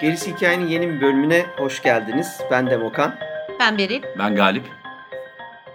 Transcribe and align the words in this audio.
Gerisi 0.00 0.34
Hikayenin 0.34 0.66
yeni 0.66 0.88
bir 0.88 1.00
bölümüne 1.00 1.46
hoş 1.56 1.82
geldiniz. 1.82 2.40
Ben 2.50 2.70
Demokan. 2.70 3.19
Ben 3.70 3.78
Beril. 3.78 4.02
Ben 4.18 4.36
Galip. 4.36 4.64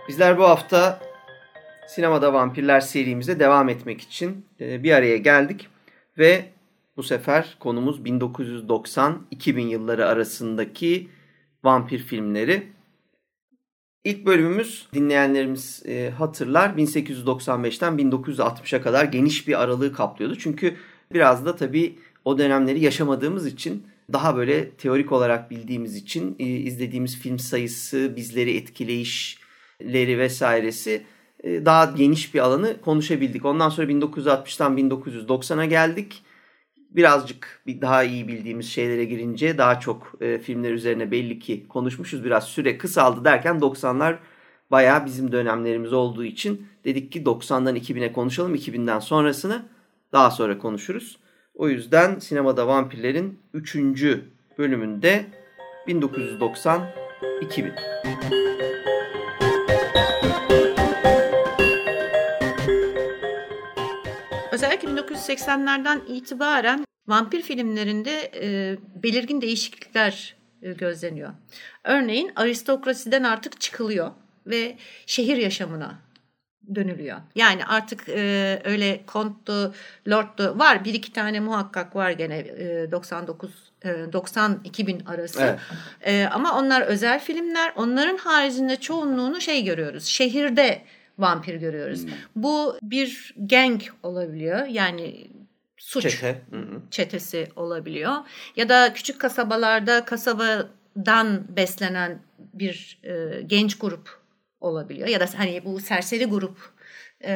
Bizler 0.08 0.38
bu 0.38 0.44
hafta 0.44 1.00
Sinemada 1.88 2.34
Vampirler 2.34 2.80
serimize 2.80 3.40
devam 3.40 3.70
etmek 3.70 4.02
için 4.02 4.46
e, 4.60 4.84
bir 4.84 4.92
araya 4.92 5.18
geldik. 5.18 5.68
Ve 6.18 6.46
bu 6.98 7.04
sefer 7.04 7.56
konumuz 7.60 8.00
1990-2000 8.00 9.60
yılları 9.60 10.08
arasındaki 10.08 11.10
vampir 11.64 12.00
filmleri. 12.00 12.64
İlk 14.04 14.26
bölümümüz 14.26 14.88
dinleyenlerimiz 14.94 15.84
e, 15.86 16.10
hatırlar 16.10 16.70
1895'ten 16.70 17.94
1960'a 17.94 18.82
kadar 18.82 19.06
geniş 19.06 19.48
bir 19.48 19.62
aralığı 19.62 19.94
kaplıyordu. 19.94 20.36
Çünkü 20.36 20.76
biraz 21.14 21.46
da 21.46 21.56
tabii 21.56 21.96
o 22.26 22.38
dönemleri 22.38 22.84
yaşamadığımız 22.84 23.46
için 23.48 23.88
daha 24.14 24.38
böyle 24.38 24.70
teorik 24.70 25.12
olarak 25.12 25.52
bildiğimiz 25.52 25.96
için 25.96 26.36
e, 26.40 26.46
izlediğimiz 26.46 27.20
film 27.20 27.40
sayısı, 27.40 28.14
bizleri 28.16 28.58
etkileyişleri 28.58 30.20
vesairesi 30.20 31.06
e, 31.44 31.66
daha 31.66 31.86
geniş 31.86 32.34
bir 32.34 32.40
alanı 32.40 32.82
konuşabildik. 32.82 33.46
Ondan 33.46 33.70
sonra 33.70 33.88
1960'tan 33.88 34.90
1990'a 34.90 35.66
geldik. 35.66 36.24
Birazcık 36.90 37.62
bir 37.68 37.82
daha 37.82 38.04
iyi 38.04 38.28
bildiğimiz 38.28 38.70
şeylere 38.70 39.06
girince 39.06 39.58
daha 39.58 39.80
çok 39.80 40.14
e, 40.22 40.40
filmler 40.40 40.72
üzerine 40.72 41.12
belli 41.12 41.40
ki 41.40 41.68
konuşmuşuz. 41.68 42.26
Biraz 42.26 42.44
süre 42.44 42.78
kısaldı 42.78 43.26
derken 43.26 43.56
90'lar 43.56 44.16
bayağı 44.72 45.06
bizim 45.06 45.32
dönemlerimiz 45.32 45.94
olduğu 45.94 46.24
için 46.24 46.68
dedik 46.86 47.12
ki 47.12 47.24
90'dan 47.24 47.76
2000'e 47.76 48.14
konuşalım. 48.14 48.56
2000'den 48.56 49.00
sonrasını 49.00 49.66
daha 50.14 50.32
sonra 50.32 50.58
konuşuruz. 50.58 51.18
O 51.56 51.70
yüzden 51.70 52.20
Sinemada 52.20 52.68
Vampirlerin 52.68 53.40
3. 53.54 53.76
bölümünde 54.58 55.26
1990-2000. 55.88 56.86
Özellikle 64.52 64.90
1980'lerden 64.90 66.02
itibaren 66.08 66.86
vampir 67.08 67.42
filmlerinde 67.42 68.32
e, 68.42 68.78
belirgin 69.04 69.42
değişiklikler 69.42 70.36
e, 70.62 70.74
gözleniyor. 70.74 71.30
Örneğin 71.84 72.32
aristokrasiden 72.36 73.24
artık 73.24 73.62
çıkılıyor 73.62 74.12
ve 74.48 74.78
şehir 75.06 75.38
yaşamına 75.38 76.05
dönülüyor. 76.76 77.18
Yani 77.36 77.66
artık 77.66 78.10
e, 78.10 78.62
öyle 78.64 79.06
konttu, 79.06 79.74
lordtu 80.10 80.60
var 80.60 80.86
bir 80.86 80.94
iki 80.94 81.14
tane 81.14 81.40
muhakkak 81.40 81.96
var 81.96 82.12
gene 82.12 82.38
e, 82.38 82.92
99 82.92 83.52
e, 83.84 83.90
90-2000 83.90 85.06
arası. 85.06 85.42
Evet. 85.42 85.60
E, 86.02 86.28
ama 86.32 86.60
onlar 86.60 86.82
özel 86.82 87.20
filmler. 87.20 87.74
Onların 87.76 88.18
haricinde 88.18 88.76
çoğunluğunu 88.76 89.42
şey 89.42 89.64
görüyoruz. 89.64 90.06
Şehirde 90.06 90.82
vampir 91.18 91.56
görüyoruz. 91.56 92.04
Hmm. 92.04 92.12
Bu 92.36 92.78
bir 92.82 93.36
gang 93.38 93.82
olabiliyor. 94.04 94.66
Yani 94.68 95.28
suç 95.78 96.04
Çete. 96.04 96.42
çetesi 96.92 97.48
olabiliyor. 97.56 98.14
Ya 98.56 98.70
da 98.70 98.94
küçük 98.94 99.22
kasabalarda 99.22 100.06
kasabadan 100.06 101.44
beslenen 101.58 102.20
bir 102.54 103.00
e, 103.04 103.42
genç 103.42 103.78
grup 103.78 104.25
olabiliyor. 104.62 105.08
Ya 105.08 105.20
da 105.20 105.26
hani 105.38 105.62
bu 105.66 105.80
serseri 105.80 106.26
grup 106.26 106.58
e, 107.24 107.34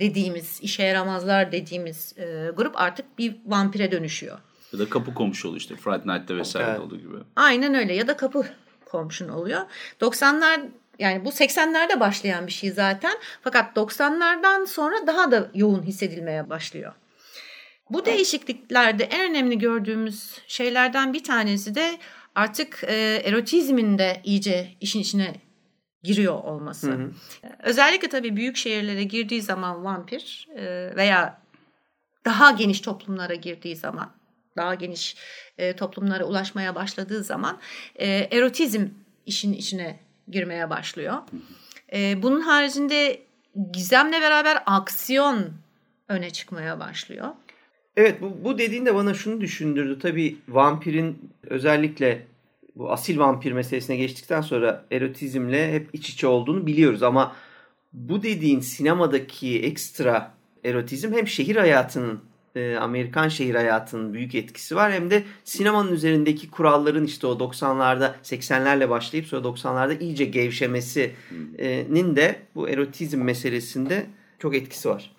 dediğimiz, 0.00 0.60
işe 0.62 0.82
yaramazlar 0.82 1.52
dediğimiz 1.52 2.18
e, 2.18 2.50
grup 2.56 2.80
artık 2.80 3.18
bir 3.18 3.36
vampire 3.46 3.92
dönüşüyor. 3.92 4.38
Ya 4.72 4.78
da 4.78 4.88
kapı 4.88 5.14
komşu 5.14 5.48
oluyor 5.48 5.60
işte 5.60 5.76
Friday 5.76 6.16
Night'te 6.16 6.36
vesaire 6.36 6.70
evet. 6.70 6.80
olduğu 6.80 6.98
gibi. 6.98 7.16
Aynen 7.36 7.74
öyle 7.74 7.94
ya 7.94 8.06
da 8.06 8.16
kapı 8.16 8.46
komşun 8.84 9.28
oluyor. 9.28 9.60
90'lar 10.00 10.60
yani 10.98 11.24
bu 11.24 11.28
80'lerde 11.28 12.00
başlayan 12.00 12.46
bir 12.46 12.52
şey 12.52 12.70
zaten. 12.70 13.12
Fakat 13.42 13.76
90'lardan 13.76 14.66
sonra 14.66 15.06
daha 15.06 15.30
da 15.30 15.50
yoğun 15.54 15.82
hissedilmeye 15.82 16.50
başlıyor. 16.50 16.92
Bu 17.90 18.04
değişikliklerde 18.04 19.04
en 19.04 19.30
önemli 19.30 19.58
gördüğümüz 19.58 20.38
şeylerden 20.46 21.12
bir 21.12 21.24
tanesi 21.24 21.74
de 21.74 21.98
artık 22.34 22.84
e, 22.84 23.22
erotizmin 23.24 23.98
de 23.98 24.20
iyice 24.24 24.68
işin 24.80 25.00
içine 25.00 25.34
giriyor 26.02 26.44
olması. 26.44 26.90
Hı 26.90 26.94
hı. 26.94 27.10
Özellikle 27.62 28.08
tabii 28.08 28.36
büyük 28.36 28.56
şehirlere 28.56 29.04
girdiği 29.04 29.42
zaman 29.42 29.84
vampir 29.84 30.48
e, 30.56 30.92
veya 30.96 31.42
daha 32.24 32.50
geniş 32.50 32.80
toplumlara 32.80 33.34
girdiği 33.34 33.76
zaman, 33.76 34.10
daha 34.56 34.74
geniş 34.74 35.16
e, 35.58 35.76
toplumlara 35.76 36.24
ulaşmaya 36.24 36.74
başladığı 36.74 37.24
zaman 37.24 37.58
e, 37.94 38.08
erotizm 38.08 38.86
işin 39.26 39.52
içine 39.52 40.00
girmeye 40.28 40.70
başlıyor. 40.70 41.18
Bunun 42.16 42.40
haricinde 42.40 43.22
gizemle 43.72 44.20
beraber 44.20 44.62
aksiyon 44.66 45.50
öne 46.08 46.30
çıkmaya 46.30 46.80
başlıyor. 46.80 47.28
Evet 47.96 48.22
bu, 48.22 48.44
bu 48.44 48.58
dediğin 48.58 48.86
de 48.86 48.94
bana 48.94 49.14
şunu 49.14 49.40
düşündürdü. 49.40 49.98
Tabii 49.98 50.36
vampirin 50.48 51.30
özellikle 51.42 52.26
bu 52.76 52.92
asil 52.92 53.18
vampir 53.18 53.52
meselesine 53.52 53.96
geçtikten 53.96 54.40
sonra 54.40 54.84
erotizmle 54.90 55.72
hep 55.72 55.88
iç 55.92 56.10
içe 56.10 56.26
olduğunu 56.26 56.66
biliyoruz 56.66 57.02
ama 57.02 57.36
bu 57.92 58.22
dediğin 58.22 58.60
sinemadaki 58.60 59.62
ekstra 59.62 60.34
erotizm 60.64 61.12
hem 61.12 61.28
şehir 61.28 61.56
hayatının 61.56 62.20
e, 62.54 62.76
Amerikan 62.76 63.28
şehir 63.28 63.54
hayatının 63.54 64.12
büyük 64.12 64.34
etkisi 64.34 64.76
var 64.76 64.92
hem 64.92 65.10
de 65.10 65.22
sinemanın 65.44 65.92
üzerindeki 65.92 66.50
kuralların 66.50 67.04
işte 67.04 67.26
o 67.26 67.32
90'larda 67.32 68.12
80'lerle 68.22 68.90
başlayıp 68.90 69.26
sonra 69.26 69.48
90'larda 69.48 69.98
iyice 69.98 70.24
gevşemesinin 70.24 72.16
de 72.16 72.42
bu 72.54 72.68
erotizm 72.68 73.22
meselesinde 73.22 74.06
çok 74.38 74.54
etkisi 74.54 74.88
var. 74.88 75.10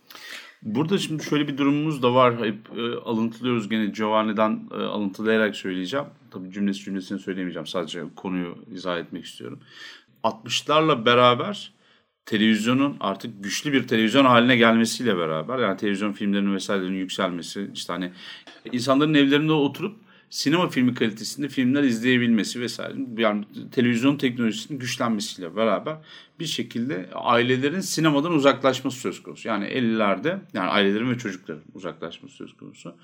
Burada 0.62 0.98
şimdi 0.98 1.24
şöyle 1.24 1.48
bir 1.48 1.58
durumumuz 1.58 2.04
da 2.04 2.14
var. 2.14 2.38
Hep 2.38 2.78
e, 2.78 2.82
alıntılıyoruz 2.96 3.70
gene 3.70 3.86
Giovanni'den 3.86 4.60
e, 4.72 4.76
alıntılayarak 4.76 5.56
söyleyeceğim. 5.56 6.06
Tabii 6.34 6.52
cümlesi 6.52 6.84
cümlesini 6.84 7.20
söyleyemeyeceğim. 7.20 7.68
Sadece 7.68 8.04
konuyu 8.16 8.66
izah 8.72 9.00
etmek 9.00 9.26
istiyorum. 9.26 9.60
60'larla 10.24 11.06
beraber 11.06 11.74
televizyonun 12.26 12.98
artık 13.00 13.44
güçlü 13.44 13.74
bir 13.74 13.88
televizyon 13.88 14.26
haline 14.26 14.56
gelmesiyle 14.56 15.18
beraber 15.18 15.60
yani 15.60 15.78
televizyon 15.78 16.12
filmlerinin 16.12 16.56
vesairelerin 16.56 16.94
yükselmesi 16.94 17.70
işte 17.74 17.94
hani 17.94 18.12
insanların 18.72 19.14
evlerinde 19.14 19.52
oturup 19.52 19.96
sinema 20.30 20.70
filmi 20.70 20.94
kalitesinde 20.94 21.48
filmler 21.48 21.84
izleyebilmesi 21.84 22.62
vesaire 22.62 22.96
yani 23.18 23.46
televizyon 23.72 24.18
teknolojisinin 24.18 24.80
güçlenmesiyle 24.80 25.56
beraber 25.56 25.98
bir 26.40 26.46
şekilde 26.46 27.10
ailelerin 27.14 27.80
sinemadan 27.80 28.32
uzaklaşması 28.32 29.00
söz 29.00 29.24
konusu. 29.24 29.48
Yani 29.48 29.66
50'lerde 29.66 30.40
yani 30.54 30.70
ailelerin 30.70 31.12
ve 31.12 31.18
çocukların 31.18 31.64
uzaklaşması 31.74 32.36
söz 32.36 32.58
konusu. 32.58 32.96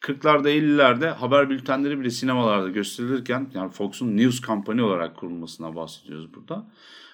40'larda 0.00 0.50
50'lerde 0.50 1.10
haber 1.10 1.50
bültenleri 1.50 2.00
bile 2.00 2.10
sinemalarda 2.10 2.68
gösterilirken 2.68 3.50
yani 3.54 3.70
Fox'un 3.70 4.16
News 4.16 4.40
Company 4.40 4.82
olarak 4.82 5.16
kurulmasına 5.16 5.76
bahsediyoruz 5.76 6.34
burada. 6.34 6.66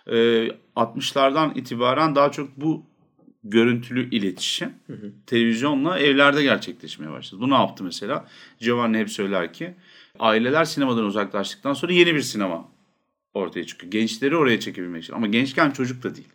Ee, 0.07 0.51
60'lardan 0.77 1.59
itibaren 1.59 2.15
daha 2.15 2.31
çok 2.31 2.57
bu 2.57 2.87
görüntülü 3.45 4.11
iletişim 4.11 4.73
hı 4.87 4.93
hı. 4.93 5.13
televizyonla 5.27 5.99
evlerde 5.99 6.43
gerçekleşmeye 6.43 7.11
başladı. 7.11 7.41
Bu 7.41 7.51
ne 7.51 7.55
yaptı 7.55 7.85
mesela? 7.85 8.27
Giovanni 8.61 8.99
hep 8.99 9.11
söyler 9.11 9.53
ki 9.53 9.75
aileler 10.19 10.65
sinemadan 10.65 11.05
uzaklaştıktan 11.05 11.73
sonra 11.73 11.93
yeni 11.93 12.15
bir 12.15 12.21
sinema 12.21 12.69
ortaya 13.35 13.67
çıkıyor. 13.67 13.93
Gençleri 13.93 14.37
oraya 14.37 14.61
çekebilmek 14.61 15.03
için. 15.05 15.15
Ama 15.15 15.27
gençken 15.27 15.71
çocuk 15.71 16.03
da 16.03 16.17
değil. 16.17 16.29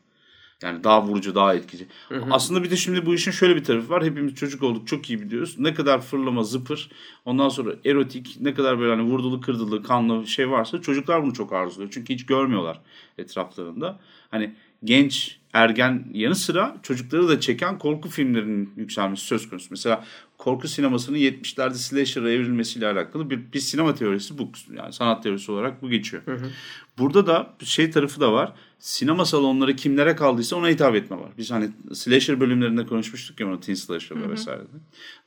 Yani 0.61 0.83
daha 0.83 1.03
vurucu, 1.03 1.35
daha 1.35 1.55
etkici. 1.55 1.87
Hı 2.09 2.15
hı. 2.15 2.25
Aslında 2.31 2.63
bir 2.63 2.71
de 2.71 2.75
şimdi 2.75 3.05
bu 3.05 3.13
işin 3.13 3.31
şöyle 3.31 3.55
bir 3.55 3.63
tarafı 3.63 3.89
var. 3.89 4.03
Hepimiz 4.03 4.35
çocuk 4.35 4.63
olduk, 4.63 4.87
çok 4.87 5.09
iyi 5.09 5.21
biliyoruz. 5.21 5.55
Ne 5.59 5.73
kadar 5.73 6.01
fırlama, 6.01 6.43
zıpır, 6.43 6.89
ondan 7.25 7.49
sonra 7.49 7.75
erotik, 7.85 8.37
ne 8.39 8.53
kadar 8.53 8.79
böyle 8.79 8.95
hani 8.95 9.11
vurdulu, 9.11 9.41
kırdılı, 9.41 9.83
kanlı 9.83 10.27
şey 10.27 10.51
varsa 10.51 10.81
çocuklar 10.81 11.23
bunu 11.23 11.33
çok 11.33 11.53
arzuluyor. 11.53 11.91
Çünkü 11.91 12.13
hiç 12.13 12.25
görmüyorlar 12.25 12.81
etraflarında. 13.17 13.99
Hani 14.31 14.55
genç 14.83 15.40
ergen 15.53 16.05
yanı 16.13 16.35
sıra 16.35 16.77
çocukları 16.83 17.27
da 17.27 17.39
çeken 17.39 17.79
korku 17.79 18.09
filmlerinin 18.09 18.73
yükselmesi 18.77 19.25
söz 19.25 19.49
konusu. 19.49 19.67
Mesela 19.71 20.05
korku 20.37 20.67
sinemasının 20.67 21.17
70'lerde 21.17 21.73
slasher'a 21.73 22.31
evrilmesiyle 22.31 22.87
alakalı 22.87 23.29
bir, 23.29 23.53
bir 23.53 23.59
sinema 23.59 23.95
teorisi 23.95 24.37
bu. 24.37 24.51
Yani 24.77 24.93
sanat 24.93 25.23
teorisi 25.23 25.51
olarak 25.51 25.81
bu 25.81 25.89
geçiyor. 25.89 26.23
Hı 26.25 26.33
hı. 26.33 26.49
Burada 26.97 27.27
da 27.27 27.53
şey 27.63 27.91
tarafı 27.91 28.21
da 28.21 28.33
var. 28.33 28.53
Sinema 28.79 29.25
salonları 29.25 29.75
kimlere 29.75 30.15
kaldıysa 30.15 30.55
ona 30.55 30.69
hitap 30.69 30.95
etme 30.95 31.17
var. 31.17 31.29
Biz 31.37 31.51
hani 31.51 31.69
slasher 31.93 32.39
bölümlerinde 32.39 32.85
konuşmuştuk 32.85 33.39
ya 33.39 33.47
onu 33.47 33.59
teen 33.59 33.73
slasher'da 33.73 34.29
vesaire. 34.29 34.61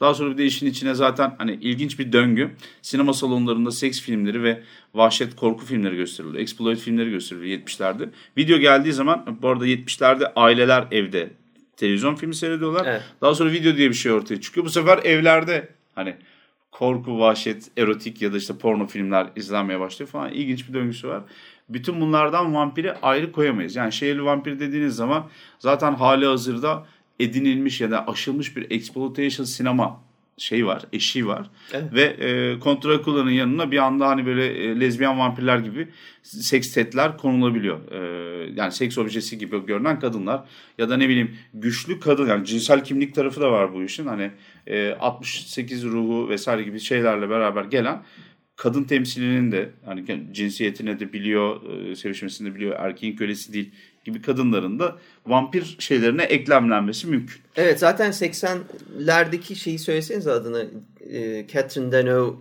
Daha 0.00 0.14
sonra 0.14 0.32
bir 0.32 0.38
de 0.38 0.46
işin 0.46 0.66
içine 0.66 0.94
zaten 0.94 1.34
hani 1.38 1.54
ilginç 1.54 1.98
bir 1.98 2.12
döngü. 2.12 2.50
Sinema 2.82 3.12
salonlarında 3.12 3.70
seks 3.70 4.00
filmleri 4.00 4.42
ve 4.42 4.62
vahşet 4.94 5.36
korku 5.36 5.64
filmleri 5.64 5.96
gösteriliyor. 5.96 6.42
Exploit 6.42 6.78
filmleri 6.78 7.10
gösteriliyor 7.10 7.60
70'lerde. 7.60 8.08
Video 8.36 8.58
geldiği 8.58 8.92
zaman 8.92 9.38
bu 9.42 9.48
arada 9.48 9.66
70'lerde 9.66 10.13
aileler 10.36 10.88
evde 10.90 11.30
televizyon 11.76 12.14
filmi 12.14 12.34
seyrediyorlar. 12.34 12.86
Evet. 12.86 13.02
Daha 13.20 13.34
sonra 13.34 13.52
video 13.52 13.76
diye 13.76 13.88
bir 13.88 13.94
şey 13.94 14.12
ortaya 14.12 14.40
çıkıyor. 14.40 14.66
Bu 14.66 14.70
sefer 14.70 14.98
evlerde 14.98 15.68
hani 15.94 16.16
korku, 16.72 17.18
vahşet, 17.18 17.70
erotik 17.76 18.22
ya 18.22 18.32
da 18.32 18.36
işte 18.36 18.58
porno 18.58 18.86
filmler 18.86 19.26
izlenmeye 19.36 19.80
başlıyor 19.80 20.10
falan. 20.10 20.32
İlginç 20.32 20.68
bir 20.68 20.74
döngüsü 20.74 21.08
var. 21.08 21.22
Bütün 21.68 22.00
bunlardan 22.00 22.54
vampiri 22.54 22.92
ayrı 22.92 23.32
koyamayız. 23.32 23.76
Yani 23.76 23.92
şehirli 23.92 24.24
vampir 24.24 24.60
dediğiniz 24.60 24.96
zaman 24.96 25.28
zaten 25.58 25.94
hali 25.94 26.26
hazırda 26.26 26.86
edinilmiş 27.20 27.80
ya 27.80 27.90
da 27.90 28.08
aşılmış 28.08 28.56
bir 28.56 28.70
exploitation 28.70 29.44
sinema 29.44 30.00
şey 30.38 30.66
var, 30.66 30.82
eşiği 30.92 31.26
var. 31.26 31.50
Evet. 31.72 31.94
Ve 31.94 32.02
e, 32.02 32.58
Kontrakula'nın 32.58 33.30
yanına 33.30 33.70
bir 33.70 33.78
anda 33.78 34.08
hani 34.08 34.26
böyle 34.26 34.46
e, 34.46 34.80
lezbiyen 34.80 35.18
vampirler 35.18 35.58
gibi 35.58 35.88
seks 36.22 36.68
setler 36.68 37.18
konulabiliyor. 37.18 37.92
E, 37.92 38.52
yani 38.56 38.72
seks 38.72 38.98
objesi 38.98 39.38
gibi 39.38 39.66
görünen 39.66 40.00
kadınlar 40.00 40.44
ya 40.78 40.88
da 40.88 40.96
ne 40.96 41.08
bileyim 41.08 41.36
güçlü 41.54 42.00
kadın 42.00 42.28
yani 42.28 42.46
cinsel 42.46 42.84
kimlik 42.84 43.14
tarafı 43.14 43.40
da 43.40 43.52
var 43.52 43.74
bu 43.74 43.82
işin. 43.82 44.06
Hani 44.06 44.30
e, 44.66 44.90
68 45.00 45.84
ruhu 45.84 46.28
vesaire 46.28 46.62
gibi 46.62 46.80
şeylerle 46.80 47.30
beraber 47.30 47.64
gelen 47.64 48.02
kadın 48.56 48.84
temsilinin 48.84 49.52
de 49.52 49.70
hani 49.84 50.04
cinsiyetine 50.32 51.00
de 51.00 51.12
biliyor, 51.12 51.60
e, 51.90 51.96
sevişmesini 51.96 52.50
de 52.50 52.54
biliyor, 52.54 52.76
erkeğin 52.78 53.16
kölesi 53.16 53.52
değil 53.52 53.70
gibi 54.04 54.22
kadınların 54.22 54.78
da 54.78 54.96
vampir 55.26 55.76
şeylerine 55.78 56.22
eklemlenmesi 56.22 57.06
mümkün. 57.06 57.40
Evet 57.56 57.78
zaten 57.78 58.10
80'lerdeki 58.10 59.54
şeyi 59.54 59.78
söyleseniz 59.78 60.26
adını 60.26 60.66
e, 61.10 61.46
Catherine 61.46 61.92
Deneuve 61.92 62.36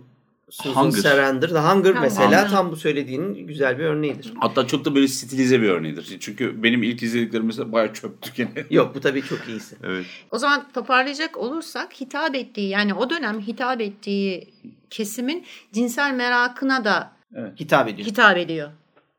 Susan 0.50 0.84
Hunger. 0.84 0.98
Sarandon, 0.98 1.48
The 1.48 1.58
Hunger 1.58 1.94
mesela 2.00 2.26
Hunger. 2.26 2.50
tam 2.50 2.70
bu 2.70 2.76
söylediğinin 2.76 3.46
güzel 3.46 3.78
bir 3.78 3.84
örneğidir. 3.84 4.32
Hatta 4.40 4.66
çok 4.66 4.84
da 4.84 4.94
böyle 4.94 5.08
stilize 5.08 5.62
bir 5.62 5.68
örneğidir. 5.68 6.16
Çünkü 6.20 6.62
benim 6.62 6.82
ilk 6.82 7.02
izlediklerim 7.02 7.46
mesela 7.46 7.72
bayağı 7.72 7.92
çöptü 7.92 8.30
gene. 8.34 8.50
Yok 8.70 8.94
bu 8.94 9.00
tabii 9.00 9.22
çok 9.22 9.48
iyisi. 9.48 9.76
evet. 9.82 10.06
O 10.30 10.38
zaman 10.38 10.66
toparlayacak 10.74 11.36
olursak 11.36 12.00
hitap 12.00 12.34
ettiği 12.34 12.68
yani 12.68 12.94
o 12.94 13.10
dönem 13.10 13.40
hitap 13.40 13.80
ettiği 13.80 14.48
kesimin 14.90 15.44
cinsel 15.72 16.14
merakına 16.14 16.84
da 16.84 17.12
evet. 17.34 17.60
hitap 17.60 17.88
ediyor. 17.88 18.08
Hitap 18.08 18.36
ediyor. 18.36 18.70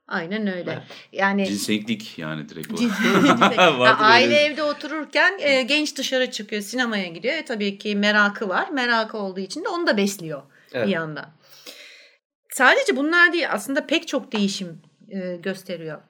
Aynen 0.07 0.48
öyle. 0.48 0.72
Evet. 0.72 0.84
Yani 1.12 1.46
cinsellik 1.46 2.18
yani 2.18 2.50
direkt 2.50 2.72
olarak. 2.72 4.02
aile 4.02 4.36
evde 4.36 4.63
otururken 4.63 5.38
e, 5.40 5.62
genç 5.62 5.98
dışarı 5.98 6.31
çıkıyor, 6.31 6.62
sinemaya 6.62 7.07
gidiyor. 7.07 7.34
E, 7.34 7.46
tabii 7.46 7.78
ki 7.78 7.96
merakı 7.96 8.50
var. 8.50 8.69
Merakı 8.69 9.18
olduğu 9.18 9.40
için 9.40 9.63
de 9.63 9.69
onu 9.69 9.88
da 9.88 9.98
besliyor 9.98 10.42
evet. 10.74 10.88
bir 10.88 10.92
yandan. 10.92 11.30
Sadece 12.50 12.96
bunlar 12.96 13.34
değil 13.34 13.52
aslında 13.52 13.88
pek 13.88 14.07
çok 14.07 14.31
değişim 14.31 14.81
e, 15.10 15.36
gösteriyor. 15.36 16.02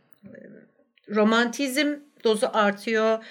Romantizm 1.10 1.96
dozu 2.24 2.50
artıyor 2.54 3.24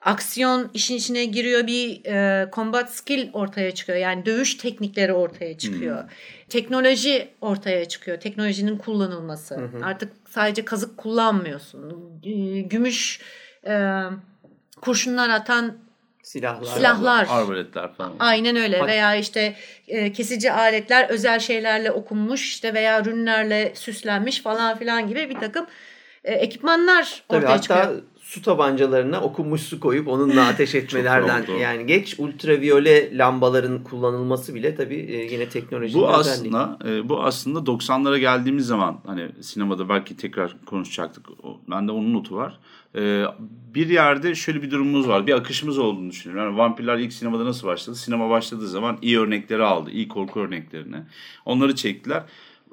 aksiyon 0.00 0.70
işin 0.74 0.96
içine 0.96 1.24
giriyor 1.24 1.66
bir 1.66 2.04
e, 2.04 2.50
combat 2.52 2.94
skill 2.94 3.30
ortaya 3.32 3.74
çıkıyor. 3.74 3.98
Yani 3.98 4.26
dövüş 4.26 4.54
teknikleri 4.54 5.12
ortaya 5.12 5.58
çıkıyor. 5.58 6.02
Hmm. 6.02 6.08
Teknoloji 6.48 7.28
ortaya 7.40 7.84
çıkıyor. 7.84 8.20
Teknolojinin 8.20 8.78
kullanılması. 8.78 9.54
Hı 9.54 9.84
Artık 9.84 10.12
sadece 10.30 10.64
kazık 10.64 10.98
kullanmıyorsun. 10.98 12.12
Gümüş 12.68 13.20
e, 13.66 14.02
kurşunlar 14.80 15.28
atan 15.28 15.78
silahlar, 16.22 16.76
silahlar. 16.76 17.26
arbaletler 17.30 17.94
falan. 17.94 18.16
Aynen 18.18 18.56
öyle 18.56 18.86
veya 18.86 19.16
işte 19.16 19.54
e, 19.88 20.12
kesici 20.12 20.52
aletler 20.52 21.08
özel 21.08 21.38
şeylerle 21.38 21.90
okunmuş 21.92 22.48
işte 22.48 22.74
veya 22.74 23.04
rünlerle 23.04 23.72
süslenmiş 23.74 24.42
falan 24.42 24.78
filan 24.78 25.08
gibi 25.08 25.30
bir 25.30 25.38
takım 25.38 25.66
e, 26.24 26.32
ekipmanlar 26.32 27.22
Tabii 27.28 27.38
ortaya 27.38 27.52
hatta 27.52 27.62
çıkıyor 27.62 28.02
su 28.28 28.42
tabancalarına 28.42 29.20
okunmuş 29.20 29.60
su 29.60 29.80
koyup 29.80 30.08
onunla 30.08 30.46
ateş 30.46 30.74
etmelerden 30.80 31.44
yani 31.60 31.86
geç 31.86 32.14
ultraviyole 32.18 33.18
lambaların 33.18 33.84
kullanılması 33.84 34.54
bile 34.54 34.74
tabii 34.74 34.96
e, 34.96 35.32
yine 35.32 35.48
teknolojinin 35.48 36.02
bu 36.02 36.08
aslında 36.08 36.78
e, 36.86 37.08
bu 37.08 37.22
aslında 37.22 37.58
90'lara 37.58 38.18
geldiğimiz 38.18 38.66
zaman 38.66 39.00
hani 39.06 39.28
sinemada 39.40 39.88
belki 39.88 40.16
tekrar 40.16 40.56
konuşacaktık. 40.66 41.26
Bende 41.70 41.92
onun 41.92 42.14
notu 42.14 42.36
var. 42.36 42.58
E, 42.94 43.24
bir 43.74 43.88
yerde 43.88 44.34
şöyle 44.34 44.62
bir 44.62 44.70
durumumuz 44.70 45.08
var. 45.08 45.26
Bir 45.26 45.32
akışımız 45.32 45.78
olduğunu 45.78 46.10
düşünüyorum. 46.10 46.46
Yani 46.46 46.58
vampirler 46.58 46.98
ilk 46.98 47.12
sinemada 47.12 47.44
nasıl 47.44 47.66
başladı? 47.66 47.96
Sinema 47.96 48.30
başladığı 48.30 48.68
zaman 48.68 48.98
iyi 49.02 49.18
örnekleri 49.18 49.62
aldı. 49.62 49.90
iyi 49.90 50.08
korku 50.08 50.40
örneklerini. 50.40 50.96
Onları 51.44 51.74
çektiler. 51.74 52.22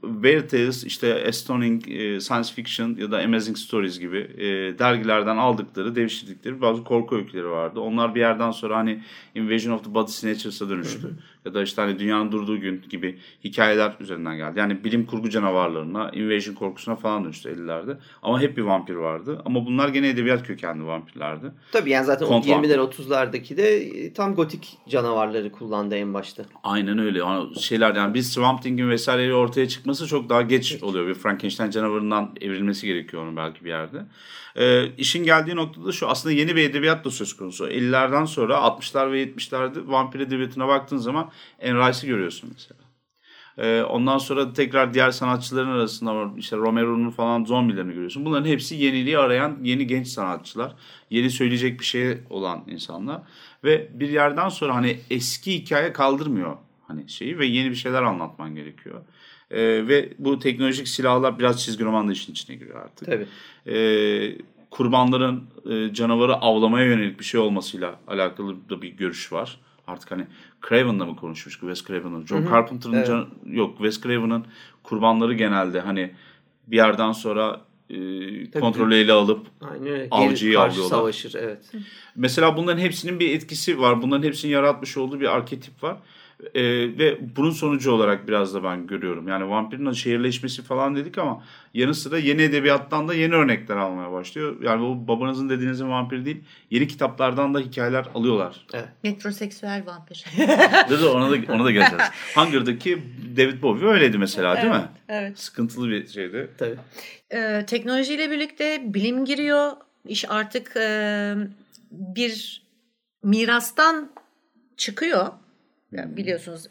Weird 0.02 0.50
Tales, 0.50 0.84
işte 0.84 1.26
Astounding 1.28 1.88
e, 1.88 2.20
Science 2.22 2.54
Fiction 2.54 2.96
ya 3.00 3.12
da 3.12 3.20
Amazing 3.20 3.58
Stories 3.58 4.00
gibi 4.00 4.18
e, 4.18 4.46
dergilerden 4.80 5.38
aldıkları, 5.38 5.96
devşirdikleri 5.96 6.62
bazı 6.62 6.84
korku 6.84 7.16
öyküleri 7.16 7.50
vardı. 7.50 7.80
Onlar 7.80 8.16
bir 8.16 8.20
yerden 8.20 8.52
sonra 8.52 8.78
hani 8.78 9.04
Invasion 9.36 9.74
of 9.74 9.84
the 9.84 9.94
Body 9.94 10.12
Snatchers'a 10.12 10.70
dönüştü. 10.70 11.04
Hı 11.04 11.08
hı 11.08 11.16
ya 11.46 11.54
da 11.54 11.64
işte 11.64 11.82
hani 11.82 12.00
dünyanın 12.00 12.32
durduğu 12.32 12.60
gün 12.60 12.84
gibi 12.90 13.20
hikayeler 13.44 13.94
üzerinden 14.00 14.38
geldi. 14.38 14.60
Yani 14.60 14.84
bilim 14.84 15.06
kurgu 15.06 15.30
canavarlarına, 15.30 16.10
invasion 16.10 16.56
korkusuna 16.56 16.96
falan 16.96 17.24
dönüştü 17.24 17.50
50'lerde. 17.50 17.98
Ama 18.22 18.42
hep 18.42 18.58
bir 18.58 18.62
vampir 18.62 18.96
vardı. 18.96 19.42
Ama 19.46 19.66
bunlar 19.66 19.90
gene 19.90 20.10
edebiyat 20.10 20.48
kökenli 20.48 20.86
vampirlerdi. 20.86 21.52
Tabii 21.72 21.90
yani 21.90 22.06
zaten 22.06 22.28
Kont 22.28 22.48
20'ler 22.48 22.78
30'lardaki 22.78 23.58
de 23.58 23.76
e, 23.78 24.14
tam 24.14 24.36
gotik 24.36 24.78
canavarları 24.90 25.52
kullandı 25.52 25.96
en 25.96 26.14
başta. 26.14 26.46
Aynen 26.64 27.00
öyle. 27.00 27.20
Yani 27.20 27.60
şeyler 27.60 27.96
yani 27.96 28.14
biz 28.14 28.34
Swamp 28.34 28.62
Thing'in 28.62 28.90
vesaireleri 28.90 29.34
ortaya 29.34 29.68
çıkması 29.68 30.08
çok 30.08 30.30
daha 30.30 30.42
geç 30.42 30.72
evet. 30.72 30.84
oluyor. 30.84 31.08
Bir 31.08 31.14
Frankenstein 31.14 31.70
canavarından 31.70 32.36
evrilmesi 32.42 32.88
gerekiyor 32.88 33.24
onun 33.24 33.38
belki 33.38 33.66
bir 33.66 33.70
yerde. 33.70 34.06
Ee, 34.58 34.86
işin 34.98 35.24
geldiği 35.24 35.56
noktada 35.56 35.92
şu 35.92 36.08
aslında 36.08 36.36
yeni 36.36 36.56
bir 36.56 36.70
edebiyat 36.70 37.06
da 37.06 37.12
söz 37.12 37.38
konusu. 37.38 37.68
50'lerden 37.68 38.26
sonra 38.26 38.54
60'lar 38.56 39.12
ve 39.12 39.24
70'lerde 39.24 39.88
vampir 39.88 40.20
edebiyatına 40.20 40.68
baktığın 40.68 40.98
zaman 40.98 41.32
Anne 41.64 41.90
Rice'ı 41.90 42.08
görüyorsun 42.08 42.50
mesela. 42.54 42.86
Ee, 43.58 43.84
ondan 43.84 44.18
sonra 44.18 44.54
tekrar 44.54 44.94
diğer 44.94 45.12
sanatçıların 45.12 45.70
arasında 45.70 46.16
var. 46.16 46.30
İşte 46.38 46.58
Romero'nun 46.58 47.10
falan 47.10 47.44
zombilerini 47.46 47.94
görüyorsun. 47.94 48.26
Bunların 48.26 48.46
hepsi 48.46 48.76
yeniliği 48.76 49.18
arayan 49.18 49.58
yeni 49.64 49.88
genç 49.88 50.08
sanatçılar. 50.08 50.76
Yeni 51.10 51.30
söyleyecek 51.30 51.80
bir 51.80 51.86
şey 51.86 52.18
olan 52.30 52.64
insanlar. 52.68 53.22
Ve 53.64 53.90
bir 53.94 54.10
yerden 54.10 54.50
sonra 54.50 54.76
hani 54.76 55.00
eski 55.10 55.54
hikaye 55.54 55.94
kaldırmıyor 55.94 56.58
hani 56.88 57.10
şeyi 57.10 57.40
ve 57.40 57.46
yeni 57.46 57.70
bir 57.70 57.76
şeyler 57.76 58.04
anlatman 58.04 58.56
gerekiyor. 58.56 59.02
Ee, 59.52 59.88
ve 59.88 60.14
bu 60.20 60.40
teknolojik 60.40 60.88
silahlar 60.88 61.40
biraz 61.40 61.64
çizgi 61.64 61.84
roman 61.84 62.08
da 62.08 62.12
işin 62.12 62.32
içine 62.32 62.56
giriyor 62.56 62.84
artık. 62.84 63.08
Tabii. 63.08 63.28
Ee, 63.78 64.38
kurbanların 64.70 65.44
e, 65.70 65.94
canavarı 65.94 66.36
avlamaya 66.36 66.86
yönelik 66.86 67.20
bir 67.20 67.26
şey 67.26 67.40
olmasıyla 67.40 68.00
alakalı 68.08 68.70
da 68.70 68.82
bir 68.82 68.90
görüş 68.90 69.32
var. 69.32 69.60
Artık 69.88 70.12
hani 70.12 70.28
Craven'da 70.70 71.06
mı 71.06 71.16
konuşmuştuk 71.16 71.70
Wes 71.70 71.88
Craven'ın? 71.88 72.26
John 72.26 72.44
Carpenter'ın 72.44 72.94
evet. 72.94 73.08
can, 73.08 73.28
yok 73.46 73.78
Wes 73.78 74.02
Craven'ın 74.02 74.46
kurbanları 74.84 75.34
genelde 75.34 75.80
hani 75.80 76.12
bir 76.68 76.76
yerden 76.76 77.12
sonra 77.12 77.62
e, 77.90 78.60
kontrolü 78.60 78.96
ele 78.96 79.12
alıp 79.12 79.48
Aynen. 79.62 80.08
avcıyı 80.12 80.60
avlıyorlar. 80.60 80.90
savaşır 80.90 81.34
evet. 81.40 81.72
Mesela 82.16 82.58
bunların 82.58 82.80
hepsinin 82.80 83.20
bir 83.20 83.36
etkisi 83.36 83.80
var. 83.80 84.02
Bunların 84.02 84.24
hepsinin 84.24 84.52
yaratmış 84.52 84.98
olduğu 84.98 85.20
bir 85.20 85.36
arketip 85.36 85.84
var. 85.84 85.98
E, 86.54 86.64
ve 86.98 87.18
bunun 87.36 87.52
sonucu 87.52 87.92
olarak 87.92 88.28
biraz 88.28 88.54
da 88.54 88.64
ben 88.64 88.88
görüyorum. 88.88 89.28
Yani 89.28 89.50
vampirin 89.50 89.92
şehirleşmesi 89.92 90.64
falan 90.64 90.96
dedik 90.96 91.18
ama 91.18 91.44
yanı 91.74 91.96
sıra 91.96 92.18
yeni 92.18 92.42
edebiyattan 92.42 93.08
da 93.08 93.14
yeni 93.14 93.36
örnekler 93.36 93.76
almaya 93.78 94.12
başlıyor. 94.12 94.56
Yani 94.62 94.82
bu 94.82 95.08
babanızın 95.08 95.50
dediğinizin 95.50 95.90
vampir 95.90 96.26
değil, 96.26 96.44
yeni 96.70 96.88
kitaplardan 96.88 97.54
da 97.54 97.60
hikayeler 97.60 98.06
alıyorlar. 98.16 98.66
Evet. 98.74 98.88
Metroseksüel 99.04 99.84
vampir. 99.86 100.26
Dedi 100.90 101.06
ona 101.06 101.32
da 101.32 101.54
ona 101.54 101.66
da 101.66 101.72
geleceğiz. 101.72 102.04
Hunger'daki 102.36 103.04
David 103.38 103.62
Bowie 103.62 103.90
öyleydi 103.90 104.18
mesela 104.18 104.56
değil 104.56 104.68
evet, 104.68 104.82
mi? 104.82 104.88
Evet. 105.10 105.40
Sıkıntılı 105.40 105.90
bir 105.90 106.08
şeydi. 106.08 106.50
Tabii. 106.58 106.78
Ee, 107.34 107.66
teknolojiyle 107.68 108.32
birlikte 108.32 108.82
bilim 108.86 109.26
giriyor. 109.26 109.72
İş 110.08 110.32
artık 110.32 110.78
e, 110.78 111.36
bir 111.92 112.64
mirastan 113.24 114.12
çıkıyor 114.78 115.28
yani 115.92 116.18
biliyorsunuz 116.18 116.68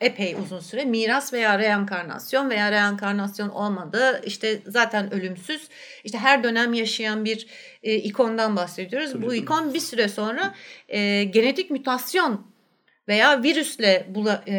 epey 0.00 0.34
uzun 0.34 0.60
süre 0.60 0.84
miras 0.84 1.32
veya 1.32 1.58
reenkarnasyon 1.58 2.50
veya 2.50 2.72
reenkarnasyon 2.72 3.48
olmadı. 3.48 4.20
İşte 4.24 4.58
zaten 4.66 5.14
ölümsüz. 5.14 5.68
İşte 6.04 6.18
her 6.18 6.44
dönem 6.44 6.74
yaşayan 6.74 7.24
bir 7.24 7.46
e, 7.82 7.94
ikondan 7.94 8.56
bahsediyoruz. 8.56 9.12
Tabii, 9.12 9.26
Bu 9.26 9.34
ikon 9.34 9.74
bir 9.74 9.80
süre 9.80 10.08
sonra 10.08 10.54
e, 10.88 11.24
genetik 11.24 11.70
mutasyon 11.70 12.50
veya 13.08 13.42
virüsle 13.42 14.06
bula, 14.08 14.44
e, 14.46 14.54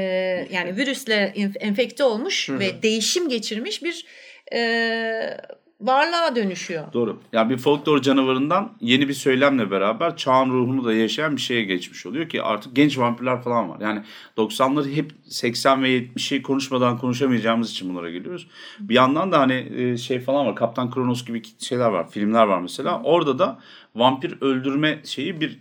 yani 0.51 0.77
virüsle 0.77 1.33
enfekte 1.59 2.03
olmuş 2.03 2.49
Hı 2.49 2.53
hı. 2.53 2.59
ve 2.59 2.81
değişim 2.81 3.29
geçirmiş 3.29 3.83
bir 3.83 4.05
e, 4.53 5.37
varlığa 5.81 6.35
dönüşüyor. 6.35 6.93
Doğru. 6.93 7.19
Yani 7.33 7.49
bir 7.49 7.57
folklor 7.57 8.01
canavarından 8.01 8.71
yeni 8.81 9.07
bir 9.07 9.13
söylemle 9.13 9.71
beraber 9.71 10.17
çağın 10.17 10.49
ruhunu 10.49 10.85
da 10.85 10.93
yaşayan 10.93 11.35
bir 11.35 11.41
şeye 11.41 11.63
geçmiş 11.63 12.05
oluyor 12.05 12.29
ki 12.29 12.43
artık 12.43 12.75
genç 12.75 12.97
vampirler 12.97 13.41
falan 13.41 13.69
var. 13.69 13.77
Yani 13.81 14.03
90'ları 14.37 14.93
hep 14.93 15.11
80 15.23 15.83
ve 15.83 15.97
70'i 15.97 16.41
konuşmadan 16.41 16.97
konuşamayacağımız 16.97 17.71
için 17.71 17.89
bunlara 17.89 18.09
geliyoruz. 18.09 18.47
Bir 18.79 18.95
yandan 18.95 19.31
da 19.31 19.39
hani 19.39 19.67
e, 19.75 19.97
şey 19.97 20.19
falan 20.19 20.45
var. 20.45 20.55
Kaptan 20.55 20.91
Kronos 20.91 21.25
gibi 21.25 21.41
şeyler 21.59 21.89
var. 21.89 22.09
Filmler 22.09 22.43
var 22.43 22.61
mesela. 22.61 23.01
Orada 23.03 23.39
da 23.39 23.59
vampir 23.95 24.37
öldürme 24.41 25.01
şeyi 25.03 25.41
bir 25.41 25.59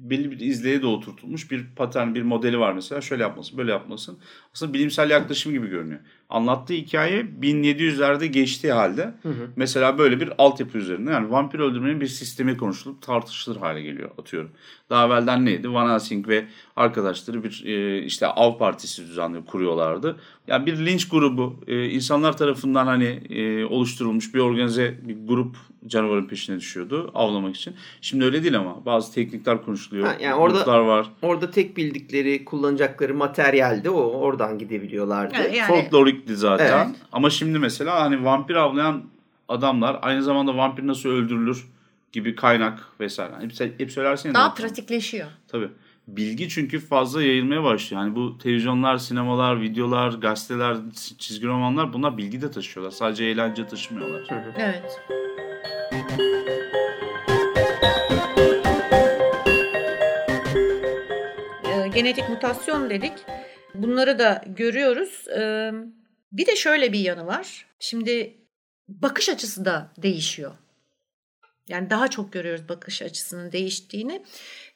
belli 0.00 0.30
bir 0.30 0.40
izleye 0.40 0.82
de 0.82 0.86
oturtulmuş 0.86 1.50
bir 1.50 1.66
patern, 1.76 2.14
bir 2.14 2.22
modeli 2.22 2.58
var 2.58 2.72
mesela. 2.72 3.00
Şöyle 3.00 3.22
yapmasın, 3.22 3.58
böyle 3.58 3.70
yapmasın. 3.70 4.18
Aslında 4.54 4.74
bilimsel 4.74 5.10
yaklaşım 5.10 5.52
gibi 5.52 5.66
görünüyor. 5.68 6.00
Anlattığı 6.30 6.74
hikaye 6.74 7.26
1700'lerde 7.40 8.26
geçtiği 8.26 8.72
halde 8.72 9.14
mesela 9.56 9.98
böyle 9.98 10.20
bir 10.20 10.32
altyapı 10.38 10.78
üzerinde 10.78 11.10
yani 11.10 11.30
vampir 11.30 11.58
öldürmenin 11.58 12.00
bir 12.00 12.06
sistemi 12.06 12.56
konuşulup 12.56 13.02
tartışılır 13.02 13.56
hale 13.56 13.82
geliyor 13.82 14.10
atıyorum. 14.18 14.50
Daha 14.90 15.06
evvelden 15.06 15.44
neydi? 15.44 15.72
Van 15.72 15.90
Helsing 15.90 16.28
ve 16.28 16.44
arkadaşları 16.76 17.44
bir 17.44 17.64
e, 17.66 18.02
işte 18.02 18.26
av 18.26 18.58
partisi 18.58 19.02
düzenli 19.02 19.44
kuruyorlardı. 19.44 20.16
Yani 20.46 20.66
bir 20.66 20.86
linç 20.86 21.08
grubu 21.08 21.60
e, 21.66 21.88
insanlar 21.88 22.36
tarafından 22.36 22.86
hani 22.86 23.06
e, 23.30 23.64
oluşturulmuş 23.64 24.34
bir 24.34 24.38
organize 24.38 24.98
bir 25.02 25.16
grup 25.26 25.56
canavarın 25.86 26.26
peşine 26.26 26.56
düşüyordu 26.56 27.10
avlamak 27.14 27.56
için. 27.56 27.74
Şimdi 28.00 28.24
öyle 28.24 28.42
değil 28.42 28.58
ama 28.58 28.84
bazı 28.86 29.14
teknikler 29.14 29.64
konuşuluyor. 29.64 30.06
Ha, 30.06 30.16
yani 30.20 30.34
orada- 30.34 30.86
var. 30.86 31.06
Orada 31.22 31.50
tek 31.50 31.76
bildikleri, 31.76 32.44
kullanacakları 32.44 33.14
materyalde 33.14 33.90
o 33.90 34.00
oradan 34.40 34.58
gidebiliyorlardı. 34.58 35.34
Yani 35.54 35.68
Folklorikti 35.68 36.36
zaten. 36.36 36.86
Evet. 36.86 36.96
Ama 37.12 37.30
şimdi 37.30 37.58
mesela 37.58 38.00
hani 38.02 38.24
vampir 38.24 38.54
avlayan 38.54 39.02
adamlar 39.48 39.98
aynı 40.02 40.22
zamanda 40.22 40.56
vampir 40.56 40.86
nasıl 40.86 41.08
öldürülür 41.08 41.64
gibi 42.12 42.34
kaynak 42.34 42.78
vesaire. 43.00 43.32
Hep, 43.40 43.80
hep 43.80 43.92
söylerseniz. 43.92 44.34
daha 44.34 44.54
pratikleşiyor. 44.54 45.26
Tabii. 45.48 45.68
Bilgi 46.08 46.48
çünkü 46.48 46.80
fazla 46.80 47.22
yayılmaya 47.22 47.64
başlıyor. 47.64 48.02
Yani 48.02 48.14
bu 48.14 48.38
televizyonlar, 48.38 48.98
sinemalar, 48.98 49.60
videolar, 49.60 50.12
gazeteler, 50.12 50.76
çizgi 51.18 51.46
romanlar 51.46 51.92
bunlar 51.92 52.18
bilgi 52.18 52.42
de 52.42 52.50
taşıyorlar. 52.50 52.90
Sadece 52.90 53.24
eğlence 53.24 53.66
taşımıyorlar. 53.66 54.22
Evet. 54.58 55.00
Ee, 61.64 61.88
genetik 61.88 62.28
mutasyon 62.28 62.90
dedik. 62.90 63.12
Bunları 63.74 64.18
da 64.18 64.44
görüyoruz. 64.46 65.28
Ee, 65.28 65.70
bir 66.32 66.46
de 66.46 66.56
şöyle 66.56 66.92
bir 66.92 67.00
yanı 67.00 67.26
var. 67.26 67.66
Şimdi 67.78 68.36
bakış 68.88 69.28
açısı 69.28 69.64
da 69.64 69.92
değişiyor. 69.98 70.52
Yani 71.68 71.90
daha 71.90 72.08
çok 72.08 72.32
görüyoruz 72.32 72.68
bakış 72.68 73.02
açısının 73.02 73.52
değiştiğini. 73.52 74.22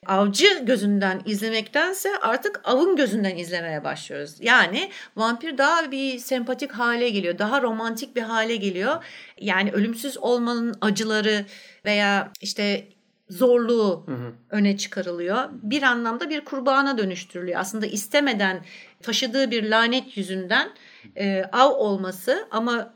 Avcı 0.06 0.64
gözünden 0.64 1.22
izlemektense 1.26 2.08
artık 2.22 2.60
avın 2.64 2.96
gözünden 2.96 3.36
izlemeye 3.36 3.84
başlıyoruz. 3.84 4.36
Yani 4.40 4.90
vampir 5.16 5.58
daha 5.58 5.90
bir 5.90 6.18
sempatik 6.18 6.72
hale 6.72 7.08
geliyor. 7.08 7.38
Daha 7.38 7.62
romantik 7.62 8.16
bir 8.16 8.22
hale 8.22 8.56
geliyor. 8.56 9.04
Yani 9.40 9.72
ölümsüz 9.72 10.18
olmanın 10.18 10.74
acıları 10.80 11.46
veya 11.84 12.32
işte 12.40 12.88
zorluğu 13.30 14.06
öne 14.50 14.76
çıkarılıyor. 14.76 15.48
Bir 15.52 15.82
anlamda 15.82 16.30
bir 16.30 16.44
kurbana 16.44 16.98
dönüştürülüyor. 16.98 17.60
Aslında 17.60 17.86
istemeden 17.86 18.64
taşıdığı 19.02 19.50
bir 19.50 19.70
lanet 19.70 20.16
yüzünden 20.16 20.70
e, 21.16 21.44
av 21.52 21.70
olması 21.70 22.48
ama 22.50 22.94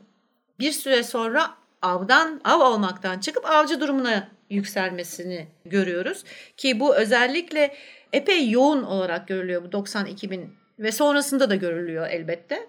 bir 0.59 0.71
süre 0.71 1.03
sonra 1.03 1.51
avdan 1.81 2.41
av 2.43 2.59
olmaktan 2.59 3.19
çıkıp 3.19 3.45
avcı 3.45 3.81
durumuna 3.81 4.27
yükselmesini 4.49 5.47
görüyoruz 5.65 6.23
ki 6.57 6.79
bu 6.79 6.95
özellikle 6.95 7.75
epey 8.13 8.49
yoğun 8.49 8.83
olarak 8.83 9.27
görülüyor 9.27 9.63
bu 9.63 9.67
90-2000 9.67 10.47
ve 10.79 10.91
sonrasında 10.91 11.49
da 11.49 11.55
görülüyor 11.55 12.07
elbette. 12.09 12.67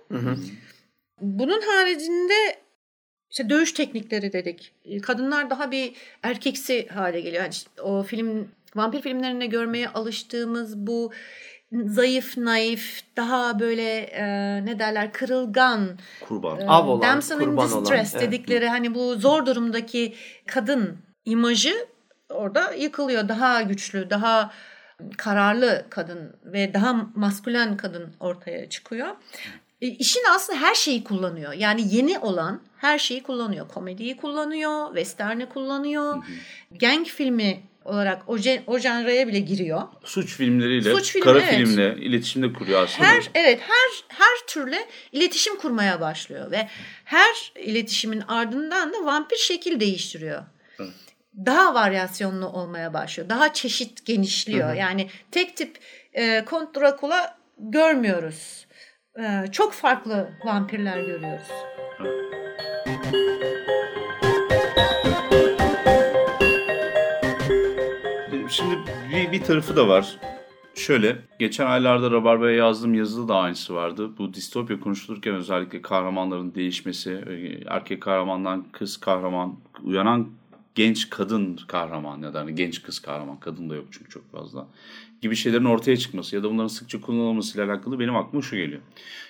Bunun 1.20 1.60
haricinde 1.60 2.34
işte 3.30 3.50
dövüş 3.50 3.72
teknikleri 3.72 4.32
dedik. 4.32 4.72
Kadınlar 5.02 5.50
daha 5.50 5.70
bir 5.70 5.92
erkeksi 6.22 6.88
hale 6.88 7.20
geliyor. 7.20 7.42
Yani 7.42 7.52
işte 7.52 7.82
o 7.82 8.02
film 8.02 8.48
vampir 8.76 9.00
filmlerinde 9.00 9.46
görmeye 9.46 9.88
alıştığımız 9.88 10.86
bu 10.86 11.12
zayıf, 11.72 12.36
naif, 12.36 13.00
daha 13.16 13.60
böyle 13.60 13.98
e, 14.00 14.24
ne 14.66 14.78
derler 14.78 15.12
kırılgan, 15.12 15.98
Kurban. 16.20 16.60
e, 16.60 16.66
Av 16.66 16.88
olan, 16.88 17.08
damsel 17.08 17.40
in 17.40 17.44
kurban 17.44 17.72
olan, 17.72 17.84
distress 17.84 18.14
evet. 18.14 18.26
dedikleri 18.26 18.68
hani 18.68 18.94
bu 18.94 19.14
zor 19.14 19.46
durumdaki 19.46 20.14
kadın 20.46 20.98
imajı 21.24 21.86
orada 22.28 22.72
yıkılıyor. 22.72 23.28
Daha 23.28 23.62
güçlü, 23.62 24.10
daha 24.10 24.50
kararlı 25.16 25.86
kadın 25.90 26.36
ve 26.44 26.74
daha 26.74 27.06
maskülen 27.14 27.76
kadın 27.76 28.14
ortaya 28.20 28.68
çıkıyor. 28.68 29.08
E, 29.82 29.86
işin 29.86 30.22
aslında 30.30 30.60
her 30.60 30.74
şeyi 30.74 31.04
kullanıyor. 31.04 31.52
Yani 31.52 31.94
yeni 31.94 32.18
olan 32.18 32.60
her 32.76 32.98
şeyi 32.98 33.22
kullanıyor. 33.22 33.68
Komediyi 33.68 34.16
kullanıyor, 34.16 34.86
western'i 34.86 35.48
kullanıyor. 35.48 36.24
Gang 36.80 37.06
filmi 37.06 37.62
olarak 37.84 38.22
o, 38.26 38.38
gen- 38.38 38.62
o 38.66 38.78
janraya 38.78 39.28
bile 39.28 39.38
giriyor. 39.38 39.82
Suç 40.04 40.36
filmleriyle, 40.36 40.92
Suç 40.94 41.12
filmi, 41.12 41.24
kara 41.24 41.40
evet. 41.40 41.54
filmle 41.54 41.96
iletişimde 41.96 42.52
kuruyor 42.52 42.82
aslında. 42.82 43.08
Her 43.08 43.30
evet 43.34 43.60
her 43.60 44.18
her 44.18 44.46
türlü 44.46 44.76
iletişim 45.12 45.56
kurmaya 45.56 46.00
başlıyor 46.00 46.50
ve 46.50 46.68
her 47.04 47.52
iletişimin 47.56 48.20
ardından 48.20 48.92
da 48.92 49.04
vampir 49.04 49.36
şekil 49.36 49.80
değiştiriyor. 49.80 50.42
Evet. 50.80 50.90
Daha 51.46 51.74
varyasyonlu 51.74 52.46
olmaya 52.46 52.94
başlıyor. 52.94 53.28
Daha 53.28 53.52
çeşit 53.52 54.06
genişliyor. 54.06 54.74
Yani 54.74 55.08
tek 55.30 55.56
tip 55.56 55.78
e, 56.12 56.44
Kont 56.44 56.76
Dracula 56.76 57.38
görmüyoruz. 57.58 58.66
E, 59.18 59.46
çok 59.52 59.72
farklı 59.72 60.30
vampirler 60.44 61.00
görüyoruz. 61.00 61.48
Şimdi 68.48 68.74
bir, 69.12 69.32
bir 69.32 69.42
tarafı 69.42 69.76
da 69.76 69.88
var. 69.88 70.18
Şöyle, 70.74 71.16
geçen 71.38 71.66
aylarda 71.66 72.10
Rabarba'ya 72.10 72.56
yazdığım 72.56 72.94
yazıda 72.94 73.28
da 73.28 73.36
aynısı 73.36 73.74
vardı. 73.74 74.10
Bu 74.18 74.34
distopya 74.34 74.80
konuşulurken 74.80 75.34
özellikle 75.34 75.82
kahramanların 75.82 76.54
değişmesi, 76.54 77.10
e, 77.10 77.64
erkek 77.66 78.02
kahramandan 78.02 78.64
kız 78.72 78.96
kahraman, 78.96 79.56
uyanan 79.82 80.28
genç 80.74 81.10
kadın 81.10 81.60
kahraman 81.68 82.22
ya 82.22 82.34
da 82.34 82.40
hani 82.40 82.54
genç 82.54 82.82
kız 82.82 82.98
kahraman, 82.98 83.40
kadın 83.40 83.70
da 83.70 83.74
yok 83.74 83.86
çünkü 83.90 84.10
çok 84.10 84.32
fazla 84.32 84.66
gibi 85.20 85.36
şeylerin 85.36 85.64
ortaya 85.64 85.96
çıkması 85.96 86.36
ya 86.36 86.42
da 86.42 86.50
bunların 86.50 86.68
sıkça 86.68 87.00
kullanılmasıyla 87.00 87.66
alakalı 87.66 88.00
benim 88.00 88.16
aklıma 88.16 88.42
şu 88.42 88.56
geliyor. 88.56 88.80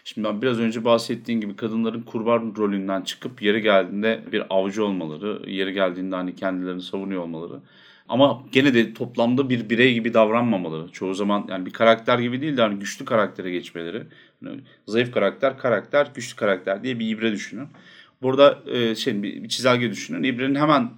Şimdi 0.04 0.28
ben 0.28 0.42
biraz 0.42 0.58
önce 0.58 0.84
bahsettiğim 0.84 1.40
gibi 1.40 1.56
kadınların 1.56 2.02
kurban 2.02 2.54
rolünden 2.56 3.02
çıkıp 3.02 3.42
yeri 3.42 3.62
geldiğinde 3.62 4.24
bir 4.32 4.42
avcı 4.50 4.84
olmaları, 4.84 5.50
yeri 5.50 5.72
geldiğinde 5.72 6.16
hani 6.16 6.34
kendilerini 6.34 6.82
savunuyor 6.82 7.22
olmaları. 7.22 7.60
Ama 8.08 8.42
gene 8.52 8.74
de 8.74 8.94
toplamda 8.94 9.50
bir 9.50 9.70
birey 9.70 9.94
gibi 9.94 10.14
davranmamaları. 10.14 10.92
Çoğu 10.92 11.14
zaman 11.14 11.46
yani 11.48 11.66
bir 11.66 11.72
karakter 11.72 12.18
gibi 12.18 12.40
değil 12.40 12.56
de 12.56 12.62
hani 12.62 12.78
güçlü 12.78 13.04
karaktere 13.04 13.50
geçmeleri. 13.50 14.02
Yani 14.44 14.60
zayıf 14.86 15.12
karakter, 15.12 15.58
karakter, 15.58 16.08
güçlü 16.14 16.36
karakter 16.36 16.82
diye 16.82 16.98
bir 16.98 17.08
ibre 17.08 17.32
düşünün. 17.32 17.68
Burada 18.22 18.58
e, 18.66 18.94
şey 18.94 19.22
bir, 19.22 19.48
çizelge 19.48 19.90
düşünün. 19.90 20.22
İbrenin 20.22 20.54
hemen 20.54 20.90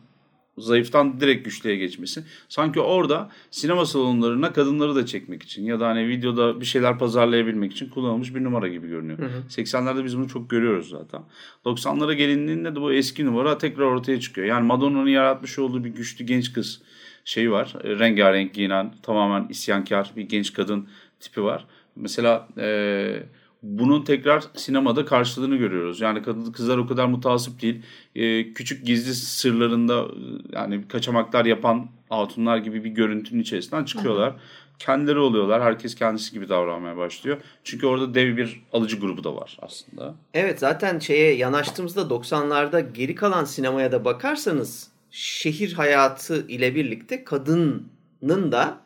zayıftan 0.58 1.20
direkt 1.20 1.44
güçlüye 1.44 1.76
geçmesi. 1.76 2.24
Sanki 2.48 2.80
orada 2.80 3.30
sinema 3.50 3.86
salonlarına 3.86 4.52
kadınları 4.52 4.94
da 4.94 5.06
çekmek 5.06 5.42
için 5.42 5.64
ya 5.64 5.80
da 5.80 5.88
hani 5.88 6.08
videoda 6.08 6.60
bir 6.60 6.66
şeyler 6.66 6.98
pazarlayabilmek 6.98 7.72
için 7.72 7.88
kullanılmış 7.88 8.34
bir 8.34 8.44
numara 8.44 8.68
gibi 8.68 8.88
görünüyor. 8.88 9.18
80'lerde 9.48 10.04
biz 10.04 10.16
bunu 10.16 10.28
çok 10.28 10.50
görüyoruz 10.50 10.88
zaten. 10.88 11.22
90'lara 11.64 12.12
gelindiğinde 12.12 12.74
de 12.74 12.80
bu 12.80 12.92
eski 12.92 13.26
numara 13.26 13.58
tekrar 13.58 13.84
ortaya 13.84 14.20
çıkıyor. 14.20 14.46
Yani 14.46 14.66
Madonna'nın 14.66 15.08
yaratmış 15.08 15.58
olduğu 15.58 15.84
bir 15.84 15.90
güçlü 15.90 16.24
genç 16.24 16.52
kız 16.52 16.82
şeyi 17.24 17.50
var. 17.50 17.74
E, 17.84 17.98
rengarenk 17.98 18.54
giyinen 18.54 18.94
tamamen 19.02 19.48
isyankar 19.48 20.12
bir 20.16 20.22
genç 20.22 20.52
kadın 20.52 20.88
tipi 21.20 21.42
var. 21.42 21.66
Mesela 21.96 22.48
e, 22.58 23.22
bunun 23.62 24.04
tekrar 24.04 24.44
sinemada 24.54 25.04
karşılığını 25.04 25.56
görüyoruz. 25.56 26.00
Yani 26.00 26.22
kadın 26.22 26.52
kızlar 26.52 26.78
o 26.78 26.86
kadar 26.86 27.06
mutasip 27.06 27.62
değil. 27.62 27.82
E, 28.14 28.52
küçük 28.52 28.86
gizli 28.86 29.14
sırlarında 29.14 30.02
e, 30.02 30.56
yani 30.56 30.88
kaçamaklar 30.88 31.44
yapan 31.44 31.88
hatunlar 32.08 32.58
gibi 32.58 32.84
bir 32.84 32.90
görüntünün 32.90 33.42
içerisinden 33.42 33.84
çıkıyorlar. 33.84 34.34
kendileri 34.78 35.18
oluyorlar. 35.18 35.62
Herkes 35.62 35.94
kendisi 35.94 36.32
gibi 36.32 36.48
davranmaya 36.48 36.96
başlıyor. 36.96 37.38
Çünkü 37.64 37.86
orada 37.86 38.14
dev 38.14 38.36
bir 38.36 38.62
alıcı 38.72 39.00
grubu 39.00 39.24
da 39.24 39.36
var 39.36 39.58
aslında. 39.62 40.14
Evet 40.34 40.58
zaten 40.58 40.98
şeye 40.98 41.34
yanaştığımızda 41.34 42.00
90'larda 42.00 42.92
geri 42.92 43.14
kalan 43.14 43.44
sinemaya 43.44 43.92
da 43.92 44.04
bakarsanız 44.04 44.88
şehir 45.10 45.72
hayatı 45.72 46.46
ile 46.48 46.74
birlikte 46.74 47.24
kadının 47.24 48.52
da 48.52 48.78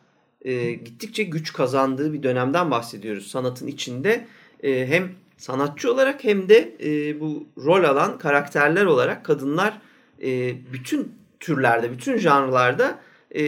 e, 0.42 0.72
gittikçe 0.72 1.22
güç 1.22 1.52
kazandığı 1.52 2.12
bir 2.12 2.22
dönemden 2.22 2.70
bahsediyoruz. 2.70 3.26
Sanatın 3.26 3.66
içinde 3.66 4.26
e, 4.62 4.86
hem 4.86 5.12
sanatçı 5.36 5.92
olarak 5.92 6.24
hem 6.24 6.48
de 6.48 6.76
e, 6.84 7.20
bu 7.20 7.48
rol 7.64 7.84
alan 7.84 8.18
karakterler 8.18 8.84
olarak 8.84 9.24
kadınlar 9.24 9.78
e, 10.22 10.54
bütün 10.72 11.12
türlerde, 11.40 11.92
bütün 11.92 12.18
janrlarda 12.18 12.98
e, 13.34 13.42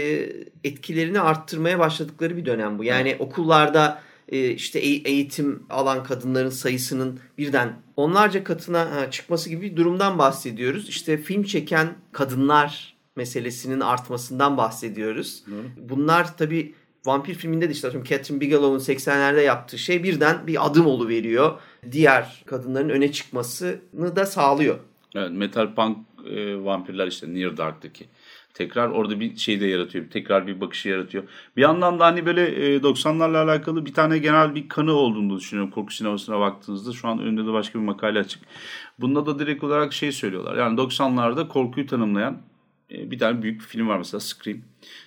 etkilerini 0.64 1.20
arttırmaya 1.20 1.78
başladıkları 1.78 2.36
bir 2.36 2.46
dönem 2.46 2.78
bu. 2.78 2.84
Yani 2.84 3.16
okullarda 3.18 4.02
e, 4.28 4.50
işte 4.50 4.78
eğitim 4.78 5.62
alan 5.70 6.04
kadınların 6.04 6.50
sayısının 6.50 7.20
birden 7.38 7.72
onlarca 7.96 8.44
katına 8.44 9.10
çıkması 9.10 9.48
gibi 9.50 9.62
bir 9.62 9.76
durumdan 9.76 10.18
bahsediyoruz. 10.18 10.88
İşte 10.88 11.18
film 11.18 11.42
çeken 11.42 11.88
kadınlar 12.12 12.96
meselesinin 13.16 13.80
artmasından 13.80 14.56
bahsediyoruz. 14.56 15.44
Bunlar 15.76 16.36
tabii 16.36 16.74
vampir 17.08 17.34
filminde 17.34 17.68
de 17.68 17.72
işte 17.72 17.90
Catherine 18.04 18.40
Bigelow'un 18.40 18.78
80'lerde 18.78 19.40
yaptığı 19.40 19.78
şey 19.78 20.02
birden 20.02 20.46
bir 20.46 20.66
adım 20.66 21.08
veriyor. 21.08 21.58
Diğer 21.92 22.42
kadınların 22.46 22.88
öne 22.88 23.12
çıkmasını 23.12 24.16
da 24.16 24.26
sağlıyor. 24.26 24.78
Evet, 25.14 25.30
metal 25.30 25.74
punk 25.74 25.98
e, 26.30 26.64
vampirler 26.64 27.06
işte 27.06 27.34
Near 27.34 27.56
Dark'taki 27.56 28.04
tekrar 28.58 28.88
orada 28.88 29.20
bir 29.20 29.36
şey 29.36 29.60
de 29.60 29.66
yaratıyor. 29.66 30.10
Tekrar 30.10 30.46
bir 30.46 30.60
bakışı 30.60 30.88
yaratıyor. 30.88 31.24
Bir 31.56 31.62
yandan 31.62 32.00
da 32.00 32.06
hani 32.06 32.26
böyle 32.26 32.46
e, 32.46 32.76
90'larla 32.78 33.44
alakalı 33.44 33.86
bir 33.86 33.94
tane 33.94 34.18
genel 34.18 34.54
bir 34.54 34.68
kanı 34.68 34.92
olduğunu 34.92 35.36
düşünüyorum 35.36 35.70
korku 35.70 35.94
sinemasına 35.94 36.40
baktığınızda. 36.40 36.92
Şu 36.92 37.08
an 37.08 37.18
önünde 37.18 37.46
de 37.46 37.52
başka 37.52 37.78
bir 37.78 37.84
makale 37.84 38.18
açık. 38.18 38.42
Bunda 38.98 39.26
da 39.26 39.38
direkt 39.38 39.64
olarak 39.64 39.92
şey 39.92 40.12
söylüyorlar. 40.12 40.56
Yani 40.56 40.80
90'larda 40.80 41.48
korkuyu 41.48 41.86
tanımlayan 41.86 42.32
e, 42.34 42.38
bir 42.90 43.18
tane 43.18 43.42
büyük 43.42 43.61
bir 43.61 43.66
film 43.66 43.88
var 43.88 43.99
mesela 43.99 44.21
Scream. 44.21 44.59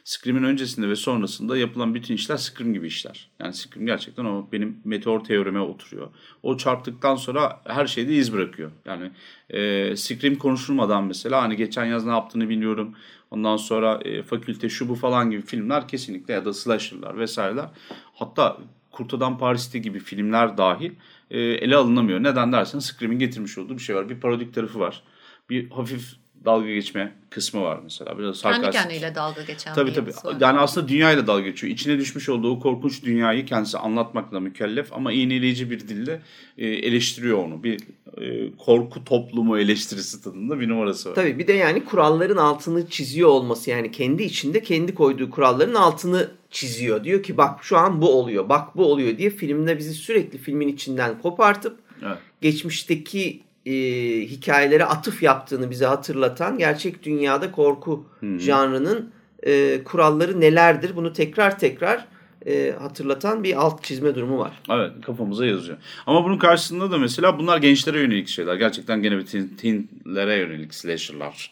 Scream'in 0.03 0.43
öncesinde 0.43 0.89
ve 0.89 0.95
sonrasında 0.95 1.57
yapılan 1.57 1.95
bütün 1.95 2.15
işler 2.15 2.37
Scream 2.37 2.73
gibi 2.73 2.87
işler. 2.87 3.29
Yani 3.39 3.53
Scream 3.53 3.85
gerçekten 3.85 4.25
o 4.25 4.49
benim 4.51 4.81
meteor 4.85 5.23
teorime 5.23 5.59
oturuyor. 5.59 6.09
O 6.43 6.57
çarptıktan 6.57 7.15
sonra 7.15 7.61
her 7.65 7.87
şeyde 7.87 8.13
iz 8.13 8.33
bırakıyor. 8.33 8.71
Yani 8.85 9.11
e, 9.49 9.95
Scream 9.95 10.35
konuşulmadan 10.35 11.03
mesela 11.03 11.41
hani 11.41 11.55
geçen 11.55 11.85
yaz 11.85 12.05
ne 12.05 12.11
yaptığını 12.11 12.49
biliyorum. 12.49 12.95
Ondan 13.31 13.57
sonra 13.57 13.99
e, 14.05 14.23
fakülte 14.23 14.69
şu 14.69 14.89
bu 14.89 14.95
falan 14.95 15.31
gibi 15.31 15.41
filmler 15.41 15.87
kesinlikle 15.87 16.33
ya 16.33 16.45
da 16.45 16.53
slasher'lar 16.53 17.17
vesaireler. 17.17 17.69
Hatta 18.13 18.57
Kurt 18.91 19.13
Adam 19.13 19.37
Paris'te 19.37 19.79
gibi 19.79 19.99
filmler 19.99 20.57
dahi 20.57 20.93
e, 21.31 21.39
ele 21.39 21.75
alınamıyor. 21.75 22.23
Neden 22.23 22.51
dersen 22.51 22.79
Scream'in 22.79 23.19
getirmiş 23.19 23.57
olduğu 23.57 23.73
bir 23.73 23.81
şey 23.81 23.95
var. 23.95 24.09
Bir 24.09 24.19
parodik 24.19 24.53
tarafı 24.53 24.79
var. 24.79 25.03
Bir 25.49 25.69
hafif 25.69 26.20
dalga 26.45 26.73
geçme 26.73 27.13
kısmı 27.29 27.61
var 27.61 27.79
mesela. 27.83 28.19
Biraz 28.19 28.41
Kendi 28.41 28.55
sarkastik. 28.55 28.81
kendiyle 28.81 29.15
dalga 29.15 29.41
geçen 29.41 29.73
tabii, 29.73 29.93
tabii. 29.93 30.11
Var. 30.23 30.35
Yani 30.39 30.59
aslında 30.59 30.87
dünyayla 30.87 31.27
dalga 31.27 31.41
geçiyor. 31.41 31.73
İçine 31.73 31.97
düşmüş 31.97 32.29
olduğu 32.29 32.59
korkunç 32.59 33.03
dünyayı 33.03 33.45
kendisi 33.45 33.77
anlatmakla 33.77 34.39
mükellef 34.39 34.93
ama 34.93 35.11
iğneleyici 35.11 35.71
bir 35.71 35.79
dille 35.79 36.21
e, 36.57 36.67
eleştiriyor 36.67 37.37
onu. 37.37 37.63
Bir 37.63 37.79
e, 38.17 38.51
korku 38.57 39.03
toplumu 39.03 39.57
eleştirisi 39.57 40.23
tadında 40.23 40.59
bir 40.59 40.69
numarası 40.69 41.09
var. 41.09 41.15
Tabii 41.15 41.39
bir 41.39 41.47
de 41.47 41.53
yani 41.53 41.85
kuralların 41.85 42.37
altını 42.37 42.89
çiziyor 42.89 43.29
olması 43.29 43.69
yani 43.69 43.91
kendi 43.91 44.23
içinde 44.23 44.63
kendi 44.63 44.95
koyduğu 44.95 45.29
kuralların 45.29 45.75
altını 45.75 46.31
çiziyor. 46.51 47.03
Diyor 47.03 47.23
ki 47.23 47.37
bak 47.37 47.63
şu 47.63 47.77
an 47.77 48.01
bu 48.01 48.19
oluyor, 48.19 48.49
bak 48.49 48.77
bu 48.77 48.85
oluyor 48.85 49.17
diye 49.17 49.29
filmde 49.29 49.77
bizi 49.77 49.93
sürekli 49.93 50.37
filmin 50.37 50.67
içinden 50.67 51.21
kopartıp 51.21 51.79
evet. 52.05 52.17
geçmişteki 52.41 53.41
e, 53.65 53.73
hikayelere 54.21 54.85
atıf 54.85 55.23
yaptığını 55.23 55.69
bize 55.69 55.85
hatırlatan 55.85 56.57
gerçek 56.57 57.03
dünyada 57.03 57.51
korku 57.51 58.05
hmm. 58.19 58.39
janrının 58.39 59.11
e, 59.43 59.83
kuralları 59.83 60.41
nelerdir 60.41 60.95
bunu 60.95 61.13
tekrar 61.13 61.59
tekrar 61.59 62.05
e, 62.45 62.75
hatırlatan 62.79 63.43
bir 63.43 63.61
alt 63.61 63.83
çizme 63.83 64.15
durumu 64.15 64.39
var. 64.39 64.61
Evet 64.69 64.91
kafamıza 65.05 65.45
yazıyor. 65.45 65.77
Ama 66.05 66.23
bunun 66.23 66.37
karşısında 66.37 66.91
da 66.91 66.97
mesela 66.97 67.39
bunlar 67.39 67.57
gençlere 67.57 67.99
yönelik 67.99 68.27
şeyler. 68.27 68.55
Gerçekten 68.55 69.01
gene 69.01 69.17
bir 69.17 69.25
teen, 69.25 69.47
teenlere 69.47 70.35
yönelik 70.35 70.73
slasher'lar. 70.73 71.51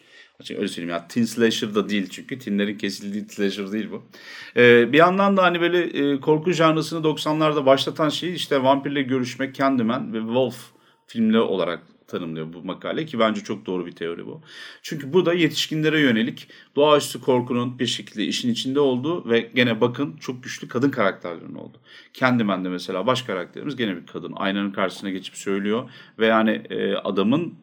Öyle 0.50 0.68
söyleyeyim 0.68 0.90
ya 0.90 1.08
teen 1.08 1.24
slasher 1.24 1.76
da 1.76 1.90
değil 1.90 2.10
çünkü 2.10 2.40
teenlerin 2.40 2.78
kesildiği 2.78 3.26
slasher 3.30 3.72
değil 3.72 3.88
bu. 3.92 4.04
Ee, 4.58 4.92
bir 4.92 4.98
yandan 4.98 5.38
da 5.38 5.44
hani 5.44 5.62
böyle 5.62 5.82
e, 5.82 6.20
korku 6.20 6.52
janrısını 6.52 7.08
90'larda 7.08 7.66
başlatan 7.66 8.10
şey 8.10 8.34
işte 8.34 8.64
vampirle 8.64 9.02
görüşmek 9.02 9.56
Candyman 9.56 10.14
ve 10.14 10.20
Wolf 10.20 10.56
filmleri 11.08 11.42
olarak 11.42 11.84
tanımlıyor 12.10 12.54
bu 12.54 12.64
makale 12.64 13.06
ki 13.06 13.20
bence 13.20 13.44
çok 13.44 13.66
doğru 13.66 13.86
bir 13.86 13.92
teori 13.92 14.26
bu. 14.26 14.42
Çünkü 14.82 15.14
bu 15.14 15.26
da 15.26 15.34
yetişkinlere 15.34 16.00
yönelik 16.00 16.48
doğaüstü 16.76 17.22
korkunun 17.22 17.80
bir 17.80 17.88
şekilde 17.88 18.26
işin 18.26 18.52
içinde 18.52 18.80
olduğu 18.80 19.30
ve 19.30 19.40
gene 19.56 19.82
bakın 19.82 20.18
çok 20.18 20.44
güçlü 20.44 20.68
kadın 20.68 20.90
karakterlerin 20.90 21.56
oldu. 21.56 21.78
Kendimen 22.14 22.66
de 22.66 22.70
mesela 22.70 23.08
baş 23.08 23.22
karakterimiz 23.22 23.76
gene 23.76 23.96
bir 23.96 24.06
kadın. 24.06 24.34
Aynanın 24.36 24.72
karşısına 24.72 25.10
geçip 25.10 25.36
söylüyor 25.36 25.90
ve 26.20 26.26
yani 26.26 26.52
e, 26.70 26.94
adamın 26.94 27.54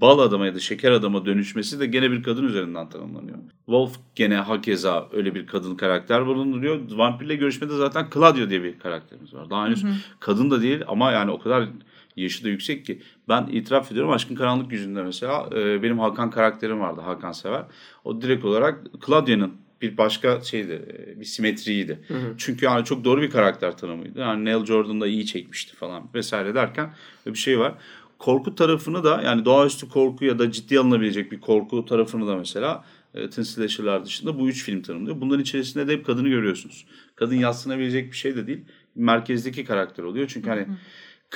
bal 0.00 0.18
adama 0.18 0.46
ya 0.46 0.54
da 0.54 0.60
şeker 0.60 0.92
adama 0.92 1.26
dönüşmesi 1.26 1.80
de 1.80 1.86
gene 1.86 2.10
bir 2.10 2.22
kadın 2.22 2.44
üzerinden 2.44 2.88
tanımlanıyor. 2.88 3.38
Wolf 3.64 3.96
gene 4.14 4.36
hakeza 4.36 5.08
öyle 5.12 5.34
bir 5.34 5.46
kadın 5.46 5.74
karakter 5.76 6.26
bulunduruyor. 6.26 6.80
Vampirle 6.90 7.36
görüşmede 7.36 7.76
zaten 7.76 8.06
Claudio 8.14 8.50
diye 8.50 8.62
bir 8.62 8.78
karakterimiz 8.78 9.34
var. 9.34 9.50
Daha 9.50 9.66
henüz 9.66 9.84
hı 9.84 9.88
hı. 9.88 9.92
kadın 10.20 10.50
da 10.50 10.62
değil 10.62 10.80
ama 10.86 11.12
yani 11.12 11.30
o 11.30 11.38
kadar 11.38 11.68
yaşı 12.16 12.44
da 12.44 12.48
yüksek 12.48 12.86
ki. 12.86 13.02
Ben 13.28 13.46
itiraf 13.52 13.92
ediyorum 13.92 14.10
Aşkın 14.10 14.34
Karanlık 14.34 14.72
yüzünde 14.72 15.02
mesela 15.02 15.50
e, 15.54 15.82
benim 15.82 15.98
Hakan 15.98 16.30
karakterim 16.30 16.80
vardı 16.80 17.00
Hakan 17.00 17.32
Sever. 17.32 17.64
O 18.04 18.22
direkt 18.22 18.44
olarak 18.44 18.84
Claudia'nın 19.06 19.52
bir 19.82 19.96
başka 19.96 20.40
şeydi, 20.40 20.72
e, 20.72 21.20
bir 21.20 21.24
simetriydi. 21.24 22.00
Hı 22.08 22.14
hı. 22.14 22.34
Çünkü 22.38 22.64
yani 22.64 22.84
çok 22.84 23.04
doğru 23.04 23.22
bir 23.22 23.30
karakter 23.30 23.76
tanımıydı. 23.76 24.20
Yani 24.20 24.44
Neil 24.44 24.64
Jordan 24.64 25.00
da 25.00 25.06
iyi 25.06 25.26
çekmişti 25.26 25.76
falan 25.76 26.02
vesaire 26.14 26.54
derken 26.54 26.94
bir 27.26 27.38
şey 27.38 27.58
var. 27.58 27.74
Korku 28.18 28.54
tarafını 28.54 29.04
da 29.04 29.22
yani 29.22 29.44
doğaüstü 29.44 29.88
korku 29.88 30.24
ya 30.24 30.38
da 30.38 30.52
ciddi 30.52 30.80
alınabilecek 30.80 31.32
bir 31.32 31.40
korku 31.40 31.84
tarafını 31.84 32.26
da 32.26 32.36
mesela 32.36 32.84
e, 33.14 33.30
Teen 33.30 33.44
Slasher'lar 33.44 34.04
dışında 34.04 34.38
bu 34.38 34.48
üç 34.48 34.64
film 34.64 34.82
tanımlıyor. 34.82 35.20
Bunların 35.20 35.42
içerisinde 35.42 35.88
de 35.88 35.92
hep 35.92 36.06
kadını 36.06 36.28
görüyorsunuz. 36.28 36.86
Kadın 37.14 37.34
yaslanabilecek 37.34 38.12
bir 38.12 38.16
şey 38.16 38.36
de 38.36 38.46
değil. 38.46 38.60
Merkezdeki 38.94 39.64
karakter 39.64 40.04
oluyor. 40.04 40.28
Çünkü 40.28 40.48
hani 40.48 40.60
hı 40.60 40.64
hı 40.64 40.76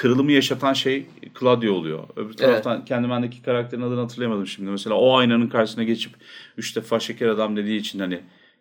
kırılımı 0.01 0.33
yaşatan 0.33 0.73
şey 0.73 1.07
Claudio 1.41 1.75
oluyor. 1.75 2.05
Öbür 2.17 2.33
taraftan 2.33 2.77
evet. 2.77 2.89
kendimendeki 2.89 3.43
karakterin 3.43 3.83
adını 3.83 4.01
hatırlayamadım 4.01 4.47
şimdi. 4.47 4.71
Mesela 4.71 4.97
o 4.97 5.17
aynanın 5.17 5.49
karşısına 5.49 5.85
geçip 5.85 6.13
üç 6.57 6.77
defa 6.77 7.01
şeker 7.01 7.29
adam 7.29 7.57
dediği 7.57 7.81
için 7.81 7.99
hani 7.99 8.21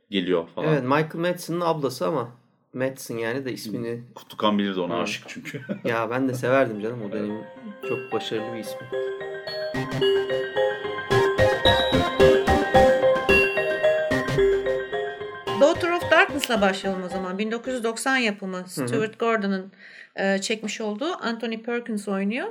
geliyor 0.10 0.48
falan. 0.56 0.68
Evet 0.68 0.84
Michael 0.84 1.16
Madsen'ın 1.16 1.62
ablası 1.62 2.08
ama 2.08 2.32
Madsen 2.74 3.18
yani 3.18 3.46
de 3.46 3.54
ismini... 3.54 4.04
Kutukan 4.16 4.58
bilirdi 4.58 4.80
ona 4.80 5.02
aşık 5.02 5.24
çünkü. 5.28 5.62
ya 5.84 6.10
ben 6.10 6.30
de 6.30 6.34
severdim 6.34 6.82
canım 6.82 7.02
o 7.10 7.12
dönemin 7.12 7.44
çok 7.90 8.12
başarılı 8.12 8.54
bir 8.54 8.60
ismi. 8.60 8.88
Of 16.10 16.18
Darkness'la 16.18 16.62
başlayalım 16.62 17.04
o 17.04 17.10
zaman. 17.10 17.38
1990 17.38 18.18
yapımı 18.18 18.64
Stuart 18.68 19.20
Gordon'ın 19.20 19.72
e, 20.16 20.42
çekmiş 20.42 20.82
olduğu 20.82 21.14
Anthony 21.22 21.62
Perkins 21.62 22.08
oynuyor. 22.08 22.48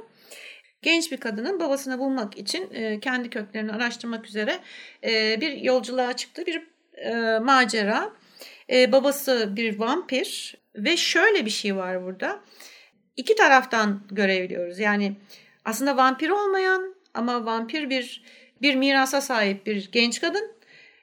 Genç 0.82 1.12
bir 1.12 1.16
kadının 1.16 1.60
babasını 1.60 1.98
bulmak 1.98 2.38
için 2.38 2.70
e, 2.74 3.00
kendi 3.00 3.30
köklerini 3.30 3.72
araştırmak 3.72 4.26
üzere 4.26 4.58
e, 5.04 5.40
bir 5.40 5.52
yolculuğa 5.52 6.12
çıktığı 6.12 6.46
bir 6.46 6.62
e, 6.96 7.38
macera. 7.38 8.10
E, 8.70 8.92
babası 8.92 9.56
bir 9.56 9.78
vampir 9.78 10.54
ve 10.76 10.96
şöyle 10.96 11.44
bir 11.44 11.50
şey 11.50 11.76
var 11.76 12.04
burada. 12.04 12.40
İki 13.16 13.34
taraftan 13.34 14.02
görebiliyoruz. 14.10 14.78
Yani 14.78 15.16
aslında 15.64 15.96
vampir 15.96 16.30
olmayan 16.30 16.94
ama 17.14 17.46
vampir 17.46 17.90
bir 17.90 18.22
bir 18.62 18.74
mirasa 18.74 19.20
sahip 19.20 19.66
bir 19.66 19.92
genç 19.92 20.20
kadın, 20.20 20.52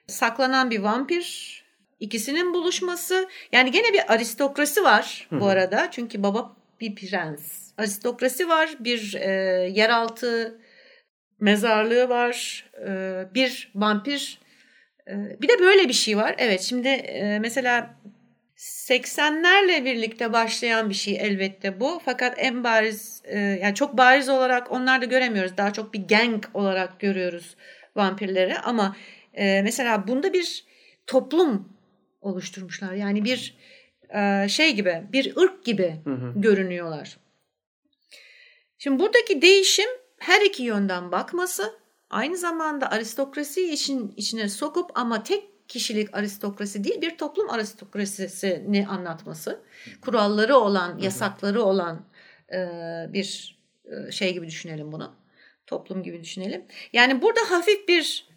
saklanan 0.07 0.71
bir 0.71 0.79
vampir, 0.79 1.64
ikisinin 1.99 2.53
buluşması. 2.53 3.29
Yani 3.51 3.71
gene 3.71 3.93
bir 3.93 4.13
aristokrasi 4.13 4.83
var 4.83 5.27
bu 5.31 5.45
arada. 5.45 5.87
Çünkü 5.91 6.23
baba 6.23 6.55
bir 6.81 6.95
prens. 6.95 7.71
Aristokrasi 7.77 8.49
var, 8.49 8.75
bir 8.79 9.13
e, 9.13 9.29
yeraltı 9.73 10.59
mezarlığı 11.39 12.09
var, 12.09 12.65
e, 12.87 13.33
bir 13.33 13.71
vampir. 13.75 14.39
E, 15.07 15.41
bir 15.41 15.47
de 15.47 15.59
böyle 15.59 15.87
bir 15.87 15.93
şey 15.93 16.17
var. 16.17 16.35
Evet 16.37 16.61
şimdi 16.61 16.87
e, 16.87 17.39
mesela 17.39 17.95
80'lerle 18.57 19.85
birlikte 19.85 20.33
başlayan 20.33 20.89
bir 20.89 20.95
şey 20.95 21.17
elbette 21.21 21.79
bu. 21.79 22.01
Fakat 22.05 22.35
en 22.37 22.63
bariz 22.63 23.21
e, 23.25 23.39
yani 23.39 23.75
çok 23.75 23.97
bariz 23.97 24.29
olarak 24.29 24.71
onlar 24.71 25.01
da 25.01 25.05
göremiyoruz. 25.05 25.57
Daha 25.57 25.73
çok 25.73 25.93
bir 25.93 26.07
gang 26.07 26.45
olarak 26.53 26.99
görüyoruz 26.99 27.55
vampirleri 27.95 28.57
ama 28.59 28.95
e, 29.33 29.61
mesela 29.61 30.07
bunda 30.07 30.33
bir 30.33 30.65
toplum 31.07 31.74
oluşturmuşlar. 32.25 32.93
Yani 32.93 33.25
bir 33.25 33.57
e, 34.15 34.49
şey 34.49 34.75
gibi 34.75 35.03
bir 35.13 35.37
ırk 35.37 35.65
gibi 35.65 35.95
görünüyorlar. 36.35 37.17
Şimdi 38.77 38.99
buradaki 38.99 39.41
değişim 39.41 39.89
her 40.17 40.41
iki 40.41 40.63
yönden 40.63 41.11
bakması 41.11 41.73
aynı 42.09 42.37
zamanda 42.37 42.91
aristokrasi 42.91 43.73
işin 43.73 44.13
içine 44.17 44.49
sokup 44.49 44.91
ama 44.95 45.23
tek 45.23 45.67
kişilik 45.67 46.17
aristokrasi 46.17 46.83
değil 46.83 47.01
bir 47.01 47.17
toplum 47.17 47.49
aristokrasisini 47.49 48.87
anlatması. 48.87 49.61
Kuralları 50.01 50.55
olan, 50.57 50.97
yasakları 50.97 51.63
olan 51.63 52.05
e, 52.53 52.57
bir 53.13 53.57
e, 53.85 54.11
şey 54.11 54.33
gibi 54.33 54.47
düşünelim 54.47 54.91
bunu. 54.91 55.15
Toplum 55.67 56.03
gibi 56.03 56.21
düşünelim. 56.21 56.65
Yani 56.93 57.21
burada 57.21 57.39
hafif 57.49 57.87
bir 57.87 58.27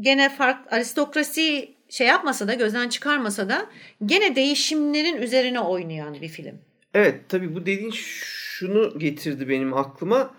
gene 0.00 0.28
fark 0.28 0.72
aristokrasi 0.72 1.74
şey 1.94 2.06
yapmasa 2.06 2.48
da 2.48 2.54
gözden 2.54 2.88
çıkarmasa 2.88 3.48
da 3.48 3.66
gene 4.06 4.36
değişimlerin 4.36 5.22
üzerine 5.22 5.60
oynayan 5.60 6.14
bir 6.14 6.28
film. 6.28 6.54
Evet 6.94 7.20
tabii 7.28 7.54
bu 7.54 7.60
dediğin 7.60 7.90
şunu 7.90 8.98
getirdi 8.98 9.48
benim 9.48 9.74
aklıma. 9.74 10.30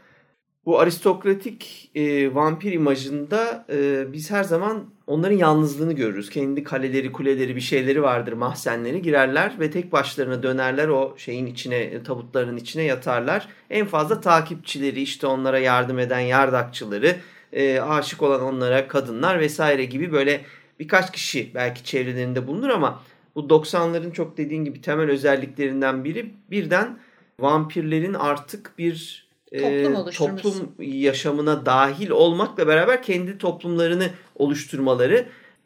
Bu 0.66 0.80
aristokratik 0.80 1.92
e, 1.96 2.36
vampir 2.36 2.72
imajında 2.72 3.66
e, 3.70 4.06
biz 4.14 4.32
her 4.32 4.44
zaman 4.44 4.86
onların 5.08 5.38
yalnızlığını 5.38 5.94
görürüz. 5.94 6.30
Kendi 6.30 6.64
kaleleri, 6.64 7.12
kuleleri, 7.12 7.56
bir 7.56 7.62
şeyleri 7.62 8.04
vardır, 8.04 8.34
mahzenleri 8.34 9.02
girerler 9.02 9.60
ve 9.60 9.72
tek 9.72 9.92
başlarına 9.92 10.44
dönerler 10.44 10.88
o 10.88 11.16
şeyin 11.18 11.46
içine, 11.46 12.04
tabutların 12.04 12.58
içine 12.58 12.84
yatarlar. 12.84 13.48
En 13.70 13.86
fazla 13.86 14.22
takipçileri, 14.22 15.02
işte 15.02 15.28
onlara 15.28 15.60
yardım 15.60 16.00
eden 16.00 16.20
yardakçıları, 16.20 17.16
e, 17.54 17.80
aşık 17.80 18.22
olan 18.22 18.42
onlara 18.42 18.88
kadınlar 18.88 19.40
vesaire 19.40 19.86
gibi 19.86 20.12
böyle 20.12 20.42
birkaç 20.80 21.12
kişi 21.12 21.52
belki 21.56 21.84
çevrelerinde 21.84 22.48
bulunur 22.48 22.70
ama 22.70 23.02
bu 23.36 23.40
90'ların 23.40 24.14
çok 24.14 24.38
dediğin 24.38 24.66
gibi 24.66 24.82
temel 24.82 25.10
özelliklerinden 25.10 26.04
biri 26.04 26.34
birden 26.52 27.00
vampirlerin 27.40 28.14
artık 28.14 28.78
bir 28.78 29.28
toplum, 29.52 30.08
e, 30.08 30.12
toplum 30.12 30.76
yaşamına 30.80 31.66
dahil 31.66 32.10
olmakla 32.10 32.68
beraber 32.68 33.04
kendi 33.04 33.38
toplumlarını 33.38 34.10
oluşturmaları 34.36 35.26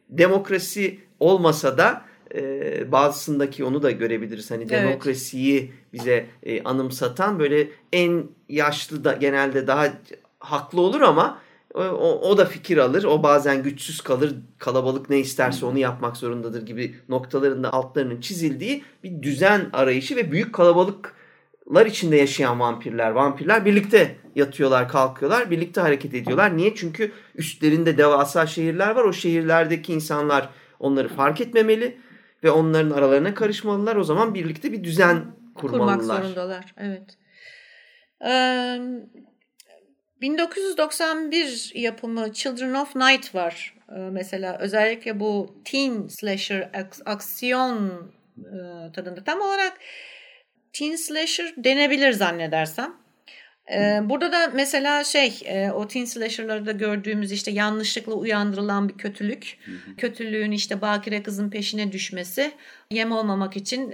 demokrasi 0.10 1.00
olmasa 1.20 1.78
da 1.78 2.02
e, 2.36 2.92
bazısındaki 2.92 3.64
onu 3.64 3.84
da 3.84 3.92
görebiliriz. 3.92 4.52
Hani 4.52 4.62
evet. 4.62 4.72
demokrasiyi 4.72 5.74
bize 5.94 6.26
e, 6.44 6.64
anımsatan 6.64 7.40
böyle 7.40 7.68
en 7.94 8.24
yaşlı 8.50 9.04
da 9.04 9.14
genelde 9.14 9.68
daha 9.68 9.94
haklı 10.40 10.82
olur 10.82 11.02
ama 11.02 11.42
o, 11.74 11.82
o, 12.30 12.38
da 12.38 12.46
fikir 12.46 12.78
alır. 12.78 13.04
O 13.04 13.24
bazen 13.24 13.64
güçsüz 13.64 14.02
kalır. 14.02 14.36
Kalabalık 14.58 15.10
ne 15.10 15.20
isterse 15.20 15.66
onu 15.66 15.78
yapmak 15.78 16.18
zorundadır 16.18 16.66
gibi 16.66 16.96
noktalarında 17.10 17.74
altlarının 17.74 18.22
çizildiği 18.22 18.84
bir 19.04 19.22
düzen 19.22 19.70
arayışı 19.74 20.16
ve 20.16 20.32
büyük 20.32 20.54
kalabalıklar 20.54 21.86
içinde 21.86 22.16
yaşayan 22.16 22.60
vampirler. 22.60 23.12
Vampirler 23.12 23.66
birlikte 23.66 24.16
yatıyorlar, 24.36 24.90
kalkıyorlar, 24.90 25.52
birlikte 25.52 25.82
hareket 25.82 26.14
ediyorlar. 26.14 26.58
Niye? 26.58 26.76
Çünkü 26.76 27.12
üstlerinde 27.36 27.98
devasa 27.98 28.48
şehirler 28.48 28.96
var. 28.96 29.04
O 29.04 29.14
şehirlerdeki 29.14 29.94
insanlar 29.94 30.50
onları 30.80 31.08
fark 31.08 31.42
etmemeli 31.42 31.98
ve 32.44 32.52
onların 32.52 32.92
aralarına 32.92 33.34
karışmalılar. 33.34 33.96
O 33.96 34.04
zaman 34.04 34.34
birlikte 34.34 34.72
bir 34.72 34.84
düzen 34.84 35.26
kurmalılar. 35.56 36.00
Kurmak 36.00 36.22
zorundalar. 36.24 36.74
Evet. 36.78 37.18
Ee, 38.26 38.80
1991 40.22 41.72
yapımı 41.76 42.34
Children 42.34 42.74
of 42.74 42.96
Night 42.96 43.36
var 43.36 43.80
ee, 43.92 43.96
mesela 43.96 44.58
özellikle 44.60 45.20
bu 45.20 45.56
teen 45.66 46.08
slasher 46.08 46.70
aksiyon 47.06 47.90
e, 48.38 48.92
tadında 48.94 49.24
tam 49.24 49.42
olarak 49.42 49.78
teen 50.74 50.96
slasher 50.96 51.54
denebilir 51.58 52.12
zannedersem. 52.12 52.96
Burada 54.02 54.32
da 54.32 54.52
mesela 54.54 55.04
şey 55.04 55.42
o 55.76 55.88
teen 55.88 56.06
slasher'larda 56.06 56.72
gördüğümüz 56.72 57.32
işte 57.32 57.52
yanlışlıkla 57.52 58.14
uyandırılan 58.14 58.90
bir 58.90 58.98
kötülük. 58.98 59.58
Hı 59.66 59.72
hı. 59.72 59.96
Kötülüğün 59.98 60.52
işte 60.52 60.82
bakire 60.82 61.24
kızın 61.24 61.50
peşine 61.50 61.92
düşmesi. 61.92 62.52
Yem 62.92 63.12
olmamak 63.12 63.58
için 63.58 63.92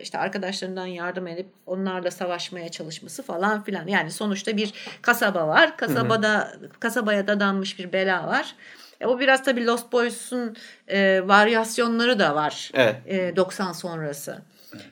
işte 0.00 0.18
arkadaşlarından 0.18 0.86
yardım 0.86 1.26
edip 1.26 1.46
onlarla 1.66 2.10
savaşmaya 2.10 2.68
çalışması 2.68 3.22
falan 3.22 3.62
filan. 3.62 3.86
Yani 3.86 4.10
sonuçta 4.10 4.56
bir 4.56 4.72
kasaba 5.02 5.48
var. 5.48 5.76
Kasabada 5.76 6.38
hı. 6.38 6.68
kasabaya 6.80 7.26
dadanmış 7.26 7.78
bir 7.78 7.92
bela 7.92 8.26
var. 8.26 8.54
E, 9.00 9.06
o 9.06 9.20
biraz 9.20 9.44
tabii 9.44 9.66
Lost 9.66 9.92
Boys'un 9.92 10.56
e, 10.88 11.28
varyasyonları 11.28 12.18
da 12.18 12.34
var. 12.34 12.70
Evet. 12.74 12.96
E, 13.06 13.36
90 13.36 13.72
sonrası. 13.72 14.38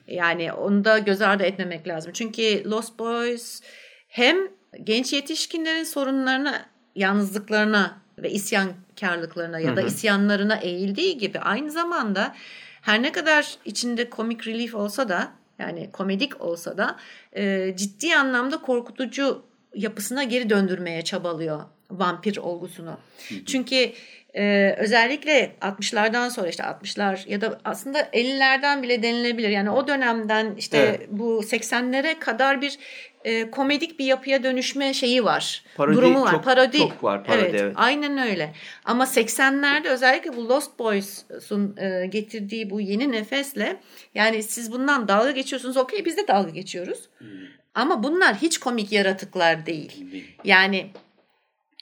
Yani 0.07 0.53
onu 0.53 0.85
da 0.85 0.99
göz 0.99 1.21
ardı 1.21 1.43
etmemek 1.43 1.87
lazım. 1.87 2.11
Çünkü 2.13 2.69
Lost 2.69 2.99
Boys 2.99 3.61
hem 4.07 4.37
genç 4.83 5.13
yetişkinlerin 5.13 5.83
sorunlarına, 5.83 6.65
yalnızlıklarına 6.95 8.01
ve 8.17 8.31
isyankarlıklarına 8.31 9.59
ya 9.59 9.75
da 9.75 9.81
isyanlarına 9.81 10.55
eğildiği 10.55 11.17
gibi 11.17 11.39
aynı 11.39 11.71
zamanda 11.71 12.35
her 12.81 13.01
ne 13.01 13.11
kadar 13.11 13.55
içinde 13.65 14.09
komik 14.09 14.47
relief 14.47 14.75
olsa 14.75 15.09
da 15.09 15.31
yani 15.59 15.91
komedik 15.91 16.41
olsa 16.41 16.77
da 16.77 16.95
e, 17.35 17.73
ciddi 17.77 18.15
anlamda 18.15 18.57
korkutucu 18.61 19.43
yapısına 19.75 20.23
geri 20.23 20.49
döndürmeye 20.49 21.01
çabalıyor 21.01 21.61
vampir 21.91 22.37
olgusunu. 22.37 22.97
Çünkü 23.45 23.91
ee, 24.37 24.75
özellikle 24.77 25.51
60'lardan 25.61 26.29
sonra 26.29 26.47
işte 26.47 26.63
60'lar 26.63 27.29
ya 27.29 27.41
da 27.41 27.59
aslında 27.65 28.01
50'lerden 28.01 28.83
bile 28.83 29.03
denilebilir. 29.03 29.49
Yani 29.49 29.69
o 29.69 29.87
dönemden 29.87 30.55
işte 30.57 30.77
evet. 30.77 31.07
bu 31.09 31.41
80'lere 31.41 32.19
kadar 32.19 32.61
bir 32.61 32.79
e, 33.23 33.51
komedik 33.51 33.99
bir 33.99 34.05
yapıya 34.05 34.43
dönüşme 34.43 34.93
şeyi 34.93 35.23
var. 35.23 35.63
Parodi 35.77 35.97
durumu 35.97 36.21
var. 36.21 36.31
Çok, 36.31 36.43
parodi. 36.43 36.77
Çok 36.77 37.03
var 37.03 37.23
parodi. 37.23 37.45
Evet, 37.45 37.61
evet. 37.61 37.73
Aynen 37.75 38.17
öyle. 38.17 38.53
Ama 38.85 39.03
80'lerde 39.03 39.87
özellikle 39.87 40.35
bu 40.35 40.49
Lost 40.49 40.79
Boys'un 40.79 41.77
e, 41.77 42.05
getirdiği 42.05 42.69
bu 42.69 42.81
yeni 42.81 43.11
nefesle 43.11 43.77
yani 44.15 44.43
siz 44.43 44.71
bundan 44.71 45.07
dalga 45.07 45.31
geçiyorsunuz. 45.31 45.77
Okey 45.77 46.05
biz 46.05 46.17
de 46.17 46.27
dalga 46.27 46.49
geçiyoruz. 46.49 46.99
Hmm. 47.17 47.27
Ama 47.75 48.03
bunlar 48.03 48.35
hiç 48.35 48.57
komik 48.57 48.91
yaratıklar 48.91 49.65
değil. 49.65 50.05
Yani 50.43 50.87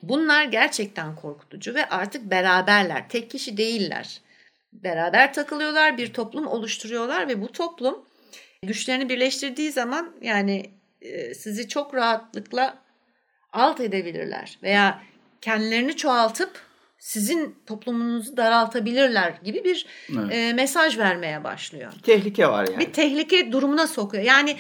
Bunlar 0.02 0.44
gerçekten 0.44 1.16
korkutucu 1.16 1.74
ve 1.74 1.90
artık 1.90 2.32
beraberler. 2.32 3.10
Tek 3.10 3.32
kişi 3.32 3.58
değiller. 3.58 4.22
Beraber 4.74 5.34
takılıyorlar, 5.34 5.98
bir 5.98 6.14
toplum 6.14 6.48
oluşturuyorlar 6.48 7.28
ve 7.28 7.42
bu 7.42 7.52
toplum 7.52 8.06
güçlerini 8.64 9.10
birleştirdiği 9.10 9.72
zaman 9.72 10.16
yani 10.22 10.72
e, 11.02 11.34
sizi 11.34 11.68
çok 11.68 11.96
rahatlıkla 11.96 12.78
alt 13.54 13.80
edebilirler 13.80 14.60
veya 14.64 15.02
kendilerini 15.42 15.96
çoğaltıp 15.96 16.62
sizin 17.00 17.56
toplumunuzu 17.66 18.38
daraltabilirler 18.38 19.34
gibi 19.44 19.64
bir 19.64 19.86
evet. 20.10 20.34
e, 20.34 20.54
mesaj 20.54 20.98
vermeye 20.98 21.44
başlıyor. 21.44 21.94
Bir 21.98 22.04
tehlike 22.04 22.48
var 22.48 22.68
yani. 22.68 22.80
Bir 22.80 22.94
tehlike 22.94 23.52
durumuna 23.52 23.88
sokuyor. 23.88 24.24
Yani 24.24 24.58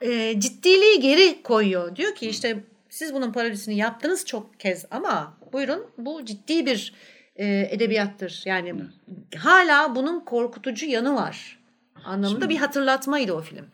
e, 0.00 0.40
ciddiliği 0.40 1.00
geri 1.00 1.42
koyuyor. 1.42 1.96
Diyor 1.96 2.14
ki 2.14 2.28
işte 2.28 2.64
siz 2.90 3.14
bunun 3.14 3.32
parodisini 3.32 3.76
yaptınız 3.76 4.26
çok 4.26 4.60
kez 4.60 4.86
ama 4.90 5.38
buyurun 5.52 5.86
bu 5.98 6.24
ciddi 6.24 6.66
bir 6.66 6.94
e, 7.36 7.68
edebiyattır. 7.70 8.42
Yani 8.44 8.68
evet. 8.68 9.44
hala 9.44 9.94
bunun 9.94 10.20
korkutucu 10.20 10.86
yanı 10.86 11.14
var 11.14 11.58
anlamında 12.04 12.28
Şimdi, 12.28 12.48
bir 12.48 12.56
hatırlatmaydı 12.56 13.32
o 13.32 13.40
film. 13.40 13.66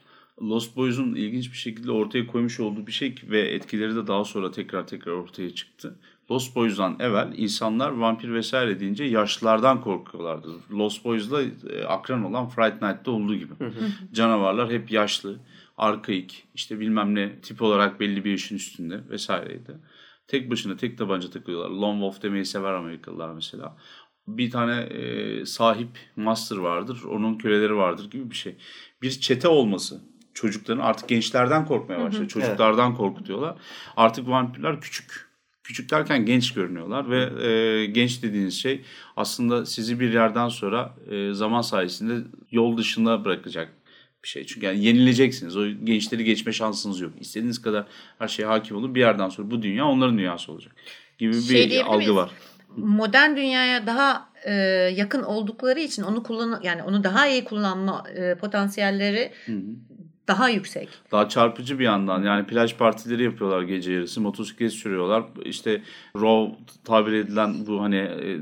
Lost 0.43 0.77
Boys'un 0.77 1.15
ilginç 1.15 1.53
bir 1.53 1.57
şekilde 1.57 1.93
ortaya 1.93 2.27
koymuş 2.27 2.61
olduğu 2.61 2.87
bir 2.87 2.93
şey 2.93 3.15
ve 3.31 3.41
etkileri 3.41 3.97
de 3.97 4.07
daha 4.07 4.25
sonra 4.25 4.51
tekrar 4.51 4.87
tekrar 4.87 5.13
ortaya 5.13 5.55
çıktı. 5.55 5.97
Lost 6.31 6.57
Boys'dan 6.57 6.97
evvel 7.01 7.33
insanlar 7.37 7.91
vampir 7.91 8.33
vesaire 8.33 8.81
deyince 8.81 9.05
yaşlılardan 9.05 9.81
korkuyorlardı. 9.81 10.49
Lost 10.73 11.05
Boys'da 11.05 11.43
e, 11.43 11.85
akran 11.85 12.25
olan 12.25 12.49
Fright 12.49 12.83
Night'ta 12.83 13.11
olduğu 13.11 13.35
gibi. 13.35 13.53
Canavarlar 14.13 14.71
hep 14.71 14.91
yaşlı 14.91 15.37
arkaik 15.77 16.49
işte 16.55 16.81
bilmem 16.81 17.15
ne 17.15 17.41
tip 17.41 17.63
olarak 17.63 18.01
belli 18.01 18.25
bir 18.25 18.31
yaşın 18.31 18.57
üstünde 18.57 19.01
vesaireydi. 19.11 19.79
Tek 20.29 20.51
başına 20.51 20.77
tek 20.77 20.99
tabanca 20.99 21.31
takıyorlar. 21.31 21.71
Lone 21.71 21.95
Wolf 21.95 22.23
demeyi 22.23 22.45
sever 22.45 22.73
Amerikalılar 22.73 23.35
mesela. 23.35 23.77
Bir 24.29 24.51
tane 24.51 24.81
e, 24.81 25.45
sahip 25.47 25.89
master 26.17 26.57
vardır. 26.57 27.03
Onun 27.03 27.39
köleleri 27.39 27.77
vardır 27.77 28.11
gibi 28.11 28.31
bir 28.31 28.37
şey. 28.37 28.57
Bir 29.03 29.11
çete 29.11 29.49
olması 29.49 30.01
çocukların 30.37 30.81
artık 30.81 31.09
gençlerden 31.09 31.67
korkmaya 31.67 32.01
başladı. 32.01 32.21
Hı 32.21 32.25
hı, 32.25 32.29
Çocuklardan 32.29 32.89
evet. 32.89 32.99
korkutuyorlar. 32.99 33.57
Artık 33.97 34.29
vampirler 34.29 34.81
küçük. 34.81 35.27
Küçük 35.65 35.91
derken 35.91 36.27
genç 36.27 36.55
görünüyorlar 36.55 37.11
ve 37.11 37.47
e, 37.47 37.87
genç 37.87 38.23
dediğiniz 38.23 38.55
şey 38.55 38.85
aslında 39.17 39.67
sizi 39.67 40.01
bir 40.01 40.13
yerden 40.13 40.49
sonra 40.49 40.95
e, 41.11 41.33
zaman 41.33 41.61
sayesinde 41.61 42.29
yol 42.51 42.77
dışında 42.77 43.25
bırakacak 43.25 43.73
bir 44.27 44.31
şey. 44.31 44.47
Çünkü 44.47 44.67
yani 44.67 44.85
yenileceksiniz. 44.85 45.57
O 45.57 45.67
gençleri 45.67 46.25
geçme 46.25 46.53
şansınız 46.53 47.01
yok. 47.01 47.13
İstediğiniz 47.21 47.63
kadar 47.63 47.87
her 48.19 48.29
şeye 48.29 48.47
hakim 48.47 48.77
olun. 48.77 48.95
Bir 48.95 49.01
yerden 49.01 49.29
sonra 49.29 49.51
bu 49.51 49.63
dünya 49.63 49.87
onların 49.87 50.19
dünyası 50.19 50.53
olacak 50.53 50.73
gibi 51.19 51.33
bir 51.33 51.41
şey 51.41 51.83
algı 51.83 52.17
var. 52.17 52.31
modern 52.77 53.37
dünyaya 53.37 53.87
daha 53.87 54.29
e, 54.45 54.53
yakın 54.97 55.23
oldukları 55.23 55.81
için 55.81 56.03
onu 56.03 56.23
kullan 56.23 56.61
yani 56.63 56.83
onu 56.83 57.05
daha 57.05 57.27
iyi 57.27 57.45
kullanma 57.45 58.05
e, 58.17 58.35
potansiyelleri 58.35 59.33
daha 60.29 60.49
yüksek. 60.49 60.89
Daha 61.13 61.29
çarpıcı 61.29 61.79
bir 61.79 61.85
yandan 61.85 62.23
yani 62.23 62.47
plaj 62.47 62.77
partileri 62.77 63.25
yapıyorlar 63.25 63.63
gece 63.63 63.93
yarısı 63.93 64.21
motosiklet 64.21 64.73
sürüyorlar 64.73 65.25
işte 65.45 65.83
raw 66.17 66.57
tabir 66.85 67.13
edilen 67.13 67.67
bu 67.67 67.83
hani 67.83 67.97
e, 67.97 68.39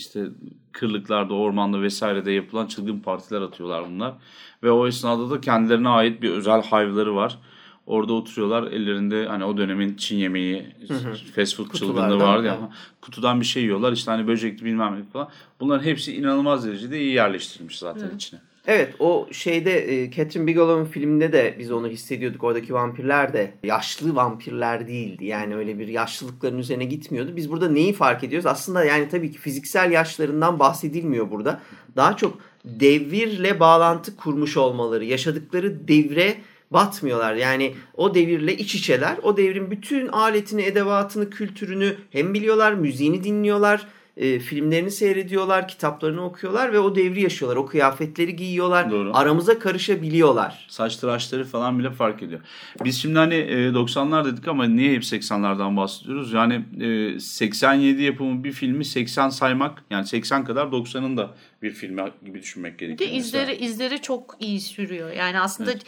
işte 0.00 0.28
kırlıklarda 0.72 1.34
ormanda 1.34 1.82
vesairede 1.82 2.32
yapılan 2.32 2.66
çılgın 2.66 2.98
partiler 2.98 3.40
atıyorlar 3.40 3.90
bunlar 3.90 4.14
ve 4.62 4.70
o 4.70 4.86
esnada 4.86 5.30
da 5.30 5.40
kendilerine 5.40 5.88
ait 5.88 6.22
bir 6.22 6.30
özel 6.30 6.62
hayvları 6.62 7.14
var. 7.16 7.38
Orada 7.86 8.12
oturuyorlar 8.12 8.72
ellerinde 8.72 9.26
hani 9.26 9.44
o 9.44 9.56
dönemin 9.56 9.96
Çin 9.96 10.16
yemeği, 10.16 10.66
hı 10.88 10.94
hı. 10.94 11.14
fast 11.34 11.56
food 11.56 11.72
çılgınlığı 11.72 12.18
vardı 12.20 12.46
ya. 12.46 12.70
Kutudan 13.00 13.40
bir 13.40 13.46
şey 13.46 13.62
yiyorlar 13.62 13.92
işte 13.92 14.10
hani 14.10 14.26
böcekli 14.26 14.64
bilmem 14.64 15.00
ne 15.00 15.04
falan. 15.12 15.28
Bunların 15.60 15.84
hepsi 15.84 16.16
inanılmaz 16.16 16.66
derecede 16.66 17.00
iyi 17.00 17.12
yerleştirilmiş 17.12 17.78
zaten 17.78 18.08
hı. 18.08 18.14
içine. 18.14 18.40
Evet 18.66 18.94
o 18.98 19.28
şeyde 19.32 20.02
e, 20.02 20.10
Catherine 20.10 20.46
Bigelow'un 20.46 20.84
filminde 20.84 21.32
de 21.32 21.56
biz 21.58 21.72
onu 21.72 21.88
hissediyorduk. 21.88 22.44
Oradaki 22.44 22.74
vampirler 22.74 23.32
de 23.32 23.54
yaşlı 23.62 24.16
vampirler 24.16 24.88
değildi. 24.88 25.24
Yani 25.24 25.56
öyle 25.56 25.78
bir 25.78 25.88
yaşlılıkların 25.88 26.58
üzerine 26.58 26.84
gitmiyordu. 26.84 27.36
Biz 27.36 27.50
burada 27.50 27.68
neyi 27.68 27.92
fark 27.92 28.24
ediyoruz? 28.24 28.46
Aslında 28.46 28.84
yani 28.84 29.08
tabii 29.08 29.32
ki 29.32 29.38
fiziksel 29.38 29.92
yaşlarından 29.92 30.58
bahsedilmiyor 30.58 31.30
burada. 31.30 31.60
Daha 31.96 32.16
çok 32.16 32.38
devirle 32.64 33.60
bağlantı 33.60 34.16
kurmuş 34.16 34.56
olmaları, 34.56 35.04
yaşadıkları 35.04 35.88
devre 35.88 36.36
batmıyorlar. 36.70 37.34
Yani 37.34 37.74
o 37.94 38.14
devirle 38.14 38.56
iç 38.56 38.74
içeler. 38.74 39.16
O 39.22 39.36
devrin 39.36 39.70
bütün 39.70 40.08
aletini, 40.08 40.62
edevatını, 40.62 41.30
kültürünü 41.30 41.96
hem 42.10 42.34
biliyorlar, 42.34 42.72
müziğini 42.72 43.24
dinliyorlar 43.24 43.86
e, 44.16 44.38
filmlerini 44.38 44.90
seyrediyorlar, 44.90 45.68
kitaplarını 45.68 46.24
okuyorlar 46.24 46.72
ve 46.72 46.78
o 46.78 46.94
devri 46.94 47.22
yaşıyorlar. 47.22 47.56
O 47.56 47.66
kıyafetleri 47.66 48.36
giyiyorlar. 48.36 48.90
Doğru. 48.90 49.10
Aramıza 49.14 49.58
karışabiliyorlar. 49.58 50.66
Saç 50.68 50.96
tıraşları 50.96 51.44
falan 51.44 51.78
bile 51.78 51.90
fark 51.90 52.22
ediyor. 52.22 52.40
Biz 52.84 53.02
şimdi 53.02 53.18
hani 53.18 53.34
e, 53.34 53.68
90'lar 53.68 54.24
dedik 54.24 54.48
ama 54.48 54.64
niye 54.64 54.94
hep 54.94 55.02
80'lardan 55.02 55.76
bahsediyoruz? 55.76 56.32
Yani 56.32 56.64
e, 56.80 57.20
87 57.20 58.02
yapımı 58.02 58.44
bir 58.44 58.52
filmi 58.52 58.84
80 58.84 59.28
saymak 59.28 59.84
yani 59.90 60.06
80 60.06 60.44
kadar 60.44 60.66
90'ın 60.66 61.16
da 61.16 61.34
bir 61.62 61.70
filmi 61.70 62.02
gibi 62.24 62.42
düşünmek 62.42 62.78
gerekiyor. 62.78 63.10
Bir 63.10 63.16
izleri, 63.16 63.56
izleri 63.56 64.02
çok 64.02 64.36
iyi 64.40 64.60
sürüyor. 64.60 65.12
Yani 65.12 65.40
aslında 65.40 65.72
evet 65.72 65.82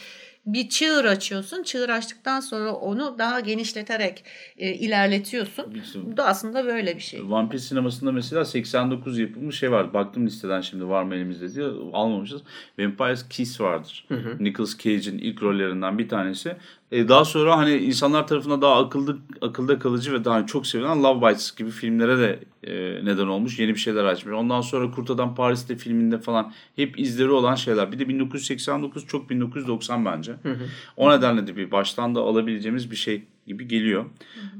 bir 0.46 0.68
çığır 0.68 1.04
açıyorsun. 1.04 1.62
Çığır 1.62 1.88
açtıktan 1.88 2.40
sonra 2.40 2.72
onu 2.72 3.18
daha 3.18 3.40
genişleterek 3.40 4.24
e, 4.58 4.74
ilerletiyorsun. 4.74 5.82
Bu 5.94 6.16
da 6.16 6.26
aslında 6.26 6.66
böyle 6.66 6.96
bir 6.96 7.00
şey. 7.00 7.30
Vampir 7.30 7.58
sinemasında 7.58 8.12
mesela 8.12 8.44
89 8.44 9.18
yapımı 9.18 9.52
şey 9.52 9.70
var. 9.70 9.94
Baktım 9.94 10.26
listeden 10.26 10.60
şimdi 10.60 10.88
var 10.88 11.02
mı 11.02 11.14
elimizde 11.14 11.54
diye 11.54 11.66
almamışız. 11.92 12.42
Vampire's 12.78 13.28
Kiss 13.28 13.60
vardır. 13.60 14.04
Hı 14.08 14.14
hı. 14.14 14.44
Nicolas 14.44 14.78
Cage'in 14.78 15.18
ilk 15.18 15.42
rollerinden 15.42 15.98
bir 15.98 16.08
tanesi. 16.08 16.56
E, 16.92 17.08
daha 17.08 17.24
sonra 17.24 17.56
hani 17.56 17.76
insanlar 17.76 18.26
tarafından 18.26 18.62
daha 18.62 18.84
akıllı 18.84 19.18
akılda 19.40 19.78
kalıcı 19.78 20.12
ve 20.12 20.24
daha 20.24 20.46
çok 20.46 20.66
sevilen 20.66 21.02
Love 21.02 21.28
Bites 21.28 21.56
gibi 21.56 21.70
filmlere 21.70 22.18
de 22.18 22.38
e, 22.64 23.04
neden 23.04 23.26
olmuş. 23.26 23.58
Yeni 23.58 23.74
bir 23.74 23.80
şeyler 23.80 24.04
açmış. 24.04 24.34
Ondan 24.34 24.60
sonra 24.60 24.90
Kurt 24.90 25.10
Adam 25.10 25.34
Paris'te 25.34 25.76
filminde 25.76 26.18
falan 26.18 26.52
hep 26.76 26.98
izleri 26.98 27.30
olan 27.30 27.54
şeyler. 27.54 27.92
Bir 27.92 27.98
de 27.98 28.08
1989 28.08 29.06
çok 29.06 29.30
1990 29.30 30.04
bence. 30.04 30.32
Hı 30.42 30.52
hı. 30.52 30.64
O 30.96 31.10
nedenle 31.10 31.46
de 31.46 31.56
bir 31.56 31.70
baştan 31.70 32.14
da 32.14 32.20
alabileceğimiz 32.20 32.90
bir 32.90 32.96
şey 32.96 33.22
gibi 33.46 33.68
geliyor. 33.68 34.04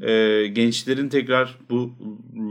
Hı 0.01 0.07
hı. 0.07 0.11
E, 0.11 0.47
gençlerin 0.47 1.09
tekrar 1.09 1.59
bu 1.71 1.93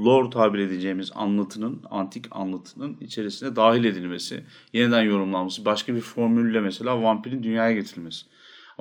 lore 0.06 0.30
tabir 0.30 0.60
edeceğimiz 0.60 1.12
anlatının, 1.16 1.82
antik 1.92 2.26
anlatının 2.32 2.98
içerisine 3.02 3.56
dahil 3.56 3.84
edilmesi, 3.84 4.44
yeniden 4.74 5.02
yorumlanması, 5.02 5.66
başka 5.66 5.96
bir 5.96 6.02
formülle 6.02 6.60
mesela 6.62 7.04
vampirin 7.04 7.44
dünyaya 7.44 7.72
getirilmesi. 7.72 8.26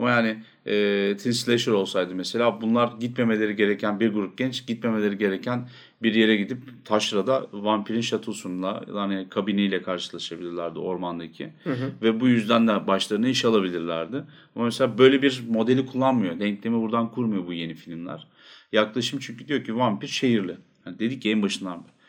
Ama 0.01 0.11
yani 0.11 0.37
e, 0.67 1.17
Teen 1.17 1.33
Slasher 1.33 1.73
olsaydı 1.73 2.15
mesela 2.15 2.61
bunlar 2.61 2.93
gitmemeleri 3.01 3.57
gereken 3.57 4.01
bir 4.01 4.13
grup 4.13 4.39
genç 4.39 4.67
gitmemeleri 4.67 5.19
gereken 5.19 5.69
bir 6.03 6.15
yere 6.15 6.37
gidip 6.37 6.59
taşrada 6.85 7.47
vampirin 7.53 8.01
şatosunda 8.01 8.85
yani 8.97 9.27
kabiniyle 9.31 9.83
karşılaşabilirlerdi 9.83 10.79
ormandaki. 10.79 11.49
Hı 11.65 11.73
hı. 11.73 11.91
Ve 12.03 12.21
bu 12.21 12.29
yüzden 12.29 12.69
de 12.69 12.87
başlarına 12.87 13.29
iş 13.29 13.45
alabilirlerdi. 13.45 14.17
Ama 14.57 14.65
mesela 14.65 14.99
böyle 14.99 15.23
bir 15.23 15.43
modeli 15.49 15.87
kullanmıyor. 15.87 16.41
Denklemi 16.41 16.81
buradan 16.81 17.11
kurmuyor 17.11 17.47
bu 17.47 17.53
yeni 17.53 17.75
filmler. 17.75 18.27
Yaklaşım 18.73 19.19
çünkü 19.19 19.49
diyor 19.49 19.65
ki 19.65 19.77
vampir 19.77 20.09
şehirli. 20.09 20.57
Yani 20.87 20.99
dedik 20.99 21.23
ki 21.23 21.31
en 21.31 21.43
başından 21.43 21.79
beri. 21.79 22.00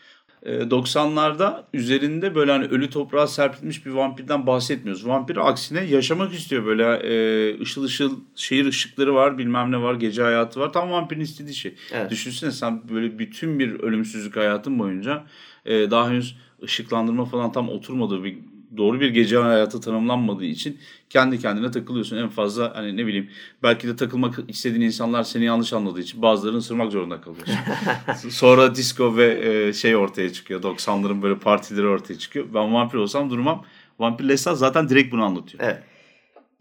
90'larda 0.45 1.60
ee, 1.60 1.77
üzerinde 1.77 2.36
böyle 2.36 2.51
hani 2.51 2.65
ölü 2.65 2.89
toprağa 2.89 3.27
serpilmiş 3.27 3.86
bir 3.86 3.91
vampirden 3.91 4.47
bahsetmiyoruz. 4.47 5.08
Vampir 5.08 5.49
aksine 5.49 5.84
yaşamak 5.84 6.34
istiyor 6.34 6.65
böyle 6.65 6.84
e, 6.84 7.62
ışıl 7.62 7.84
ışıl 7.84 8.19
şehir 8.36 8.65
ışıkları 8.65 9.15
var 9.15 9.38
bilmem 9.38 9.71
ne 9.71 9.82
var 9.82 9.95
gece 9.95 10.21
hayatı 10.23 10.60
var. 10.60 10.73
Tam 10.73 10.91
vampirin 10.91 11.21
istediği 11.21 11.56
şey. 11.56 11.75
Evet. 11.91 12.12
Düşünsene 12.12 12.51
sen 12.51 12.82
böyle 12.89 13.19
bütün 13.19 13.60
bir 13.60 13.80
ölümsüzlük 13.80 14.36
hayatın 14.36 14.80
boyunca 14.80 15.23
e, 15.65 15.91
daha 15.91 16.10
henüz 16.10 16.38
ışıklandırma 16.63 17.25
falan 17.25 17.51
tam 17.51 17.69
oturmadığı 17.69 18.23
bir 18.23 18.38
doğru 18.77 18.99
bir 18.99 19.10
gece 19.10 19.38
hayatı 19.38 19.81
tanımlanmadığı 19.81 20.45
için 20.45 20.77
kendi 21.10 21.39
kendine 21.39 21.71
takılıyorsun. 21.71 22.17
En 22.17 22.29
fazla 22.29 22.75
hani 22.75 22.97
ne 22.97 23.05
bileyim 23.05 23.29
belki 23.63 23.88
de 23.88 23.95
takılmak 23.95 24.39
istediğin 24.47 24.81
insanlar 24.81 25.23
seni 25.23 25.45
yanlış 25.45 25.73
anladığı 25.73 25.99
için 25.99 26.21
bazılarını 26.21 26.57
ısırmak 26.57 26.91
zorunda 26.91 27.21
kalıyorsun. 27.21 27.55
Sonra 28.29 28.75
disco 28.75 29.17
ve 29.17 29.49
e, 29.49 29.73
şey 29.73 29.95
ortaya 29.95 30.34
çıkıyor. 30.34 30.62
90'ların 30.62 31.21
böyle 31.21 31.39
partileri 31.39 31.88
ortaya 31.88 32.17
çıkıyor. 32.17 32.45
Ben 32.53 32.73
vampir 32.73 32.97
olsam 32.97 33.29
durmam. 33.29 33.65
Vampir 33.99 34.29
Lestat 34.29 34.57
zaten 34.57 34.89
direkt 34.89 35.13
bunu 35.13 35.23
anlatıyor. 35.23 35.63
Evet. 35.63 35.84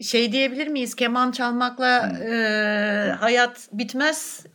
Şey 0.03 0.33
diyebilir 0.33 0.67
miyiz? 0.69 0.95
Keman 0.95 1.31
çalmakla 1.31 2.11
hmm. 2.11 2.33
e, 2.33 3.17
hayat 3.21 3.69
bitmez 3.73 4.47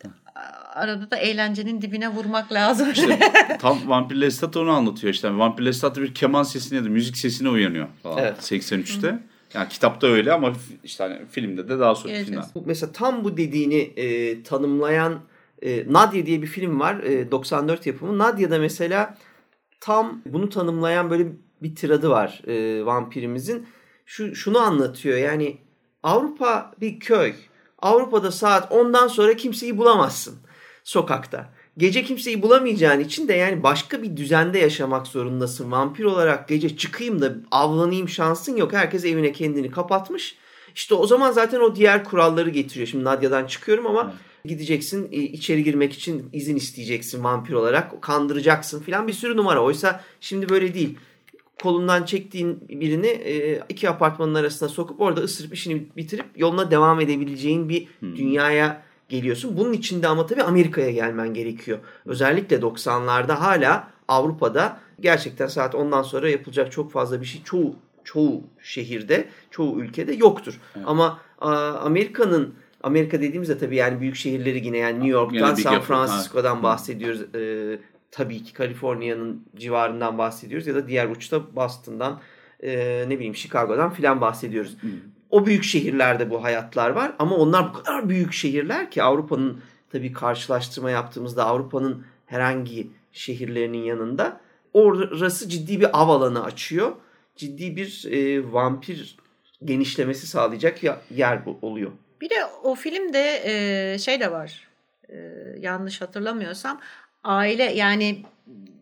arada 0.75 1.11
da 1.11 1.17
eğlencenin 1.17 1.81
dibine 1.81 2.09
vurmak 2.09 2.51
lazım. 2.51 2.91
İşte, 2.91 3.19
tam 3.59 3.89
Vampir 3.89 4.15
Lestat 4.21 4.57
onu 4.57 4.71
anlatıyor 4.71 5.13
işte. 5.13 5.37
Vampir 5.37 5.65
Lestat 5.65 5.97
bir 5.97 6.13
keman 6.13 6.43
sesine 6.43 6.83
de 6.83 6.89
müzik 6.89 7.17
sesine 7.17 7.49
uyanıyor 7.49 7.87
falan 8.03 8.17
evet. 8.17 8.37
83'te. 8.37 9.19
Yani 9.53 9.69
kitapta 9.69 10.07
öyle 10.07 10.33
ama 10.33 10.53
işte 10.83 11.03
hani 11.03 11.25
filmde 11.31 11.69
de 11.69 11.79
daha 11.79 11.95
sonra 11.95 12.13
evet, 12.13 12.25
filmden. 12.25 12.43
Mesela 12.65 12.91
tam 12.91 13.23
bu 13.23 13.37
dediğini 13.37 13.77
e, 13.77 14.43
tanımlayan 14.43 15.19
e, 15.61 15.93
Nadia 15.93 16.25
diye 16.25 16.41
bir 16.41 16.47
film 16.47 16.79
var. 16.79 16.95
E, 16.95 17.31
94 17.31 17.85
yapımı. 17.85 18.17
Nadia'da 18.17 18.59
mesela 18.59 19.17
tam 19.79 20.21
bunu 20.25 20.49
tanımlayan 20.49 21.09
böyle 21.09 21.27
bir 21.61 21.75
tiradı 21.75 22.09
var 22.09 22.41
e, 22.47 22.85
vampirimizin. 22.85 23.67
Şu 24.05 24.35
şunu 24.35 24.59
anlatıyor. 24.59 25.17
Yani 25.17 25.57
Avrupa 26.03 26.71
bir 26.81 26.99
köy. 26.99 27.33
Avrupa'da 27.85 28.31
saat 28.31 28.71
10'dan 28.71 29.07
sonra 29.07 29.35
kimseyi 29.35 29.77
bulamazsın 29.77 30.35
sokakta. 30.83 31.49
Gece 31.77 32.03
kimseyi 32.03 32.41
bulamayacağın 32.41 32.99
için 32.99 33.27
de 33.27 33.33
yani 33.33 33.63
başka 33.63 34.03
bir 34.03 34.17
düzende 34.17 34.59
yaşamak 34.59 35.07
zorundasın. 35.07 35.71
Vampir 35.71 36.03
olarak 36.03 36.47
gece 36.47 36.77
çıkayım 36.77 37.21
da 37.21 37.33
avlanayım 37.51 38.09
şansın 38.09 38.55
yok. 38.55 38.73
Herkes 38.73 39.05
evine 39.05 39.31
kendini 39.31 39.71
kapatmış. 39.71 40.35
İşte 40.75 40.95
o 40.95 41.07
zaman 41.07 41.31
zaten 41.31 41.59
o 41.59 41.75
diğer 41.75 42.03
kuralları 42.03 42.49
getiriyor. 42.49 42.87
Şimdi 42.87 43.03
Nadia'dan 43.03 43.45
çıkıyorum 43.45 43.87
ama 43.87 44.01
evet. 44.03 44.45
gideceksin 44.45 45.11
içeri 45.11 45.63
girmek 45.63 45.93
için 45.93 46.29
izin 46.33 46.55
isteyeceksin 46.55 47.23
vampir 47.23 47.53
olarak. 47.53 48.01
Kandıracaksın 48.01 48.81
filan 48.81 49.07
bir 49.07 49.13
sürü 49.13 49.37
numara. 49.37 49.63
Oysa 49.63 50.03
şimdi 50.21 50.49
böyle 50.49 50.73
değil. 50.73 50.97
Kolundan 51.63 52.03
çektiğin 52.03 52.59
birini 52.69 53.07
e, 53.07 53.61
iki 53.69 53.89
apartmanın 53.89 54.35
arasına 54.35 54.69
sokup 54.69 55.01
orada 55.01 55.21
ısırıp 55.21 55.53
işini 55.53 55.85
bitirip 55.97 56.25
yoluna 56.35 56.71
devam 56.71 57.01
edebileceğin 57.01 57.69
bir 57.69 57.87
hmm. 57.99 58.15
dünyaya 58.15 58.81
geliyorsun. 59.09 59.57
Bunun 59.57 59.73
içinde 59.73 60.07
ama 60.07 60.25
tabii 60.25 60.43
Amerika'ya 60.43 60.91
gelmen 60.91 61.33
gerekiyor. 61.33 61.79
Özellikle 62.05 62.55
90'larda 62.55 63.33
hala 63.33 63.87
Avrupa'da 64.07 64.79
gerçekten 64.99 65.47
saat 65.47 65.75
ondan 65.75 66.01
sonra 66.01 66.29
yapılacak 66.29 66.71
çok 66.71 66.91
fazla 66.91 67.21
bir 67.21 67.25
şey 67.25 67.43
çoğu 67.43 67.75
çoğu 68.03 68.43
şehirde, 68.61 69.27
çoğu 69.51 69.79
ülkede 69.81 70.13
yoktur. 70.13 70.59
Evet. 70.75 70.85
Ama 70.89 71.19
Amerika'nın 71.81 72.53
Amerika 72.83 73.21
dediğimizde 73.21 73.57
tabii 73.57 73.75
yani 73.75 74.01
büyük 74.01 74.15
şehirleri 74.15 74.65
yine 74.65 74.77
yani 74.77 74.95
New 74.95 75.09
York'tan, 75.09 75.55
San 75.55 75.81
Francisco'dan 75.81 76.63
bahsediyoruz. 76.63 77.21
Ee, 77.35 77.79
tabii 78.15 78.43
ki 78.43 78.53
Kaliforniya'nın 78.53 79.45
civarından 79.55 80.17
bahsediyoruz 80.17 80.67
ya 80.67 80.75
da 80.75 80.87
diğer 80.87 81.09
uçta 81.09 81.55
Boston'dan 81.55 82.21
e, 82.63 83.03
ne 83.07 83.15
bileyim 83.15 83.35
Chicago'dan 83.35 83.93
filan 83.93 84.21
bahsediyoruz. 84.21 84.77
Hmm 84.81 84.91
o 85.35 85.45
büyük 85.45 85.63
şehirlerde 85.63 86.29
bu 86.29 86.43
hayatlar 86.43 86.89
var 86.89 87.13
ama 87.19 87.35
onlar 87.35 87.69
bu 87.69 87.73
kadar 87.73 88.09
büyük 88.09 88.33
şehirler 88.33 88.91
ki 88.91 89.03
Avrupa'nın 89.03 89.61
tabii 89.91 90.13
karşılaştırma 90.13 90.91
yaptığımızda 90.91 91.45
Avrupa'nın 91.45 92.05
herhangi 92.25 92.87
şehirlerinin 93.11 93.83
yanında 93.83 94.41
orası 94.73 95.49
ciddi 95.49 95.79
bir 95.79 96.01
av 96.01 96.09
alanı 96.09 96.43
açıyor. 96.43 96.91
Ciddi 97.35 97.75
bir 97.75 98.05
e, 98.11 98.51
vampir 98.53 99.17
genişlemesi 99.63 100.27
sağlayacak 100.27 100.79
yer 101.11 101.45
bu 101.45 101.59
oluyor. 101.61 101.91
Bir 102.21 102.29
de 102.29 102.45
o 102.63 102.75
filmde 102.75 103.41
e, 103.45 103.97
şey 103.99 104.19
de 104.19 104.31
var. 104.31 104.67
E, 105.09 105.15
yanlış 105.59 106.01
hatırlamıyorsam 106.01 106.81
aile 107.25 107.63
yani 107.63 108.21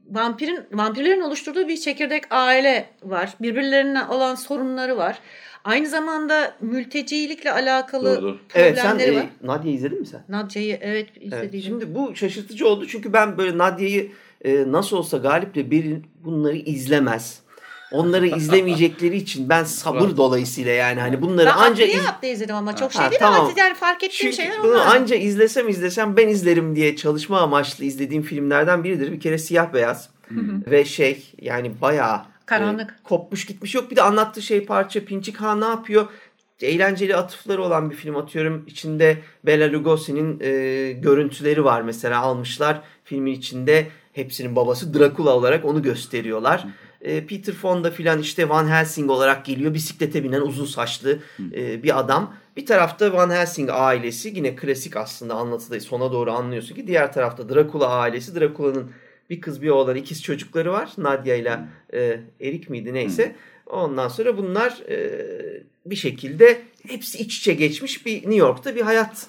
vampirin 0.10 0.60
vampirlerin 0.72 1.22
oluşturduğu 1.22 1.68
bir 1.68 1.78
çekirdek 1.78 2.24
aile 2.30 2.90
var. 3.04 3.34
Birbirlerine 3.42 4.06
olan 4.06 4.36
sorunları 4.36 4.98
var. 4.98 5.20
Aynı 5.64 5.88
zamanda 5.88 6.56
mültecilikle 6.62 7.52
alakalı 7.52 8.16
Doğru, 8.16 8.22
doğru. 8.22 8.38
Evet 8.56 8.78
sen 8.78 8.92
problemleri 8.92 9.16
e, 9.16 9.20
var. 9.20 9.30
Nadia 9.44 9.72
izledin 9.72 10.00
mi 10.00 10.06
sen? 10.06 10.24
Nadia'yı 10.30 10.78
evet 10.82 11.08
Evet, 11.16 11.34
izledim. 11.34 11.62
Şimdi 11.62 11.96
bu 11.96 12.16
şaşırtıcı 12.16 12.68
oldu 12.68 12.88
çünkü 12.88 13.14
ben 13.14 13.38
böyle 13.38 13.58
Nadia'yı 13.58 14.12
e, 14.46 14.72
nasıl 14.72 14.98
olsa 14.98 15.18
Galip'le 15.18 15.72
Berin 15.72 16.06
bunları 16.24 16.56
izlemez. 16.58 17.43
Onları 17.94 18.28
izlemeyecekleri 18.38 19.16
için 19.18 19.50
ben 19.50 19.64
sabır 19.64 20.18
dolayısıyla 20.18 20.72
yani 20.72 21.00
hani 21.00 21.22
bunları 21.22 21.46
ben 21.48 21.58
anca 21.58 21.86
iz- 21.86 21.96
yaptı 21.96 22.28
izledim 22.28 22.56
ama 22.56 22.76
çok 22.76 22.96
Ha, 22.96 23.02
şey 23.02 23.10
değil 23.12 23.20
tamam. 23.20 23.40
ama 23.42 23.52
yani 23.58 23.74
fark 23.76 24.04
ettiğim 24.04 24.32
Çünkü 24.32 24.36
şeyler 24.36 24.64
bunu 24.64 24.72
onlar. 24.74 24.86
anca 24.96 25.16
izlesem 25.16 25.70
izlesem 25.70 26.18
ben 26.18 26.28
izlerim 26.28 26.76
diye 26.76 26.96
çalışma 26.96 27.40
amaçlı 27.42 27.86
izlediğim 27.86 28.24
filmlerden 28.24 28.84
biridir. 28.84 29.12
Bir 29.12 29.20
kere 29.20 29.38
siyah 29.38 29.74
beyaz 29.74 30.10
ve 30.68 30.86
şey 30.86 31.34
yani 31.42 31.72
bayağı 31.82 32.22
Karanlık. 32.46 32.90
e, 32.92 33.04
kopmuş 33.04 33.46
gitmiş 33.46 33.76
yok. 33.76 33.92
Bir 33.92 33.96
de 33.96 34.02
anlattığı 34.02 34.42
şey 34.42 34.66
parça 34.66 35.06
Pinçik 35.06 35.38
Ha 35.42 35.56
ne 35.56 35.66
yapıyor? 35.66 36.08
Eğlenceli 36.62 37.16
atıfları 37.16 37.64
olan 37.64 37.90
bir 37.92 37.96
film 37.96 38.16
atıyorum. 38.18 38.64
İçinde 38.68 39.18
Bela 39.46 39.72
Lugosi'nin 39.72 40.40
e, 40.42 40.92
görüntüleri 40.92 41.64
var 41.64 41.82
mesela 41.82 42.20
almışlar. 42.22 42.82
Filmin 43.04 43.32
içinde 43.34 43.88
hepsinin 44.14 44.56
babası 44.56 44.94
Dracula 45.00 45.36
olarak 45.36 45.66
onu 45.66 45.82
gösteriyorlar. 45.82 46.66
E, 47.04 47.26
Peter 47.26 47.54
Fonda 47.54 47.92
filan 47.92 48.20
işte 48.20 48.50
Van 48.50 48.68
Helsing 48.68 49.12
olarak 49.12 49.46
geliyor. 49.46 49.74
Bisiklete 49.74 50.24
binen 50.24 50.42
uzun 50.42 50.66
saçlı 50.66 51.20
e, 51.56 51.84
bir 51.84 52.00
adam. 52.00 52.36
Bir 52.58 52.66
tarafta 52.66 53.14
Van 53.14 53.30
Helsing 53.30 53.70
ailesi 53.74 54.32
yine 54.36 54.56
klasik 54.56 54.98
aslında 54.98 55.34
anlatıda 55.34 55.80
sona 55.80 56.12
doğru 56.12 56.32
anlıyorsun 56.32 56.76
ki 56.76 56.88
diğer 56.88 57.14
tarafta 57.14 57.50
Dracula 57.50 57.88
ailesi. 57.88 58.40
Dracula'nın 58.40 58.92
bir 59.30 59.42
kız 59.42 59.62
bir 59.62 59.70
oğlan 59.70 59.96
ikiz 59.96 60.24
çocukları 60.24 60.72
var. 60.72 60.90
Nadia 60.98 61.36
ile 61.36 61.60
e, 61.94 62.20
Erik 62.42 62.70
miydi 62.70 62.94
neyse. 62.94 63.36
Ondan 63.66 64.08
sonra 64.08 64.38
bunlar 64.38 64.82
e, 64.90 65.24
bir 65.86 65.96
şekilde 65.96 66.62
hepsi 66.88 67.18
iç 67.18 67.38
içe 67.38 67.54
geçmiş 67.54 68.06
bir 68.06 68.16
New 68.16 68.36
York'ta 68.36 68.76
bir 68.76 68.82
hayat. 68.82 69.28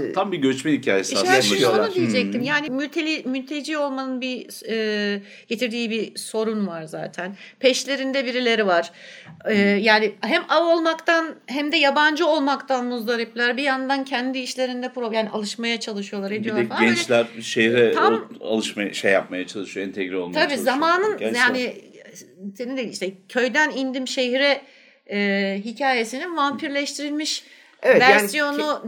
E, 0.00 0.12
Tam 0.12 0.32
bir 0.32 0.38
göçmen 0.38 0.72
hikayesi 0.72 1.14
İşte 1.14 1.30
aslında. 1.30 1.82
onu 1.84 1.94
diyecektim. 1.94 2.42
Yani 2.42 2.70
mülteli, 2.70 3.22
mülteci 3.28 3.78
olmanın 3.78 4.20
bir 4.20 4.46
e, 4.68 5.22
getirdiği 5.48 5.90
bir 5.90 6.16
sorun 6.16 6.66
var 6.66 6.82
zaten. 6.82 7.36
Peşlerinde 7.60 8.26
birileri 8.26 8.66
var. 8.66 8.90
E, 9.48 9.54
yani 9.58 10.12
hem 10.20 10.42
av 10.48 10.66
olmaktan 10.66 11.34
hem 11.46 11.72
de 11.72 11.76
yabancı 11.76 12.26
olmaktan 12.26 12.86
muzdaripler. 12.86 13.56
Bir 13.56 13.62
yandan 13.62 14.04
kendi 14.04 14.38
işlerinde 14.38 14.92
problem 14.92 15.12
yani 15.12 15.30
alışmaya 15.30 15.80
çalışıyorlar, 15.80 16.30
Bir 16.30 16.36
ediyorlar 16.36 16.64
de 16.64 16.68
falan. 16.68 16.80
Böyle- 16.82 16.94
gençler 16.94 17.26
şehre 17.40 17.92
Tam- 17.92 18.28
alışmaya 18.40 18.92
şey 18.92 19.12
yapmaya 19.12 19.46
çalışıyor, 19.46 19.86
entegre 19.86 20.16
olmaya 20.16 20.32
Tabii 20.34 20.42
çalışıyor. 20.54 20.64
zamanın 20.74 21.18
Gençler. 21.18 21.40
yani 21.40 21.74
senin 22.56 22.76
de 22.76 22.84
işte 22.84 23.12
köyden 23.28 23.70
indim 23.70 24.08
şehre 24.08 24.60
e, 25.10 25.60
hikayesinin 25.64 26.36
vampirleştirilmiş 26.36 27.44
Evet, 27.82 28.02
yani 28.02 28.14
versiyonu 28.14 28.82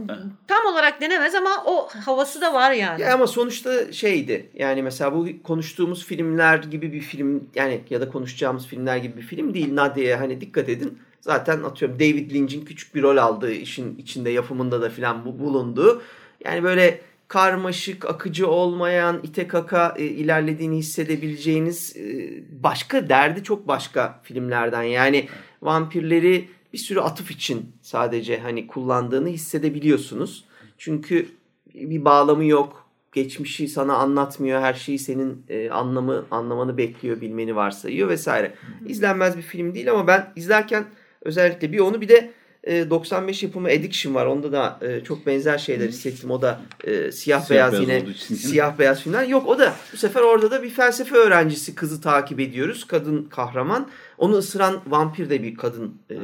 tam 0.47 0.65
olarak 0.73 1.01
denemez 1.01 1.35
ama 1.35 1.63
o 1.65 1.87
havası 2.05 2.41
da 2.41 2.53
var 2.53 2.71
yani. 2.71 3.01
Ya 3.01 3.13
ama 3.13 3.27
sonuçta 3.27 3.91
şeydi. 3.91 4.49
Yani 4.53 4.83
mesela 4.83 5.13
bu 5.13 5.27
konuştuğumuz 5.43 6.05
filmler 6.05 6.57
gibi 6.57 6.93
bir 6.93 7.01
film 7.01 7.49
yani 7.55 7.81
ya 7.89 8.01
da 8.01 8.09
konuşacağımız 8.09 8.67
filmler 8.67 8.97
gibi 8.97 9.17
bir 9.17 9.21
film 9.21 9.53
değil. 9.53 9.75
Nadia'ya 9.75 10.19
hani 10.19 10.41
dikkat 10.41 10.69
edin. 10.69 10.99
Zaten 11.21 11.63
atıyorum 11.63 11.99
David 11.99 12.31
Lynch'in 12.31 12.65
küçük 12.65 12.95
bir 12.95 13.03
rol 13.03 13.17
aldığı 13.17 13.51
işin 13.51 13.97
içinde 13.97 14.29
yapımında 14.29 14.81
da 14.81 14.89
filan 14.89 15.25
bu 15.25 15.39
bulunduğu. 15.39 16.01
Yani 16.45 16.63
böyle 16.63 17.01
karmaşık, 17.27 18.05
akıcı 18.05 18.47
olmayan, 18.47 19.19
ite 19.23 19.47
kaka 19.47 19.95
e, 19.97 20.03
ilerlediğini 20.03 20.77
hissedebileceğiniz 20.77 21.97
e, 21.97 22.29
başka 22.63 23.09
derdi 23.09 23.43
çok 23.43 23.67
başka 23.67 24.19
filmlerden. 24.23 24.83
Yani 24.83 25.27
vampirleri 25.61 26.49
bir 26.73 26.77
sürü 26.77 26.99
atıf 26.99 27.31
için 27.31 27.74
sadece 27.85 28.39
hani 28.39 28.67
kullandığını 28.67 29.27
hissedebiliyorsunuz. 29.27 30.45
Çünkü 30.77 31.27
bir 31.73 32.05
bağlamı 32.05 32.45
yok. 32.45 32.85
Geçmişi 33.11 33.67
sana 33.67 33.93
anlatmıyor. 33.93 34.61
Her 34.61 34.73
şeyi 34.73 34.99
senin 34.99 35.43
e, 35.49 35.69
anlamı 35.69 36.25
anlamanı 36.31 36.77
bekliyor, 36.77 37.21
bilmeni 37.21 37.55
varsayıyor 37.55 38.09
vesaire. 38.09 38.55
İzlenmez 38.87 39.37
bir 39.37 39.41
film 39.41 39.73
değil 39.73 39.91
ama 39.91 40.07
ben 40.07 40.33
izlerken 40.35 40.85
özellikle 41.21 41.71
bir 41.71 41.79
onu 41.79 42.01
bir 42.01 42.09
de 42.09 42.31
e, 42.63 42.89
95 42.89 43.43
yapımı 43.43 43.67
Addiction 43.67 44.15
var. 44.15 44.25
Onda 44.25 44.51
da 44.51 44.79
e, 44.81 45.03
çok 45.03 45.25
benzer 45.25 45.57
şeyler 45.57 45.87
hissettim. 45.87 46.31
O 46.31 46.41
da 46.41 46.61
e, 46.83 47.11
siyah, 47.11 47.11
Siyah 47.11 47.49
beyaz, 47.49 47.73
beyaz 47.73 47.81
yine 47.81 48.13
siyah 48.37 48.79
beyaz 48.79 49.01
filmler. 49.01 49.27
Yok 49.27 49.47
o 49.47 49.59
da 49.59 49.75
bu 49.93 49.97
sefer 49.97 50.21
orada 50.21 50.51
da 50.51 50.63
bir 50.63 50.69
felsefe 50.69 51.15
öğrencisi 51.15 51.75
kızı 51.75 52.01
takip 52.01 52.39
ediyoruz. 52.39 52.87
Kadın 52.87 53.23
kahraman. 53.23 53.89
Onu 54.17 54.35
ısıran 54.35 54.81
vampir 54.87 55.29
de 55.29 55.43
bir 55.43 55.55
kadın 55.55 56.01
e, 56.11 56.15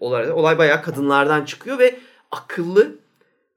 olay. 0.00 0.30
Olay 0.30 0.58
bayağı 0.58 0.82
kadınlardan 0.82 1.44
çıkıyor 1.44 1.78
ve 1.78 1.98
akıllı 2.30 2.98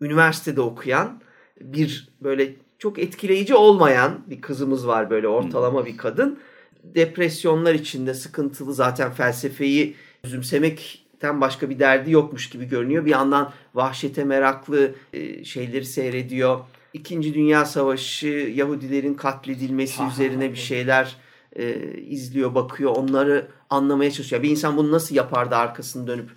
üniversitede 0.01 0.61
okuyan 0.61 1.21
bir 1.61 2.09
böyle 2.21 2.55
çok 2.79 2.99
etkileyici 2.99 3.55
olmayan 3.55 4.19
bir 4.27 4.41
kızımız 4.41 4.87
var 4.87 5.09
böyle 5.09 5.27
ortalama 5.27 5.85
bir 5.85 5.97
kadın. 5.97 6.39
Depresyonlar 6.83 7.73
içinde 7.73 8.13
sıkıntılı 8.13 8.73
zaten 8.73 9.11
felsefeyi 9.11 9.95
üzümsemekten 10.23 11.41
başka 11.41 11.69
bir 11.69 11.79
derdi 11.79 12.11
yokmuş 12.11 12.49
gibi 12.49 12.65
görünüyor. 12.65 13.05
Bir 13.05 13.11
yandan 13.11 13.51
vahşete 13.73 14.23
meraklı 14.23 14.95
e, 15.13 15.43
şeyleri 15.43 15.85
seyrediyor. 15.85 16.59
İkinci 16.93 17.33
Dünya 17.33 17.65
Savaşı 17.65 18.27
Yahudilerin 18.27 19.13
katledilmesi 19.13 20.03
üzerine 20.03 20.51
bir 20.51 20.57
şeyler 20.57 21.15
e, 21.55 21.93
izliyor, 21.97 22.55
bakıyor. 22.55 22.95
Onları 22.95 23.47
anlamaya 23.69 24.11
çalışıyor. 24.11 24.43
Bir 24.43 24.49
insan 24.49 24.77
bunu 24.77 24.91
nasıl 24.91 25.15
yapardı 25.15 25.55
arkasını 25.55 26.07
dönüp 26.07 26.29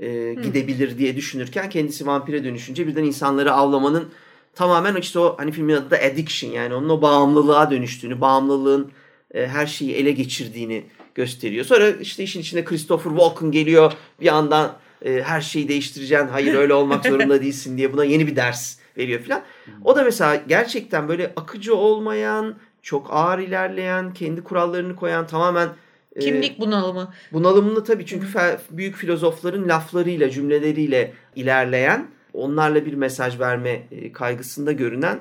e, 0.00 0.34
gidebilir 0.34 0.98
diye 0.98 1.16
düşünürken 1.16 1.70
kendisi 1.70 2.06
vampire 2.06 2.44
dönüşünce 2.44 2.86
birden 2.86 3.04
insanları 3.04 3.52
avlamanın 3.52 4.08
tamamen 4.54 4.96
işte 4.96 5.18
o 5.18 5.36
hani 5.38 5.52
filmin 5.52 5.74
adı 5.74 5.90
da 5.90 5.96
addiction 5.96 6.50
yani 6.50 6.74
onun 6.74 6.88
o 6.88 7.02
bağımlılığa 7.02 7.70
dönüştüğünü, 7.70 8.20
bağımlılığın 8.20 8.92
e, 9.34 9.46
her 9.46 9.66
şeyi 9.66 9.92
ele 9.92 10.12
geçirdiğini 10.12 10.84
gösteriyor. 11.14 11.64
Sonra 11.64 11.90
işte 11.90 12.22
işin 12.22 12.40
içine 12.40 12.64
Christopher 12.64 13.10
Walken 13.10 13.50
geliyor. 13.50 13.92
Bir 14.20 14.26
yandan 14.26 14.76
e, 15.04 15.22
her 15.22 15.40
şeyi 15.40 15.68
değiştireceksin. 15.68 16.28
Hayır 16.28 16.54
öyle 16.54 16.74
olmak 16.74 17.06
zorunda 17.06 17.40
değilsin 17.42 17.78
diye 17.78 17.92
buna 17.92 18.04
yeni 18.04 18.26
bir 18.26 18.36
ders 18.36 18.76
veriyor 18.96 19.20
falan. 19.20 19.42
O 19.84 19.96
da 19.96 20.04
mesela 20.04 20.42
gerçekten 20.48 21.08
böyle 21.08 21.32
akıcı 21.36 21.74
olmayan, 21.74 22.54
çok 22.82 23.06
ağır 23.10 23.38
ilerleyen, 23.38 24.12
kendi 24.14 24.44
kurallarını 24.44 24.96
koyan 24.96 25.26
tamamen 25.26 25.68
e, 26.16 26.20
Kimlik 26.20 26.60
bunalımı. 26.60 27.12
bunalımlı 27.32 27.84
tabii 27.84 28.06
çünkü 28.06 28.26
fe- 28.26 28.58
büyük 28.70 28.96
filozofların 28.96 29.68
laflarıyla, 29.68 30.30
cümleleriyle 30.30 31.12
ilerleyen, 31.36 32.06
onlarla 32.32 32.86
bir 32.86 32.94
mesaj 32.94 33.38
verme 33.40 33.82
e, 33.90 34.12
kaygısında 34.12 34.72
görünen 34.72 35.20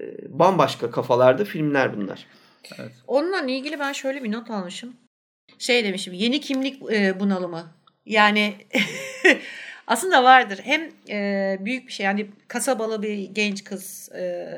e, 0.00 0.04
bambaşka 0.38 0.90
kafalarda 0.90 1.44
filmler 1.44 1.96
bunlar. 1.96 2.26
Onunla 3.06 3.40
ilgili 3.40 3.78
ben 3.78 3.92
şöyle 3.92 4.22
bir 4.22 4.32
not 4.32 4.50
almışım. 4.50 4.92
Şey 5.58 5.84
demişim 5.84 6.12
yeni 6.12 6.40
kimlik 6.40 6.82
e, 6.92 7.20
bunalımı. 7.20 7.66
Yani 8.06 8.54
aslında 9.86 10.24
vardır. 10.24 10.60
Hem 10.62 10.90
e, 11.08 11.58
büyük 11.60 11.86
bir 11.86 11.92
şey 11.92 12.06
yani 12.06 12.26
kasabalı 12.48 13.02
bir 13.02 13.18
genç 13.18 13.64
kız 13.64 14.08
e, 14.12 14.48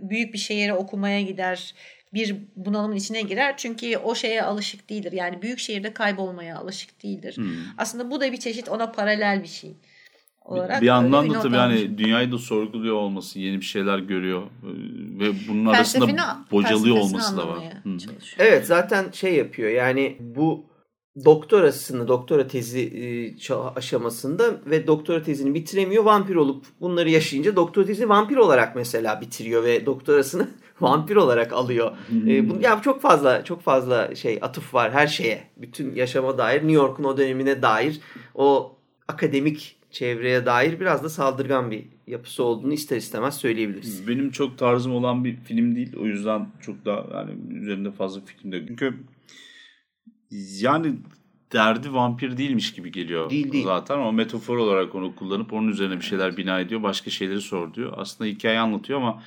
büyük 0.00 0.32
bir 0.32 0.38
şehire 0.38 0.74
okumaya 0.74 1.20
gider. 1.20 1.74
Bir 2.14 2.36
bunalımın 2.56 2.96
içine 2.96 3.22
girer. 3.22 3.56
Çünkü 3.56 3.96
o 3.96 4.14
şeye 4.14 4.42
alışık 4.42 4.90
değildir. 4.90 5.12
Yani 5.12 5.42
büyük 5.42 5.58
şehirde 5.58 5.92
kaybolmaya 5.92 6.58
alışık 6.58 7.02
değildir. 7.02 7.36
Hmm. 7.36 7.46
Aslında 7.78 8.10
bu 8.10 8.20
da 8.20 8.32
bir 8.32 8.36
çeşit 8.36 8.68
ona 8.68 8.92
paralel 8.92 9.42
bir 9.42 9.48
şey. 9.48 9.76
Olarak 10.44 10.82
bir 10.82 10.86
yandan 10.86 11.30
da 11.30 11.40
tabii 11.40 11.56
hani 11.56 11.98
dünyayı 11.98 12.32
da 12.32 12.38
sorguluyor 12.38 12.96
olması, 12.96 13.40
yeni 13.40 13.60
bir 13.60 13.64
şeyler 13.64 13.98
görüyor 13.98 14.42
e, 14.42 14.70
ve 15.20 15.32
bunun 15.48 15.66
arasında 15.66 16.38
bocalıyor 16.50 16.96
olması 16.96 17.36
da 17.36 17.48
var. 17.48 17.58
Hı. 17.84 17.96
Evet 18.38 18.66
zaten 18.66 19.10
şey 19.12 19.34
yapıyor 19.34 19.70
yani 19.70 20.16
bu 20.20 20.66
doktorasını, 21.24 22.08
doktora 22.08 22.46
tezi 22.46 22.80
e, 22.80 23.54
aşamasında 23.76 24.60
ve 24.66 24.86
doktora 24.86 25.22
tezini 25.22 25.54
bitiremiyor. 25.54 26.04
Vampir 26.04 26.34
olup 26.34 26.64
bunları 26.80 27.10
yaşayınca 27.10 27.56
doktora 27.56 27.86
tezini 27.86 28.08
vampir 28.08 28.36
olarak 28.36 28.76
mesela 28.76 29.20
bitiriyor 29.20 29.64
ve 29.64 29.86
doktorasını 29.86 30.48
vampir 30.80 31.16
olarak 31.16 31.52
alıyor. 31.52 31.96
E, 32.26 32.50
bu, 32.50 32.60
ya 32.60 32.80
çok 32.84 33.02
fazla 33.02 33.44
çok 33.44 33.62
fazla 33.62 34.14
şey 34.14 34.38
atıf 34.42 34.74
var 34.74 34.92
her 34.92 35.06
şeye. 35.06 35.42
Bütün 35.56 35.94
yaşama 35.94 36.38
dair, 36.38 36.56
New 36.56 36.72
York'un 36.72 37.04
o 37.04 37.16
dönemine 37.16 37.62
dair, 37.62 38.00
o 38.34 38.76
akademik 39.08 39.76
çevreye 39.90 40.46
dair 40.46 40.80
biraz 40.80 41.04
da 41.04 41.08
saldırgan 41.08 41.70
bir 41.70 41.84
yapısı 42.06 42.44
olduğunu 42.44 42.72
ister 42.72 42.96
istemez 42.96 43.36
söyleyebiliriz. 43.36 44.08
Benim 44.08 44.30
çok 44.30 44.58
tarzım 44.58 44.94
olan 44.94 45.24
bir 45.24 45.36
film 45.36 45.76
değil. 45.76 45.96
O 46.00 46.04
yüzden 46.06 46.46
çok 46.60 46.84
da 46.84 47.06
yani 47.14 47.30
üzerinde 47.60 47.90
fazla 47.90 48.20
fikrim 48.20 48.52
de. 48.52 48.66
Çünkü 48.68 48.94
yani 50.60 50.92
derdi 51.52 51.94
vampir 51.94 52.36
değilmiş 52.36 52.72
gibi 52.72 52.92
geliyor 52.92 53.30
Değil, 53.30 53.52
değil. 53.52 53.64
zaten. 53.64 53.98
O 53.98 54.12
metafor 54.12 54.56
olarak 54.56 54.94
onu 54.94 55.16
kullanıp 55.16 55.52
onun 55.52 55.68
üzerine 55.68 55.96
bir 55.96 56.04
şeyler 56.04 56.36
bina 56.36 56.60
ediyor. 56.60 56.82
Başka 56.82 57.10
şeyleri 57.10 57.40
sor 57.40 57.74
diyor. 57.74 57.92
Aslında 57.96 58.30
hikaye 58.30 58.58
anlatıyor 58.58 58.98
ama 58.98 59.22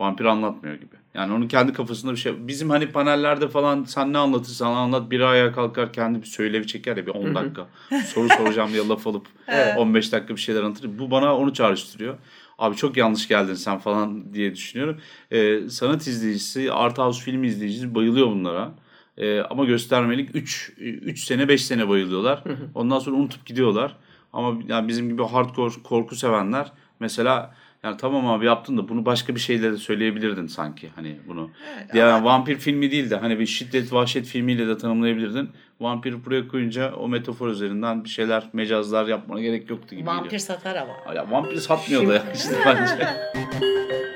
vampir 0.00 0.24
anlatmıyor 0.24 0.74
gibi. 0.74 0.94
Yani 1.14 1.32
onun 1.32 1.48
kendi 1.48 1.72
kafasında 1.72 2.12
bir 2.12 2.16
şey. 2.16 2.48
Bizim 2.48 2.70
hani 2.70 2.88
panellerde 2.92 3.48
falan 3.48 3.84
sen 3.84 4.12
ne 4.12 4.18
anlatırsan 4.18 4.74
anlat 4.74 5.10
biri 5.10 5.26
ayağa 5.26 5.52
kalkar 5.52 5.92
kendi 5.92 6.22
bir 6.22 6.26
söylevi 6.26 6.66
çeker 6.66 6.96
ya 6.96 7.06
bir 7.06 7.10
10 7.10 7.34
dakika. 7.34 7.66
Soru 8.06 8.28
soracağım 8.28 8.72
diye 8.72 8.88
laf 8.88 9.06
alıp 9.06 9.26
15 9.76 10.12
dakika 10.12 10.36
bir 10.36 10.40
şeyler 10.40 10.62
anlatır. 10.62 10.98
Bu 10.98 11.10
bana 11.10 11.36
onu 11.36 11.54
çağrıştırıyor. 11.54 12.16
Abi 12.58 12.76
çok 12.76 12.96
yanlış 12.96 13.28
geldin 13.28 13.54
sen 13.54 13.78
falan 13.78 14.34
diye 14.34 14.54
düşünüyorum. 14.54 15.00
Ee, 15.30 15.60
sanat 15.68 16.06
izleyicisi, 16.06 16.72
art 16.72 16.98
house 16.98 17.24
film 17.24 17.44
izleyicisi 17.44 17.94
bayılıyor 17.94 18.26
bunlara. 18.26 18.74
Ee, 19.18 19.40
ama 19.40 19.64
göstermelik 19.64 20.30
3 20.36 20.72
3 20.78 21.24
sene 21.24 21.48
5 21.48 21.64
sene 21.64 21.88
bayılıyorlar. 21.88 22.44
Ondan 22.74 22.98
sonra 22.98 23.16
unutup 23.16 23.46
gidiyorlar. 23.46 23.96
Ama 24.32 24.58
yani 24.68 24.88
bizim 24.88 25.08
gibi 25.08 25.22
hardcore 25.24 25.74
korku 25.84 26.16
sevenler 26.16 26.72
mesela 27.00 27.54
yani 27.84 27.96
tamam 27.96 28.26
abi 28.26 28.46
yaptın 28.46 28.76
da 28.78 28.88
bunu 28.88 29.06
başka 29.06 29.34
bir 29.34 29.40
şeyle 29.40 29.72
de 29.72 29.76
söyleyebilirdin 29.76 30.46
sanki 30.46 30.88
hani 30.96 31.16
bunu. 31.28 31.50
Evet, 31.78 31.94
yani 31.94 32.12
ama- 32.12 32.24
vampir 32.30 32.56
filmi 32.56 32.90
değil 32.90 33.10
de 33.10 33.16
hani 33.16 33.38
bir 33.38 33.46
şiddet 33.46 33.92
vahşet 33.92 34.26
filmiyle 34.26 34.66
de 34.68 34.78
tanımlayabilirdin. 34.78 35.50
Vampiri 35.80 36.24
buraya 36.24 36.48
koyunca 36.48 36.94
o 36.94 37.08
metafor 37.08 37.48
üzerinden 37.48 38.04
bir 38.04 38.08
şeyler 38.08 38.44
mecazlar 38.52 39.06
yapmana 39.08 39.40
gerek 39.40 39.70
yoktu 39.70 39.94
gibi 39.96 40.06
Vampir 40.06 40.24
geliyor. 40.24 40.40
satar 40.40 40.76
ama. 40.76 41.14
Ya 41.14 41.30
vampir 41.30 41.56
satmıyor 41.56 42.08
da 42.08 42.14
ya 42.14 42.22
işte 42.34 42.54
bence. 42.66 43.08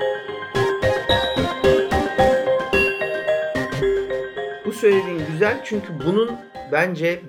söylediğin 4.85 5.23
güzel 5.33 5.65
çünkü 5.65 5.89
bunun 6.07 6.31
bence 6.73 7.23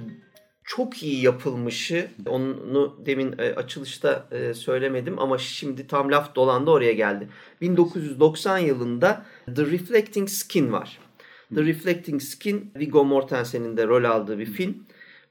çok 0.63 1.03
iyi 1.03 1.23
yapılmışı 1.23 2.07
onu 2.27 2.97
demin 3.05 3.35
e, 3.39 3.53
açılışta 3.53 4.27
e, 4.31 4.53
söylemedim 4.53 5.19
ama 5.19 5.37
şimdi 5.37 5.87
tam 5.87 6.11
laf 6.11 6.35
dolandı 6.35 6.71
oraya 6.71 6.93
geldi. 6.93 7.29
1990 7.61 8.57
yılında 8.57 9.25
The 9.55 9.65
Reflecting 9.65 10.29
Skin 10.29 10.71
var. 10.71 10.99
The 11.55 11.63
Reflecting 11.63 12.21
Skin 12.21 12.71
Viggo 12.79 13.05
Mortensen'in 13.05 13.77
de 13.77 13.87
rol 13.87 14.03
aldığı 14.03 14.39
bir 14.39 14.45
film. 14.45 14.75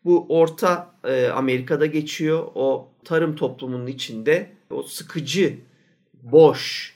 Bu 0.05 0.27
Orta 0.29 0.95
e, 1.05 1.27
Amerika'da 1.27 1.87
geçiyor. 1.87 2.47
O 2.55 2.89
tarım 3.05 3.37
toplumunun 3.37 3.87
içinde 3.87 4.53
o 4.71 4.83
sıkıcı, 4.83 5.59
boş, 6.23 6.94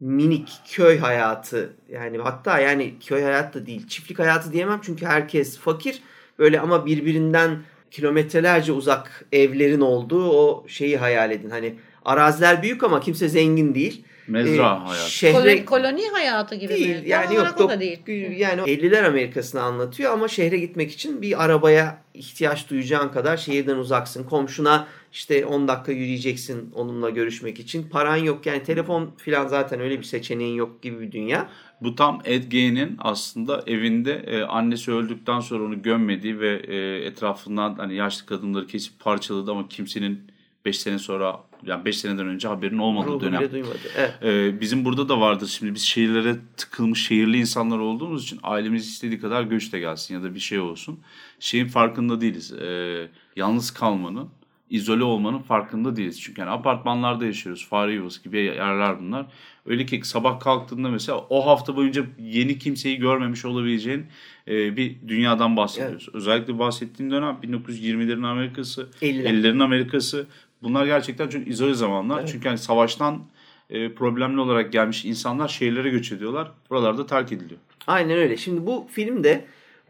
minik 0.00 0.48
köy 0.66 0.98
hayatı 0.98 1.76
yani 1.88 2.18
hatta 2.18 2.58
yani 2.58 2.94
köy 3.00 3.22
hayatı 3.22 3.62
da 3.62 3.66
değil 3.66 3.86
çiftlik 3.88 4.18
hayatı 4.18 4.52
diyemem 4.52 4.80
çünkü 4.82 5.06
herkes 5.06 5.58
fakir 5.58 6.02
böyle 6.38 6.60
ama 6.60 6.86
birbirinden 6.86 7.62
kilometrelerce 7.90 8.72
uzak 8.72 9.24
evlerin 9.32 9.80
olduğu 9.80 10.30
o 10.30 10.68
şeyi 10.68 10.96
hayal 10.96 11.30
edin. 11.30 11.50
Hani 11.50 11.74
araziler 12.04 12.62
büyük 12.62 12.82
ama 12.82 13.00
kimse 13.00 13.28
zengin 13.28 13.74
değil. 13.74 14.04
Mezra 14.26 14.62
Ee, 14.84 14.86
hayatı. 14.88 15.10
Şehre 15.10 15.32
Koloni, 15.32 15.64
koloni 15.64 16.08
hayatı 16.08 16.54
gibi 16.54 16.68
değil 16.74 17.02
mi? 17.02 17.08
yani 17.08 17.26
Tam 17.26 17.34
yok 17.34 17.46
dok- 17.46 17.80
değil. 17.80 18.36
yani 18.38 18.60
50'ler 18.60 19.06
Amerika'sını 19.06 19.62
anlatıyor 19.62 20.12
ama 20.12 20.28
şehre 20.28 20.58
gitmek 20.58 20.92
için 20.92 21.22
bir 21.22 21.44
arabaya 21.44 22.02
ihtiyaç 22.14 22.70
duyacağın 22.70 23.08
kadar 23.08 23.36
şehirden 23.36 23.76
uzaksın. 23.76 24.24
Komşuna 24.24 24.86
işte 25.12 25.46
10 25.46 25.68
dakika 25.68 25.92
yürüyeceksin 25.92 26.70
onunla 26.74 27.10
görüşmek 27.10 27.60
için. 27.60 27.88
Paran 27.88 28.16
yok 28.16 28.46
yani 28.46 28.62
telefon 28.62 29.10
filan 29.16 29.46
zaten 29.48 29.80
öyle 29.80 29.98
bir 29.98 30.04
seçeneğin 30.04 30.54
yok 30.54 30.82
gibi 30.82 31.00
bir 31.00 31.12
dünya. 31.12 31.48
Bu 31.80 31.94
tam 31.94 32.20
Ed 32.24 32.42
Gein'in 32.44 32.96
aslında 32.98 33.62
evinde 33.66 34.12
e, 34.26 34.42
annesi 34.42 34.92
öldükten 34.92 35.40
sonra 35.40 35.64
onu 35.64 35.82
gömmediği 35.82 36.40
ve 36.40 36.62
e, 36.68 36.76
etrafından 37.06 37.74
hani 37.74 37.94
yaşlı 37.94 38.26
kadınları 38.26 38.66
kesip 38.66 39.00
parçaladı 39.00 39.50
ama 39.50 39.68
kimsenin 39.68 40.33
5 40.64 40.78
sene 40.78 40.98
sonra 40.98 41.40
yani 41.66 41.84
5 41.84 41.98
seneden 41.98 42.26
önce 42.26 42.48
haberin 42.48 42.78
olmadığı 42.78 43.08
Ruhu 43.08 43.20
dönem. 43.20 43.52
duymadı. 43.52 43.78
Evet. 43.96 44.14
Ee, 44.22 44.60
bizim 44.60 44.84
burada 44.84 45.08
da 45.08 45.20
vardır 45.20 45.46
şimdi 45.46 45.74
biz 45.74 45.82
şehirlere 45.82 46.36
tıkılmış 46.56 47.06
şehirli 47.06 47.38
insanlar 47.38 47.78
olduğumuz 47.78 48.22
için 48.22 48.40
ailemiz 48.42 48.88
istediği 48.88 49.20
kadar 49.20 49.42
göç 49.42 49.72
de 49.72 49.78
gelsin 49.78 50.14
ya 50.14 50.22
da 50.22 50.34
bir 50.34 50.40
şey 50.40 50.58
olsun. 50.58 51.00
Şeyin 51.40 51.66
farkında 51.66 52.20
değiliz. 52.20 52.52
Ee, 52.52 53.08
yalnız 53.36 53.70
kalmanın, 53.70 54.28
izole 54.70 55.04
olmanın 55.04 55.38
farkında 55.38 55.96
değiliz. 55.96 56.20
Çünkü 56.20 56.40
yani 56.40 56.50
apartmanlarda 56.50 57.24
yaşıyoruz. 57.26 57.66
Fare 57.68 57.92
yuvası 57.92 58.22
gibi 58.22 58.38
yerler 58.38 59.00
bunlar. 59.00 59.26
Öyle 59.66 59.86
ki 59.86 60.00
sabah 60.04 60.40
kalktığında 60.40 60.88
mesela 60.88 61.18
o 61.18 61.46
hafta 61.46 61.76
boyunca 61.76 62.06
yeni 62.18 62.58
kimseyi 62.58 62.96
görmemiş 62.96 63.44
olabileceğin 63.44 64.06
e, 64.48 64.76
bir 64.76 64.96
dünyadan 65.08 65.56
bahsediyoruz. 65.56 66.08
Özellikle 66.12 66.58
bahsettiğim 66.58 67.12
dönem 67.12 67.38
1920'lerin 67.42 68.26
Amerika'sı, 68.26 68.88
50'ler. 69.02 69.28
50'lerin 69.28 69.62
Amerika'sı. 69.62 70.26
Bunlar 70.64 70.86
gerçekten 70.86 71.28
çok 71.28 71.48
izole 71.48 71.74
zamanlar. 71.74 72.18
Evet. 72.18 72.28
Çünkü 72.32 72.48
hani 72.48 72.58
savaştan 72.58 73.22
e, 73.70 73.94
problemli 73.94 74.40
olarak 74.40 74.72
gelmiş 74.72 75.04
insanlar 75.04 75.48
şehirlere 75.48 75.90
göç 75.90 76.12
ediyorlar. 76.12 76.52
Buralarda 76.70 77.06
terk 77.06 77.32
ediliyor. 77.32 77.60
Aynen 77.86 78.18
öyle. 78.18 78.36
Şimdi 78.36 78.66
bu 78.66 78.86
filmde 78.90 79.44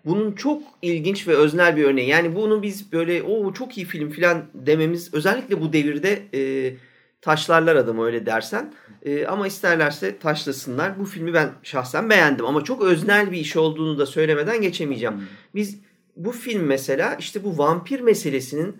bunun 0.05 0.33
çok 0.33 0.63
ilginç 0.83 1.29
ve 1.29 1.35
öznel 1.35 1.77
bir 1.77 1.85
örneği. 1.85 2.09
Yani 2.09 2.35
bunu 2.35 2.63
biz 2.63 2.93
böyle 2.93 3.23
o 3.23 3.53
çok 3.53 3.79
iyi 3.79 3.87
film 3.87 4.11
filan 4.11 4.45
dememiz 4.55 5.15
özellikle 5.15 5.61
bu 5.61 5.73
devirde 5.73 6.23
e, 6.35 6.75
taşlarlar 7.21 7.77
adamı 7.77 8.05
öyle 8.05 8.27
dersen. 8.27 8.75
E, 9.03 9.27
ama 9.27 9.47
isterlerse 9.47 10.19
taşlasınlar. 10.19 10.99
Bu 10.99 11.05
filmi 11.05 11.35
ben 11.35 11.51
şahsen 11.63 12.11
beğendim 12.11 12.47
ama 12.47 12.65
çok 12.65 12.83
öznel 12.83 13.33
bir 13.33 13.39
iş 13.39 13.57
olduğunu 13.57 13.99
da 13.99 14.07
söylemeden 14.07 14.63
geçemeyeceğim. 14.63 15.15
Biz 15.55 15.79
bu 16.17 16.33
film 16.33 16.63
mesela 16.63 17.17
işte 17.19 17.45
bu 17.45 17.59
vampir 17.59 18.01
meselesinin 18.01 18.77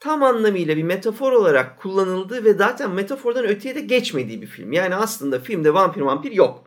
tam 0.00 0.22
anlamıyla 0.22 0.76
bir 0.76 0.82
metafor 0.82 1.32
olarak 1.32 1.78
kullanıldığı 1.78 2.44
ve 2.44 2.54
zaten 2.54 2.90
metafordan 2.90 3.46
öteye 3.46 3.74
de 3.74 3.80
geçmediği 3.80 4.42
bir 4.42 4.46
film. 4.46 4.72
Yani 4.72 4.94
aslında 4.94 5.40
filmde 5.40 5.74
vampir 5.74 6.00
vampir 6.00 6.32
yok. 6.32 6.64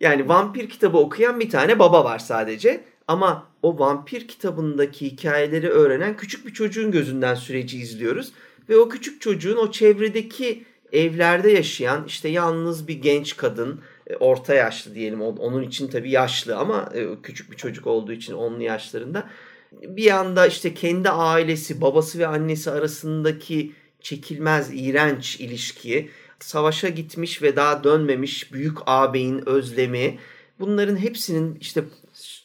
Yani 0.00 0.28
vampir 0.28 0.68
kitabı 0.68 0.98
okuyan 0.98 1.40
bir 1.40 1.50
tane 1.50 1.78
baba 1.78 2.04
var 2.04 2.18
sadece. 2.18 2.84
Ama 3.08 3.46
o 3.62 3.78
vampir 3.78 4.28
kitabındaki 4.28 5.06
hikayeleri 5.06 5.68
öğrenen 5.68 6.16
küçük 6.16 6.46
bir 6.46 6.52
çocuğun 6.52 6.90
gözünden 6.90 7.34
süreci 7.34 7.78
izliyoruz. 7.78 8.32
Ve 8.68 8.76
o 8.76 8.88
küçük 8.88 9.20
çocuğun 9.20 9.56
o 9.56 9.70
çevredeki 9.70 10.64
evlerde 10.92 11.50
yaşayan 11.50 12.04
işte 12.06 12.28
yalnız 12.28 12.88
bir 12.88 12.94
genç 12.94 13.36
kadın, 13.36 13.80
e, 14.06 14.16
orta 14.16 14.54
yaşlı 14.54 14.94
diyelim. 14.94 15.22
Onun 15.22 15.62
için 15.62 15.88
tabii 15.88 16.10
yaşlı 16.10 16.56
ama 16.56 16.90
e, 16.94 17.06
küçük 17.22 17.50
bir 17.50 17.56
çocuk 17.56 17.86
olduğu 17.86 18.12
için 18.12 18.32
onlu 18.32 18.62
yaşlarında. 18.62 19.30
Bir 19.72 20.02
yanda 20.04 20.46
işte 20.46 20.74
kendi 20.74 21.10
ailesi, 21.10 21.80
babası 21.80 22.18
ve 22.18 22.26
annesi 22.26 22.70
arasındaki 22.70 23.72
çekilmez, 24.00 24.70
iğrenç 24.72 25.40
ilişkiyi, 25.40 26.10
savaşa 26.40 26.88
gitmiş 26.88 27.42
ve 27.42 27.56
daha 27.56 27.84
dönmemiş 27.84 28.52
büyük 28.52 28.78
ağabeyin 28.86 29.48
özlemi, 29.48 30.18
bunların 30.60 30.96
hepsinin 30.96 31.58
işte 31.60 31.84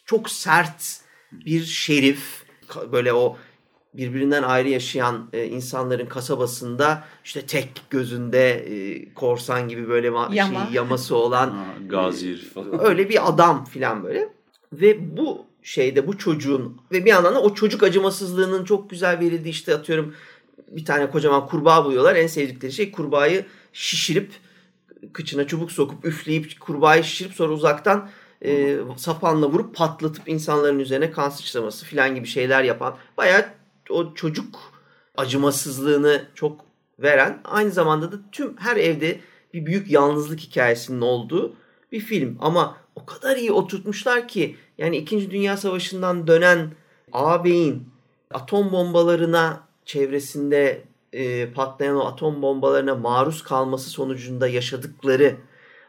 çok 0.06 0.30
sert 0.30 1.02
bir 1.32 1.64
şerif, 1.64 2.44
böyle 2.92 3.14
o 3.14 3.38
birbirinden 3.94 4.44
ayrı 4.44 4.70
yaşayan 4.70 5.30
e, 5.34 5.46
insanların 5.46 6.06
kasabasında 6.06 7.04
işte 7.26 7.46
tek 7.46 7.70
gözünde 7.90 8.50
e, 8.52 9.14
korsan 9.14 9.68
gibi 9.68 9.90
böyle 9.90 10.08
ma- 10.08 10.36
Yama. 10.36 10.66
şey, 10.66 10.74
yaması 10.76 11.16
olan 11.16 11.50
Ha, 11.50 11.66
gazi 11.88 12.30
herif 12.30 12.54
falan. 12.54 12.86
öyle 12.86 13.10
bir 13.10 13.30
adam 13.30 13.66
filan 13.66 14.04
böyle. 14.04 14.30
Ve 14.74 15.18
bu 15.18 15.46
şeyde 15.64 16.08
bu 16.08 16.18
çocuğun 16.18 16.82
ve 16.92 17.06
bir 17.06 17.10
yandan 17.10 17.36
da 17.36 17.42
o 17.42 17.54
çocuk 17.54 17.84
acımasızlığının 17.84 18.66
çok 18.66 18.90
güzel 18.90 19.20
verildiği 19.20 19.54
işte 19.54 19.76
atıyorum 19.76 20.16
bir 20.68 20.86
tane 20.86 21.10
kocaman 21.10 21.48
kurbağa 21.48 21.86
buluyorlar. 21.86 22.16
En 22.16 22.28
sevdikleri 22.28 22.72
şey 22.72 22.92
kurbağayı 22.92 23.46
şişirip 23.74 24.32
kıçına 25.14 25.48
çubuk 25.48 25.72
sokup 25.72 26.06
üfleyip 26.06 26.60
kurbağayı 26.60 27.04
şişirip 27.04 27.34
sonra 27.34 27.54
uzaktan 27.54 28.10
e, 28.46 28.78
sapanla 28.98 29.50
vurup 29.50 29.76
patlatıp 29.76 30.30
insanların 30.30 30.80
üzerine 30.80 31.12
kan 31.12 31.30
sıçraması 31.30 31.86
filan 31.86 32.16
gibi 32.16 32.28
şeyler 32.28 32.64
yapan 32.64 32.98
bayağı 33.18 33.46
o 33.90 34.14
çocuk 34.14 34.60
acımasızlığını 35.18 36.26
çok 36.36 36.66
veren 37.00 37.42
aynı 37.44 37.72
zamanda 37.72 38.12
da 38.12 38.16
tüm 38.32 38.58
her 38.58 38.78
evde 38.78 39.20
bir 39.54 39.66
büyük 39.66 39.92
yalnızlık 39.92 40.40
hikayesinin 40.40 41.02
olduğu 41.02 41.56
bir 41.92 42.00
film 42.00 42.38
ama 42.40 42.78
kadar 43.14 43.38
iyi 43.38 43.52
oturtmuşlar 43.52 44.28
ki 44.28 44.56
yani 44.78 44.98
2. 44.98 45.32
Dünya 45.32 45.58
Savaşı'ndan 45.58 46.28
dönen 46.28 46.72
ağabeyin 47.12 47.84
atom 48.34 48.72
bombalarına 48.72 49.64
çevresinde 49.86 50.84
e, 51.14 51.52
patlayan 51.54 51.96
o 51.96 52.06
atom 52.06 52.42
bombalarına 52.42 52.96
maruz 52.96 53.44
kalması 53.44 53.90
sonucunda 53.90 54.48
yaşadıkları 54.48 55.36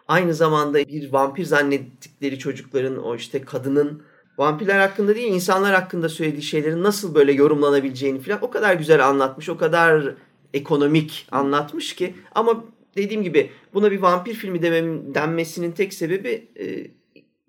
aynı 0.08 0.34
zamanda 0.34 0.78
bir 0.78 1.12
vampir 1.12 1.44
zannettikleri 1.44 2.38
çocukların 2.38 3.04
o 3.04 3.16
işte 3.16 3.42
kadının 3.42 4.02
vampirler 4.38 4.80
hakkında 4.80 5.14
değil 5.14 5.32
insanlar 5.32 5.74
hakkında 5.74 6.08
söylediği 6.08 6.42
şeylerin 6.42 6.82
nasıl 6.82 7.14
böyle 7.14 7.32
yorumlanabileceğini 7.32 8.20
falan 8.20 8.38
o 8.42 8.50
kadar 8.50 8.74
güzel 8.74 9.08
anlatmış 9.08 9.48
o 9.48 9.56
kadar 9.56 10.14
ekonomik 10.54 11.26
anlatmış 11.30 11.94
ki 11.94 12.14
ama 12.34 12.64
dediğim 12.96 13.22
gibi 13.22 13.50
buna 13.74 13.90
bir 13.90 14.02
vampir 14.02 14.34
filmi 14.34 14.62
demem, 14.62 15.14
denmesinin 15.14 15.72
tek 15.72 15.94
sebebi 15.94 16.48
e, 16.60 16.86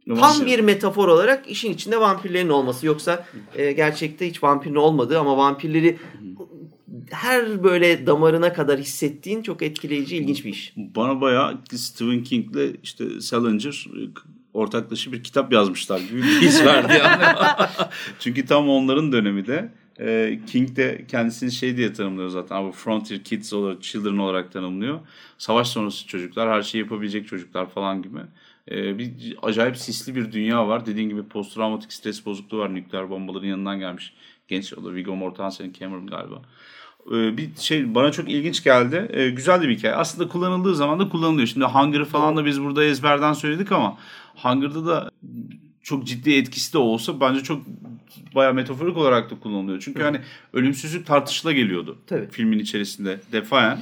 Tam 0.07 0.45
bir 0.45 0.59
metafor 0.59 1.07
olarak 1.07 1.49
işin 1.49 1.73
içinde 1.73 1.99
vampirlerin 1.99 2.49
olması. 2.49 2.85
Yoksa 2.85 3.25
e, 3.55 3.71
gerçekte 3.71 4.29
hiç 4.29 4.43
vampirin 4.43 4.75
olmadığı 4.75 5.19
ama 5.19 5.37
vampirleri 5.37 5.97
her 7.11 7.63
böyle 7.63 8.07
damarına 8.07 8.53
kadar 8.53 8.79
hissettiğin 8.79 9.41
çok 9.41 9.61
etkileyici, 9.61 10.17
ilginç 10.17 10.45
bir 10.45 10.49
iş. 10.49 10.73
Bana 10.77 11.21
bayağı 11.21 11.61
Stephen 11.75 12.23
King'le 12.23 12.75
işte 12.83 13.21
Salinger 13.21 13.87
ortaklaşa 14.53 15.11
bir 15.11 15.23
kitap 15.23 15.53
yazmışlar 15.53 15.99
gibi 15.99 16.17
bir 16.17 16.41
his 16.41 16.65
verdi 16.65 16.93
yani. 16.99 17.23
Çünkü 18.19 18.45
tam 18.45 18.69
onların 18.69 19.11
dönemi 19.11 19.47
de 19.47 19.71
e, 19.99 20.39
King 20.47 20.75
de 20.75 21.05
kendisini 21.07 21.51
şey 21.51 21.77
diye 21.77 21.93
tanımlıyor 21.93 22.29
zaten. 22.29 22.67
Bu 22.67 22.71
Frontier 22.71 23.23
Kids 23.23 23.53
olarak, 23.53 23.83
Children 23.83 24.17
olarak 24.17 24.51
tanımlıyor. 24.51 24.99
Savaş 25.37 25.67
sonrası 25.67 26.07
çocuklar, 26.07 26.49
her 26.49 26.61
şeyi 26.61 26.83
yapabilecek 26.83 27.27
çocuklar 27.27 27.69
falan 27.69 28.01
gibi. 28.01 28.19
E, 28.71 28.97
bir 28.97 29.37
acayip 29.41 29.77
sisli 29.77 30.15
bir 30.15 30.31
dünya 30.31 30.67
var. 30.67 30.85
Dediğin 30.85 31.09
gibi 31.09 31.23
post 31.23 31.55
travmatik 31.55 31.93
stres 31.93 32.25
bozukluğu 32.25 32.59
var. 32.59 32.73
Nükleer 32.75 33.09
bombaların 33.09 33.47
yanından 33.47 33.79
gelmiş. 33.79 34.13
Genç 34.47 34.73
o 34.73 34.83
da 34.83 34.93
Viggo 34.93 35.15
Mortensen'in 35.15 35.73
Cameron 35.73 36.07
galiba. 36.07 36.41
E, 37.07 37.37
bir 37.37 37.49
şey 37.59 37.95
bana 37.95 38.11
çok 38.11 38.29
ilginç 38.29 38.63
geldi. 38.63 39.07
E, 39.13 39.29
güzel 39.29 39.61
de 39.61 39.69
bir 39.69 39.77
hikaye. 39.77 39.95
Aslında 39.95 40.29
kullanıldığı 40.29 40.75
zaman 40.75 40.99
da 40.99 41.09
kullanılıyor. 41.09 41.47
Şimdi 41.47 41.65
Hunger'ı 41.65 42.05
falan 42.05 42.37
da 42.37 42.45
biz 42.45 42.61
burada 42.61 42.83
ezberden 42.83 43.33
söyledik 43.33 43.71
ama 43.71 43.97
Hunger'da 44.35 44.85
da 44.85 45.11
çok 45.81 46.07
ciddi 46.07 46.33
etkisi 46.33 46.73
de 46.73 46.77
olsa 46.77 47.19
bence 47.19 47.43
çok 47.43 47.61
bayağı 48.35 48.53
metaforik 48.53 48.97
olarak 48.97 49.31
da 49.31 49.39
kullanılıyor. 49.39 49.79
Çünkü 49.85 49.99
Hı. 49.99 50.03
hani 50.03 50.19
ölümsüzlük 50.53 51.05
tartışıla 51.07 51.51
geliyordu 51.51 51.97
Tabii. 52.07 52.27
filmin 52.31 52.59
içerisinde 52.59 53.19
defayen. 53.31 53.79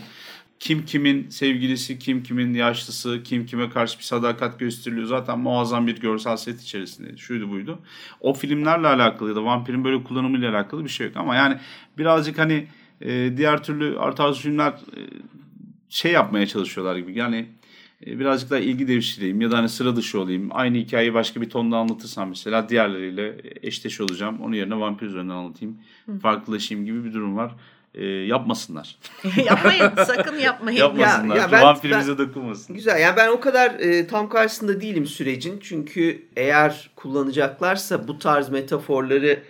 Kim 0.62 0.86
kimin 0.86 1.30
sevgilisi, 1.30 2.00
kim 2.00 2.24
kimin 2.24 2.54
yaşlısı, 2.54 3.24
kim 3.24 3.46
kime 3.46 3.70
karşı 3.70 3.98
bir 3.98 4.04
sadakat 4.04 4.60
gösteriliyor. 4.60 5.08
Zaten 5.08 5.40
muazzam 5.40 5.88
bir 5.88 6.00
görsel 6.00 6.38
set 6.38 6.62
içerisinde. 6.62 7.18
Şuydu 7.18 7.50
buydu. 7.50 7.80
O 8.20 8.34
filmlerle 8.34 8.88
alakalı 8.88 9.30
ya 9.30 9.36
da 9.36 9.44
vampirin 9.44 9.84
böyle 9.84 10.04
kullanımıyla 10.04 10.52
alakalı 10.52 10.84
bir 10.84 10.90
şey 10.90 11.08
yok. 11.08 11.18
Ama 11.18 11.36
yani 11.36 11.58
birazcık 11.98 12.38
hani 12.38 12.68
e, 13.02 13.38
diğer 13.38 13.64
türlü 13.64 14.00
artı 14.00 14.34
filmler 14.34 14.70
e, 14.70 15.02
şey 15.90 16.12
yapmaya 16.12 16.48
çalışıyorlar 16.48 16.96
gibi. 16.96 17.18
Yani 17.18 17.46
e, 18.06 18.20
birazcık 18.20 18.50
daha 18.50 18.60
ilgi 18.60 18.88
devşireyim 18.88 19.42
ya 19.42 19.52
da 19.52 19.58
hani 19.58 19.70
sıra 19.70 19.96
dışı 19.96 20.20
olayım. 20.20 20.50
Aynı 20.52 20.78
hikayeyi 20.78 21.14
başka 21.14 21.42
bir 21.42 21.50
tonda 21.50 21.78
anlatırsam 21.78 22.30
mesela 22.30 22.70
diğerleriyle 22.70 23.42
eşdeş 23.62 24.02
olacağım. 24.02 24.42
Onun 24.42 24.54
yerine 24.54 24.80
vampir 24.80 25.06
üzerinden 25.06 25.36
anlatayım. 25.36 25.78
Hı. 26.06 26.20
Farklılaşayım 26.20 26.86
gibi 26.86 27.06
bir 27.06 27.14
durum 27.14 27.38
var. 27.38 27.56
E, 27.94 28.06
yapmasınlar. 28.06 28.98
yapmayın 29.46 29.92
sakın 30.08 30.38
yapmayın. 30.38 30.78
Yapmasınlar. 30.78 31.36
Ya, 31.36 31.42
ya 31.42 31.52
ben, 31.52 31.64
Vampirimize 31.64 32.18
ben, 32.18 32.28
dokunmasın. 32.28 32.76
Güzel 32.76 33.00
yani 33.00 33.18
ben 33.18 33.28
o 33.30 33.40
kadar 33.40 33.72
e, 33.80 34.08
tam 34.08 34.30
karşısında 34.30 34.82
değilim 34.82 35.06
sürecin. 35.06 35.60
Çünkü 35.64 36.26
eğer 36.36 36.92
kullanacaklarsa 36.96 38.08
bu 38.08 38.20
tarz 38.20 38.50
metaforları 38.50 39.44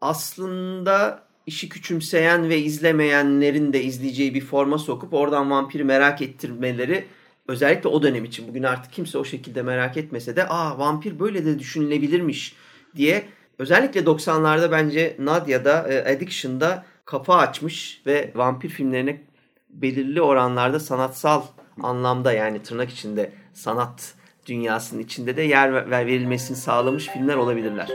aslında 0.00 1.24
işi 1.46 1.68
küçümseyen 1.68 2.48
ve 2.48 2.58
izlemeyenlerin 2.58 3.72
de 3.72 3.82
izleyeceği 3.82 4.34
bir 4.34 4.40
forma 4.40 4.78
sokup 4.78 5.14
oradan 5.14 5.50
vampiri 5.50 5.84
merak 5.84 6.22
ettirmeleri 6.22 7.04
özellikle 7.48 7.88
o 7.88 8.02
dönem 8.02 8.24
için 8.24 8.48
bugün 8.48 8.62
artık 8.62 8.92
kimse 8.92 9.18
o 9.18 9.24
şekilde 9.24 9.62
merak 9.62 9.96
etmese 9.96 10.36
de 10.36 10.48
aa 10.48 10.78
vampir 10.78 11.18
böyle 11.18 11.44
de 11.44 11.58
düşünülebilirmiş 11.58 12.54
diye 12.96 13.24
özellikle 13.58 14.00
90'larda 14.00 14.70
bence 14.70 15.16
Nadia'da 15.18 15.88
e, 15.92 16.14
Addiction'da 16.14 16.84
kafa 17.04 17.36
açmış 17.36 18.02
ve 18.06 18.32
vampir 18.34 18.68
filmlerine 18.68 19.22
belirli 19.70 20.22
oranlarda 20.22 20.80
sanatsal 20.80 21.42
anlamda 21.82 22.32
yani 22.32 22.62
tırnak 22.62 22.90
içinde 22.90 23.32
sanat 23.52 24.14
dünyasının 24.46 25.02
içinde 25.02 25.36
de 25.36 25.42
yer 25.42 25.90
verilmesini 25.90 26.56
sağlamış 26.56 27.06
filmler 27.06 27.36
olabilirler. 27.36 27.88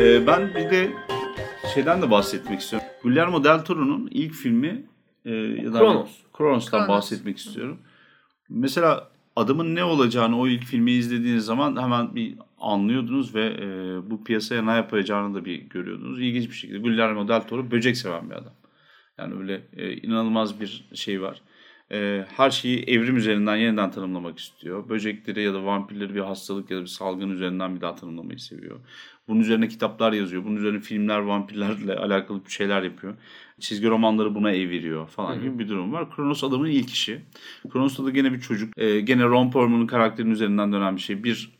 Ee, 0.00 0.26
ben 0.26 0.54
bir 0.54 0.70
de 0.70 0.90
şeyden 1.74 2.02
de 2.02 2.10
bahsetmek 2.10 2.60
istiyorum. 2.60 2.88
Guillermo 3.02 3.44
del 3.44 3.64
Toro'nun 3.64 4.08
ilk 4.10 4.34
filmi 4.34 4.86
e, 5.24 5.30
ya 5.34 5.72
da 5.72 5.78
Kronos. 5.78 6.10
Kronos'tan 6.32 6.80
Kronos. 6.80 6.88
bahsetmek 6.88 7.38
istiyorum. 7.38 7.78
Mesela 8.48 9.08
adamın 9.36 9.74
ne 9.74 9.84
olacağını 9.84 10.40
o 10.40 10.48
ilk 10.48 10.64
filmi 10.64 10.90
izlediğiniz 10.90 11.44
zaman 11.44 11.82
hemen 11.82 12.14
bir 12.14 12.38
anlıyordunuz 12.60 13.34
ve 13.34 13.46
e, 13.46 13.66
bu 14.10 14.24
piyasaya 14.24 14.62
ne 14.62 14.72
yapacağını 14.72 15.34
da 15.34 15.44
bir 15.44 15.56
görüyordunuz. 15.56 16.20
İlginç 16.20 16.48
bir 16.48 16.54
şekilde 16.54 16.78
Guillermo 16.78 17.28
del 17.28 17.40
Toro 17.40 17.70
böcek 17.70 17.96
seven 17.96 18.30
bir 18.30 18.34
adam. 18.34 18.54
Yani 19.18 19.34
öyle 19.34 19.62
e, 19.76 19.92
inanılmaz 19.92 20.60
bir 20.60 20.88
şey 20.94 21.22
var. 21.22 21.42
E, 21.92 22.26
her 22.36 22.50
şeyi 22.50 22.82
evrim 22.82 23.16
üzerinden 23.16 23.56
yeniden 23.56 23.90
tanımlamak 23.90 24.38
istiyor. 24.38 24.88
Böcekleri 24.88 25.42
ya 25.42 25.54
da 25.54 25.64
vampirleri 25.64 26.14
bir 26.14 26.20
hastalık 26.20 26.70
ya 26.70 26.76
da 26.76 26.82
bir 26.82 26.86
salgın 26.86 27.30
üzerinden 27.30 27.76
bir 27.76 27.80
daha 27.80 27.94
tanımlamayı 27.94 28.38
seviyor. 28.38 28.80
Bunun 29.28 29.40
üzerine 29.40 29.68
kitaplar 29.68 30.12
yazıyor. 30.12 30.44
Bunun 30.44 30.56
üzerine 30.56 30.80
filmler, 30.80 31.18
vampirlerle 31.18 31.94
alakalı 31.96 32.44
bir 32.44 32.50
şeyler 32.50 32.82
yapıyor. 32.82 33.14
Çizgi 33.60 33.88
romanları 33.88 34.34
buna 34.34 34.52
eviriyor 34.52 35.08
falan 35.08 35.34
Hı-hı. 35.34 35.42
gibi 35.42 35.58
bir 35.58 35.68
durum 35.68 35.92
var. 35.92 36.10
Kronos 36.16 36.44
adamın 36.44 36.66
ilk 36.66 36.90
işi. 36.90 37.20
Kronos'ta 37.72 38.04
da 38.04 38.10
gene 38.10 38.32
bir 38.32 38.40
çocuk. 38.40 38.78
E, 38.78 39.00
gene 39.00 39.24
Ron 39.24 39.50
Perlman'ın 39.50 39.86
karakterinin 39.86 40.32
üzerinden 40.32 40.72
dönen 40.72 40.96
bir 40.96 41.00
şey. 41.00 41.24
Bir 41.24 41.59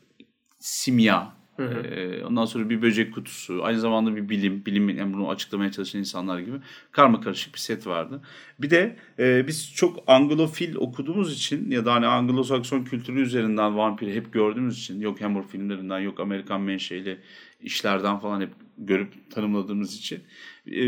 simya 0.61 1.41
Hı 1.61 1.67
hı. 1.67 1.81
Ee, 1.81 2.25
ondan 2.25 2.45
sonra 2.45 2.71
bir 2.71 2.83
böcek 2.83 3.15
kutusu, 3.15 3.65
aynı 3.65 3.81
zamanda 3.81 4.17
bir 4.17 4.29
bilim, 4.29 4.67
bilim 4.67 4.89
yani 4.89 5.15
bunu 5.15 5.31
açıklamaya 5.31 5.73
çalışan 5.73 5.99
insanlar 5.99 6.39
gibi 6.39 6.57
karma 6.93 7.21
karışık 7.21 7.55
bir 7.55 7.59
set 7.59 7.87
vardı. 7.87 8.21
Bir 8.59 8.71
de 8.71 8.97
e, 9.19 9.47
biz 9.47 9.75
çok 9.75 9.99
Anglofil 10.07 10.75
okuduğumuz 10.75 11.33
için 11.33 11.71
ya 11.71 11.85
da 11.85 11.95
hani 11.95 12.07
Anglo-Sakson 12.07 12.85
kültürü 12.85 13.21
üzerinden 13.21 13.77
vampiri 13.77 14.15
hep 14.15 14.33
gördüğümüz 14.33 14.79
için 14.79 15.01
yok 15.01 15.21
Hammer 15.21 15.49
filmlerinden 15.49 15.99
yok 15.99 16.21
Amerikan 16.21 16.61
menşeli 16.61 17.19
işlerden 17.61 18.19
falan 18.19 18.41
hep 18.41 18.51
görüp 18.79 19.31
tanımladığımız 19.31 19.97
için 19.97 20.21
e, 20.67 20.83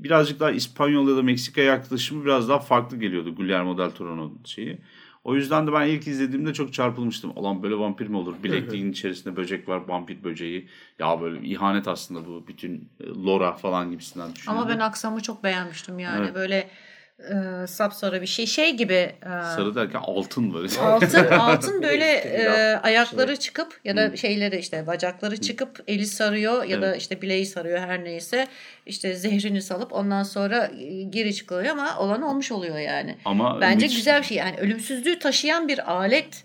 birazcık 0.00 0.40
daha 0.40 0.50
İspanyol 0.50 1.08
ya 1.08 1.16
da 1.16 1.22
Meksika 1.22 1.60
yaklaşımı 1.60 2.24
biraz 2.24 2.48
daha 2.48 2.58
farklı 2.58 2.96
geliyordu 2.96 3.34
Guillermo 3.34 3.78
del 3.78 3.90
Toro'nun 3.90 4.40
şeyi. 4.44 4.78
O 5.26 5.34
yüzden 5.34 5.66
de 5.66 5.72
ben 5.72 5.86
ilk 5.86 6.06
izlediğimde 6.06 6.54
çok 6.54 6.72
çarpılmıştım. 6.72 7.32
Alan 7.36 7.62
böyle 7.62 7.78
vampir 7.78 8.06
mi 8.06 8.16
olur? 8.16 8.34
Bilekliğin 8.42 8.92
içerisinde 8.92 9.36
böcek 9.36 9.68
var, 9.68 9.82
vampir 9.88 10.24
böceği. 10.24 10.68
Ya 10.98 11.20
böyle 11.20 11.46
ihanet 11.46 11.88
aslında 11.88 12.26
bu 12.26 12.44
bütün 12.48 12.88
e, 13.00 13.06
lora 13.06 13.52
falan 13.52 13.90
gibisinden 13.90 14.34
düşünüyorum. 14.34 14.62
Ama 14.62 14.74
ben 14.74 14.80
aksamı 14.80 15.20
çok 15.22 15.44
beğenmiştim 15.44 15.98
yani. 15.98 16.24
Evet. 16.24 16.34
Böyle 16.34 16.70
e, 17.18 17.66
sapsarı 17.66 18.22
bir 18.22 18.26
şey. 18.26 18.46
Şey 18.46 18.76
gibi. 18.76 18.94
E, 18.94 19.28
Sarı 19.56 19.74
derken 19.74 20.00
altın 20.02 20.54
böyle. 20.54 20.68
Altın, 20.80 21.26
altın 21.26 21.82
böyle 21.82 22.04
e, 22.12 22.48
ayakları 22.82 23.36
çıkıp 23.36 23.80
ya 23.84 23.96
da 23.96 24.16
şeyleri 24.16 24.56
işte 24.56 24.86
bacakları 24.86 25.40
çıkıp 25.40 25.84
eli 25.88 26.06
sarıyor 26.06 26.64
ya 26.64 26.82
da 26.82 26.96
işte 26.96 27.22
bileği 27.22 27.46
sarıyor 27.46 27.78
her 27.78 28.04
neyse. 28.04 28.46
işte 28.86 29.14
zehrini 29.14 29.62
salıp 29.62 29.92
ondan 29.92 30.22
sonra 30.22 30.70
e, 30.80 31.02
geri 31.02 31.34
çıkıyor 31.34 31.64
ama 31.64 31.98
olan 31.98 32.22
olmuş 32.22 32.52
oluyor 32.52 32.78
yani. 32.78 33.16
Ama 33.24 33.60
Bence 33.60 33.86
hiç... 33.86 33.96
güzel 33.96 34.20
bir 34.20 34.26
şey. 34.26 34.36
Yani 34.36 34.56
ölümsüzlüğü 34.56 35.18
taşıyan 35.18 35.68
bir 35.68 35.92
alet 35.92 36.44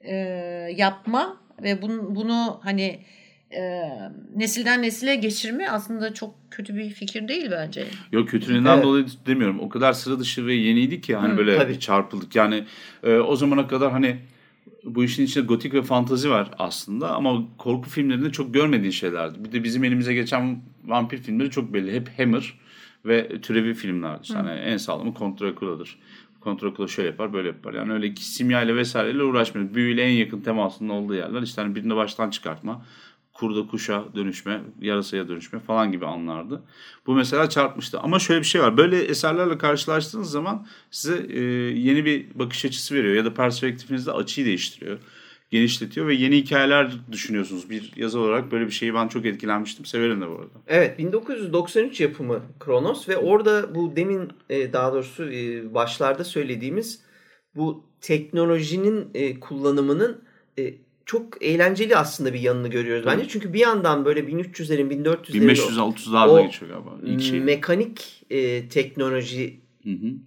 e, 0.00 0.14
yapma 0.76 1.36
ve 1.62 1.82
bunu, 1.82 2.14
bunu 2.14 2.60
hani 2.62 3.02
e, 3.54 3.82
nesilden 4.36 4.82
nesile 4.82 5.16
geçirme 5.16 5.68
aslında 5.68 6.14
çok 6.14 6.34
kötü 6.50 6.76
bir 6.76 6.90
fikir 6.90 7.28
değil 7.28 7.48
bence. 7.50 7.86
Yok 8.12 8.28
kötülüğünden 8.28 8.74
evet. 8.74 8.84
dolayı 8.84 9.06
demiyorum. 9.26 9.60
O 9.60 9.68
kadar 9.68 9.92
sıra 9.92 10.18
dışı 10.18 10.46
ve 10.46 10.54
yeniydi 10.54 11.00
ki 11.00 11.16
hani 11.16 11.32
Hı, 11.32 11.36
böyle 11.36 11.58
tabii. 11.58 11.80
çarpıldık. 11.80 12.36
Yani 12.36 12.64
e, 13.02 13.16
o 13.16 13.36
zamana 13.36 13.66
kadar 13.66 13.92
hani 13.92 14.16
bu 14.84 15.04
işin 15.04 15.24
içinde 15.24 15.46
gotik 15.46 15.74
ve 15.74 15.82
fantazi 15.82 16.30
var 16.30 16.50
aslında 16.58 17.14
ama 17.14 17.42
korku 17.58 17.90
filmlerinde 17.90 18.32
çok 18.32 18.54
görmediğin 18.54 18.90
şeylerdi. 18.90 19.44
Bir 19.44 19.52
de 19.52 19.64
bizim 19.64 19.84
elimize 19.84 20.14
geçen 20.14 20.62
vampir 20.84 21.18
filmleri 21.18 21.50
çok 21.50 21.74
belli. 21.74 21.92
Hep 21.92 22.18
Hammer 22.18 22.54
ve 23.06 23.40
türevi 23.40 23.74
filmlerdi. 23.74 24.20
İşte 24.22 24.34
hani 24.34 24.50
en 24.50 24.76
sağlamı 24.76 25.14
Contra 25.18 25.54
Contra 26.44 26.88
şöyle 26.88 27.08
yapar 27.08 27.32
böyle 27.32 27.48
yapar. 27.48 27.74
Yani 27.74 27.92
öyle 27.92 28.16
simya 28.16 28.62
ile 28.62 28.76
vesaireyle 28.76 29.22
uğraşmıyor. 29.22 29.74
Büyüyle 29.74 30.02
en 30.02 30.12
yakın 30.12 30.40
temasının 30.40 30.88
olduğu 30.88 31.14
yerler. 31.14 31.42
İşte 31.42 31.62
hani 31.62 31.74
birini 31.74 31.96
baştan 31.96 32.30
çıkartma 32.30 32.84
kurda 33.32 33.66
kuşa 33.66 34.04
dönüşme, 34.14 34.60
yarasaya 34.80 35.28
dönüşme 35.28 35.58
falan 35.58 35.92
gibi 35.92 36.06
anlardı. 36.06 36.62
Bu 37.06 37.14
mesela 37.14 37.48
çarpmıştı. 37.48 38.00
Ama 38.00 38.18
şöyle 38.18 38.40
bir 38.40 38.46
şey 38.46 38.62
var. 38.62 38.76
Böyle 38.76 39.02
eserlerle 39.02 39.58
karşılaştığınız 39.58 40.30
zaman 40.30 40.66
size 40.90 41.26
e, 41.28 41.40
yeni 41.78 42.04
bir 42.04 42.26
bakış 42.34 42.64
açısı 42.64 42.94
veriyor 42.94 43.14
ya 43.14 43.24
da 43.24 43.34
perspektifinizde 43.34 44.12
açıyı 44.12 44.46
değiştiriyor. 44.46 44.98
Genişletiyor 45.50 46.06
ve 46.06 46.14
yeni 46.14 46.36
hikayeler 46.36 46.92
düşünüyorsunuz. 47.12 47.70
Bir 47.70 47.92
yazı 47.96 48.20
olarak 48.20 48.52
böyle 48.52 48.66
bir 48.66 48.70
şeyi 48.70 48.94
ben 48.94 49.08
çok 49.08 49.26
etkilenmiştim. 49.26 49.84
Severim 49.84 50.20
de 50.20 50.28
bu 50.28 50.34
arada. 50.34 50.50
Evet 50.66 50.98
1993 50.98 52.00
yapımı 52.00 52.42
Kronos 52.60 53.08
ve 53.08 53.16
orada 53.16 53.74
bu 53.74 53.96
demin 53.96 54.32
e, 54.50 54.72
daha 54.72 54.92
doğrusu 54.92 55.30
e, 55.30 55.74
başlarda 55.74 56.24
söylediğimiz 56.24 57.02
bu 57.54 57.84
teknolojinin 58.00 59.10
e, 59.14 59.40
kullanımının 59.40 60.24
çok 61.12 61.42
eğlenceli 61.42 61.96
aslında 61.96 62.32
bir 62.32 62.40
yanını 62.40 62.68
görüyoruz 62.68 63.06
bence. 63.06 63.28
Çünkü 63.28 63.52
bir 63.52 63.58
yandan 63.58 64.04
böyle 64.04 64.20
1300'lerin 64.20 65.04
1400'lerin 65.04 65.54
1500-600'larda 65.54 66.42
geçiyor 66.42 66.70
galiba 66.70 66.90
ilk 67.04 67.22
şey. 67.22 67.40
Mekanik 67.40 68.24
e, 68.30 68.68
teknoloji 68.68 69.60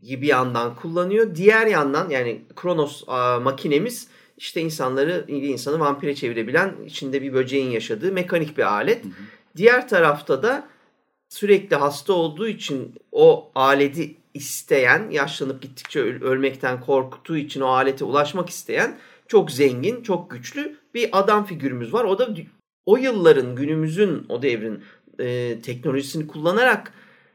bir 0.02 0.28
yandan 0.28 0.76
kullanıyor. 0.76 1.36
Diğer 1.36 1.68
yandan 1.68 2.10
yani 2.10 2.42
Kronos 2.56 3.04
a, 3.08 3.40
makinemiz 3.40 4.08
işte 4.38 4.62
insanları 4.62 5.26
insanı 5.28 5.80
vampire 5.80 6.16
çevirebilen 6.16 6.76
içinde 6.86 7.22
bir 7.22 7.34
böceğin 7.34 7.72
yaşadığı 7.72 8.12
mekanik 8.12 8.58
bir 8.58 8.74
alet. 8.74 9.04
Hı 9.04 9.08
hı. 9.08 9.14
Diğer 9.58 9.88
tarafta 9.90 10.44
da 10.44 10.68
sürekli 11.30 11.76
hasta 11.76 12.14
olduğu 12.14 12.48
için 12.48 12.96
o 13.12 13.52
aleti 13.56 14.16
isteyen, 14.34 15.10
yaşlanıp 15.12 15.62
gittikçe 15.62 16.00
ölmekten 16.02 16.82
korktuğu 16.82 17.38
için 17.38 17.62
o 17.62 17.68
alete 17.68 18.06
ulaşmak 18.06 18.50
isteyen 18.50 18.98
çok 19.28 19.52
zengin, 19.52 20.04
çok 20.04 20.32
güçlü 20.32 20.78
bir 20.94 21.10
adam 21.12 21.46
figürümüz 21.46 21.94
var. 21.94 22.04
O 22.04 22.20
da 22.20 22.30
o 22.86 22.98
yılların, 22.98 23.56
günümüzün, 23.56 24.26
o 24.30 24.42
devrin 24.42 24.84
e, 25.20 25.60
teknolojisini 25.62 26.28
kullanarak, 26.28 26.94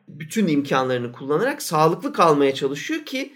bütün 0.08 0.48
imkanlarını 0.48 1.12
kullanarak 1.12 1.62
sağlıklı 1.62 2.12
kalmaya 2.12 2.54
çalışıyor 2.54 3.04
ki 3.04 3.32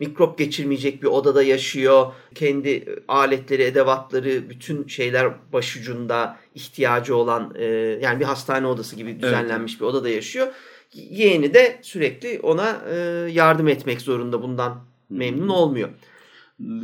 mikrop 0.00 0.38
geçirmeyecek 0.38 1.02
bir 1.02 1.08
odada 1.08 1.42
yaşıyor. 1.42 2.12
Kendi 2.34 2.84
aletleri, 3.08 3.62
edevatları, 3.62 4.50
bütün 4.50 4.86
şeyler 4.86 5.52
başucunda 5.52 6.38
ihtiyacı 6.54 7.16
olan 7.16 7.54
e, 7.58 7.64
yani 8.02 8.20
bir 8.20 8.24
hastane 8.24 8.66
odası 8.66 8.96
gibi 8.96 9.20
düzenlenmiş 9.22 9.72
evet. 9.72 9.80
bir 9.80 9.86
odada 9.86 10.08
yaşıyor. 10.08 10.48
Yeğeni 10.92 11.54
de 11.54 11.78
sürekli 11.82 12.40
ona 12.42 12.82
e, 12.90 12.96
yardım 13.32 13.68
etmek 13.68 14.00
zorunda 14.00 14.42
bundan 14.42 14.84
memnun 15.10 15.48
olmuyor. 15.48 15.88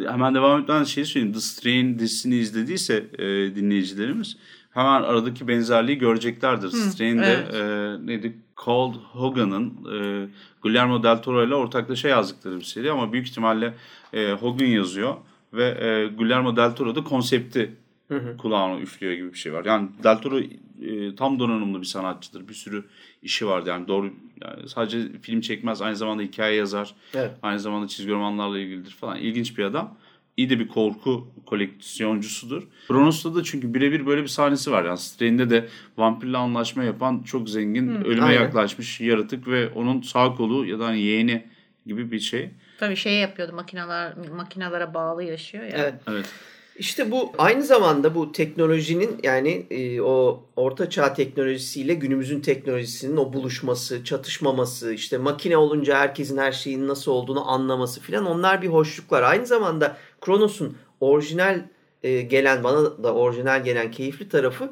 Hemen 0.06 0.34
devam 0.34 0.60
etmeden 0.60 0.84
şey 0.84 1.04
söyleyeyim. 1.04 1.34
The 1.34 1.40
Strain 1.40 1.98
dizisini 1.98 2.36
izlediyse 2.36 3.06
e, 3.18 3.26
dinleyicilerimiz 3.56 4.36
hemen 4.70 5.02
aradaki 5.02 5.48
benzerliği 5.48 5.98
göreceklerdir. 5.98 6.68
Strain'de 6.70 7.46
evet. 7.52 7.54
e, 7.54 8.06
neydi? 8.06 8.36
Cold 8.64 8.94
Hogan'ın 8.94 9.66
e, 9.66 10.28
Guillermo 10.62 11.02
del 11.02 11.22
Toro 11.22 11.46
ile 11.46 11.54
ortaklaşa 11.54 12.08
yazdıkları 12.08 12.58
bir 12.58 12.64
seri 12.64 12.92
ama 12.92 13.12
büyük 13.12 13.28
ihtimalle 13.28 13.74
e, 14.12 14.32
Hogan 14.32 14.66
yazıyor 14.66 15.14
ve 15.52 15.64
e, 15.64 16.16
Guillermo 16.16 16.56
del 16.56 16.74
Toro 16.74 16.94
da 16.94 17.04
konsepti 17.04 17.76
hı 18.08 18.14
hı. 18.14 18.36
kulağına 18.36 18.80
üflüyor 18.80 19.12
gibi 19.14 19.32
bir 19.32 19.38
şey 19.38 19.52
var. 19.52 19.64
Yani 19.64 19.88
Del 20.04 20.18
Toro 20.18 20.40
e, 20.40 21.14
tam 21.16 21.38
donanımlı 21.38 21.80
bir 21.80 21.86
sanatçıdır. 21.86 22.48
Bir 22.48 22.54
sürü 22.54 22.84
işi 23.22 23.46
vardı 23.46 23.68
yani 23.68 23.88
doğru 23.88 24.12
yani 24.44 24.68
sadece 24.68 25.18
film 25.22 25.40
çekmez 25.40 25.82
aynı 25.82 25.96
zamanda 25.96 26.22
hikaye 26.22 26.56
yazar. 26.56 26.94
Evet. 27.14 27.30
Aynı 27.42 27.60
zamanda 27.60 27.88
çizgi 27.88 28.12
romanlarla 28.12 28.58
ilgilidir 28.58 28.90
falan. 28.90 29.18
İlginç 29.18 29.58
bir 29.58 29.64
adam 29.64 29.96
iyi 30.38 30.50
de 30.50 30.58
bir 30.58 30.68
korku 30.68 31.28
koleksiyoncusudur. 31.46 32.62
Kronos'ta 32.88 33.34
da 33.34 33.44
çünkü 33.44 33.74
birebir 33.74 34.06
böyle 34.06 34.22
bir 34.22 34.28
sahnesi 34.28 34.70
var. 34.70 34.84
Yani 34.84 34.98
Strain'de 34.98 35.50
de 35.50 35.68
vampirle 35.96 36.36
anlaşma 36.36 36.84
yapan 36.84 37.22
çok 37.22 37.48
zengin, 37.48 37.88
Hı, 37.88 38.04
ölüme 38.04 38.26
aynen. 38.26 38.40
yaklaşmış 38.40 39.00
yaratık 39.00 39.48
ve 39.48 39.68
onun 39.68 40.02
sağ 40.02 40.34
kolu 40.34 40.66
ya 40.66 40.78
da 40.78 40.86
hani 40.86 41.00
yeğeni 41.00 41.46
gibi 41.86 42.12
bir 42.12 42.20
şey. 42.20 42.50
Tabii 42.78 42.96
şey 42.96 43.14
yapıyordu 43.14 43.52
makineler 43.52 44.14
makinalara 44.36 44.94
bağlı 44.94 45.24
yaşıyor 45.24 45.64
ya. 45.64 45.70
Evet. 45.74 45.94
evet. 46.08 46.34
İşte 46.78 47.10
bu 47.10 47.32
aynı 47.38 47.62
zamanda 47.62 48.14
bu 48.14 48.32
teknolojinin 48.32 49.20
yani 49.22 49.66
e, 49.70 50.00
o 50.00 50.44
orta 50.56 50.90
çağ 50.90 51.14
teknolojisiyle 51.14 51.94
günümüzün 51.94 52.40
teknolojisinin 52.40 53.16
o 53.16 53.32
buluşması, 53.32 54.04
çatışmaması, 54.04 54.92
işte 54.92 55.18
makine 55.18 55.56
olunca 55.56 55.98
herkesin 55.98 56.38
her 56.38 56.52
şeyin 56.52 56.88
nasıl 56.88 57.12
olduğunu 57.12 57.50
anlaması 57.50 58.00
filan 58.00 58.26
onlar 58.26 58.62
bir 58.62 58.68
hoşluklar. 58.68 59.22
Aynı 59.22 59.46
zamanda 59.46 59.96
Kronos'un 60.20 60.76
orijinal 61.00 61.62
e, 62.02 62.22
gelen 62.22 62.64
bana 62.64 63.02
da 63.02 63.14
orijinal 63.14 63.64
gelen 63.64 63.90
keyifli 63.90 64.28
tarafı 64.28 64.70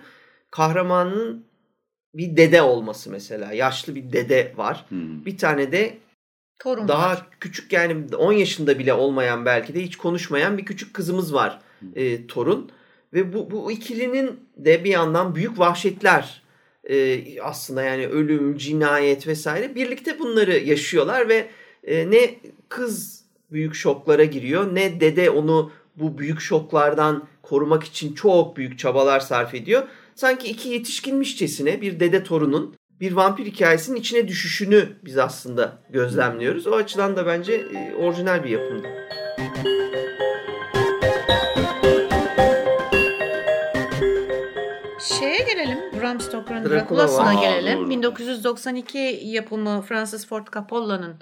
kahramanın 0.50 1.44
bir 2.14 2.36
dede 2.36 2.62
olması 2.62 3.10
mesela. 3.10 3.52
Yaşlı 3.52 3.94
bir 3.94 4.12
dede 4.12 4.52
var. 4.56 4.84
Hmm. 4.88 5.24
Bir 5.24 5.38
tane 5.38 5.72
de 5.72 5.98
Torun 6.58 6.88
daha 6.88 7.10
var. 7.10 7.26
küçük 7.40 7.72
yani 7.72 8.16
10 8.16 8.32
yaşında 8.32 8.78
bile 8.78 8.94
olmayan 8.94 9.46
belki 9.46 9.74
de 9.74 9.82
hiç 9.82 9.96
konuşmayan 9.96 10.58
bir 10.58 10.64
küçük 10.64 10.94
kızımız 10.94 11.34
var 11.34 11.60
e, 11.96 12.26
torun. 12.26 12.70
Ve 13.12 13.32
bu, 13.32 13.50
bu 13.50 13.72
ikilinin 13.72 14.40
de 14.56 14.84
bir 14.84 14.90
yandan 14.90 15.34
büyük 15.34 15.58
vahşetler 15.58 16.42
e, 16.90 17.22
aslında 17.40 17.82
yani 17.82 18.06
ölüm, 18.06 18.56
cinayet 18.56 19.26
vesaire 19.26 19.74
birlikte 19.74 20.18
bunları 20.18 20.58
yaşıyorlar 20.58 21.28
ve 21.28 21.48
e, 21.84 22.10
ne 22.10 22.34
kız 22.68 23.24
büyük 23.52 23.74
şoklara 23.74 24.24
giriyor 24.24 24.74
ne 24.74 25.00
dede 25.00 25.30
onu 25.30 25.70
bu 25.96 26.18
büyük 26.18 26.40
şoklardan 26.40 27.28
korumak 27.42 27.84
için 27.84 28.14
çok 28.14 28.56
büyük 28.56 28.78
çabalar 28.78 29.20
sarf 29.20 29.54
ediyor. 29.54 29.82
Sanki 30.14 30.48
iki 30.48 30.68
yetişkinmişçesine 30.68 31.80
bir 31.80 32.00
dede 32.00 32.24
torunun 32.24 32.74
bir 33.00 33.12
vampir 33.12 33.46
hikayesinin 33.46 34.00
içine 34.00 34.28
düşüşünü 34.28 34.88
biz 35.04 35.18
aslında 35.18 35.78
gözlemliyoruz. 35.90 36.66
O 36.66 36.72
açıdan 36.72 37.16
da 37.16 37.26
bence 37.26 37.52
e, 37.52 37.94
orijinal 37.94 38.44
bir 38.44 38.50
yapımdı. 38.50 38.88
Şeye 39.36 40.15
Bram 46.06 46.20
Stoker'ın 46.20 46.64
Dracula'sına 46.70 47.34
gelelim. 47.34 47.84
Aa, 47.84 47.90
1992 47.90 48.98
yapımı 49.24 49.82
Francis 49.82 50.26
Ford 50.26 50.46
Coppola'nın 50.52 51.14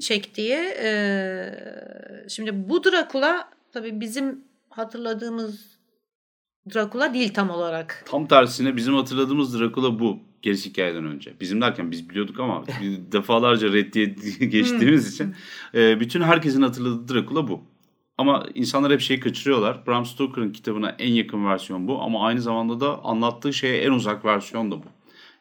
çektiği. 0.00 0.56
E, 0.82 0.94
şimdi 2.28 2.68
bu 2.68 2.84
Dracula 2.84 3.48
tabii 3.72 4.00
bizim 4.00 4.44
hatırladığımız 4.70 5.78
Dracula 6.74 7.14
değil 7.14 7.34
tam 7.34 7.50
olarak. 7.50 8.04
Tam 8.06 8.26
tersine 8.26 8.76
bizim 8.76 8.94
hatırladığımız 8.94 9.60
Dracula 9.60 9.98
bu. 9.98 10.18
Gerisi 10.42 10.70
hikayeden 10.70 11.04
önce. 11.04 11.34
Bizim 11.40 11.60
derken 11.60 11.90
biz 11.90 12.10
biliyorduk 12.10 12.40
ama 12.40 12.64
defalarca 13.12 13.72
reddiye 13.72 14.06
geçtiğimiz 14.46 15.14
için 15.14 15.34
e, 15.74 16.00
bütün 16.00 16.22
herkesin 16.22 16.62
hatırladığı 16.62 17.14
Dracula 17.14 17.48
bu. 17.48 17.71
Ama 18.18 18.46
insanlar 18.54 18.92
hep 18.92 19.00
şeyi 19.00 19.20
kaçırıyorlar. 19.20 19.86
Bram 19.86 20.06
Stoker'ın 20.06 20.52
kitabına 20.52 20.96
en 20.98 21.12
yakın 21.12 21.46
versiyon 21.46 21.88
bu 21.88 22.02
ama 22.02 22.26
aynı 22.26 22.40
zamanda 22.40 22.80
da 22.80 23.04
anlattığı 23.04 23.52
şeye 23.52 23.82
en 23.82 23.90
uzak 23.90 24.24
versiyon 24.24 24.70
da 24.70 24.76
bu. 24.76 24.86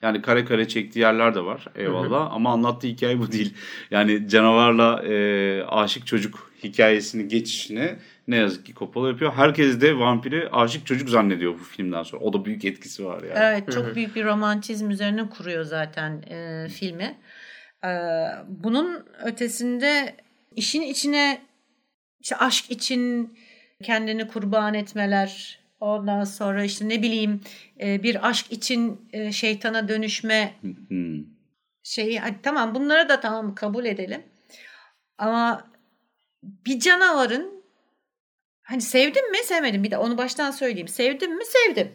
Yani 0.01 0.21
kare 0.21 0.45
kare 0.45 0.67
çektiği 0.67 0.99
yerler 0.99 1.35
de 1.35 1.45
var 1.45 1.65
eyvallah 1.75 2.19
hı 2.19 2.29
hı. 2.29 2.29
ama 2.29 2.51
anlattığı 2.51 2.87
hikaye 2.87 3.19
bu 3.19 3.31
değil. 3.31 3.53
Yani 3.91 4.27
canavarla 4.27 5.03
e, 5.03 5.63
aşık 5.63 6.07
çocuk 6.07 6.51
hikayesini 6.63 7.27
geçişini 7.27 7.95
ne 8.27 8.35
yazık 8.35 8.65
ki 8.65 8.73
Coppola 8.73 9.07
yapıyor. 9.07 9.33
Herkes 9.33 9.81
de 9.81 9.97
vampiri 9.97 10.49
aşık 10.51 10.85
çocuk 10.85 11.09
zannediyor 11.09 11.53
bu 11.53 11.63
filmden 11.63 12.03
sonra. 12.03 12.23
O 12.23 12.33
da 12.33 12.45
büyük 12.45 12.65
etkisi 12.65 13.05
var 13.05 13.23
yani. 13.23 13.33
Evet 13.35 13.71
çok 13.71 13.95
büyük 13.95 14.15
bir 14.15 14.25
romantizm 14.25 14.89
üzerine 14.89 15.29
kuruyor 15.29 15.63
zaten 15.63 16.21
e, 16.21 16.67
filmi. 16.69 17.17
E, 17.83 17.89
bunun 18.47 19.05
ötesinde 19.25 20.15
işin 20.55 20.81
içine 20.81 21.41
işte 22.21 22.35
aşk 22.35 22.71
için 22.71 23.33
kendini 23.83 24.27
kurban 24.27 24.73
etmeler, 24.73 25.59
ondan 25.79 26.23
sonra 26.23 26.63
işte 26.63 26.89
ne 26.89 27.01
bileyim 27.01 27.41
e, 27.79 28.03
bir 28.03 28.29
aşk 28.29 28.51
için 28.51 29.09
e, 29.13 29.31
şeytana 29.31 29.87
dönüşme 29.87 30.53
şeyi 31.83 32.19
hadi 32.19 32.35
tamam 32.43 32.75
bunları 32.75 33.09
da 33.09 33.19
tamam 33.19 33.55
kabul 33.55 33.85
edelim. 33.85 34.23
Ama 35.17 35.71
bir 36.43 36.79
canavarın 36.79 37.63
hani 38.61 38.81
sevdim 38.81 39.31
mi 39.31 39.37
sevmedim 39.37 39.83
bir 39.83 39.91
de 39.91 39.97
onu 39.97 40.17
baştan 40.17 40.51
söyleyeyim. 40.51 40.87
Sevdim 40.87 41.37
mi 41.37 41.43
sevdim. 41.45 41.91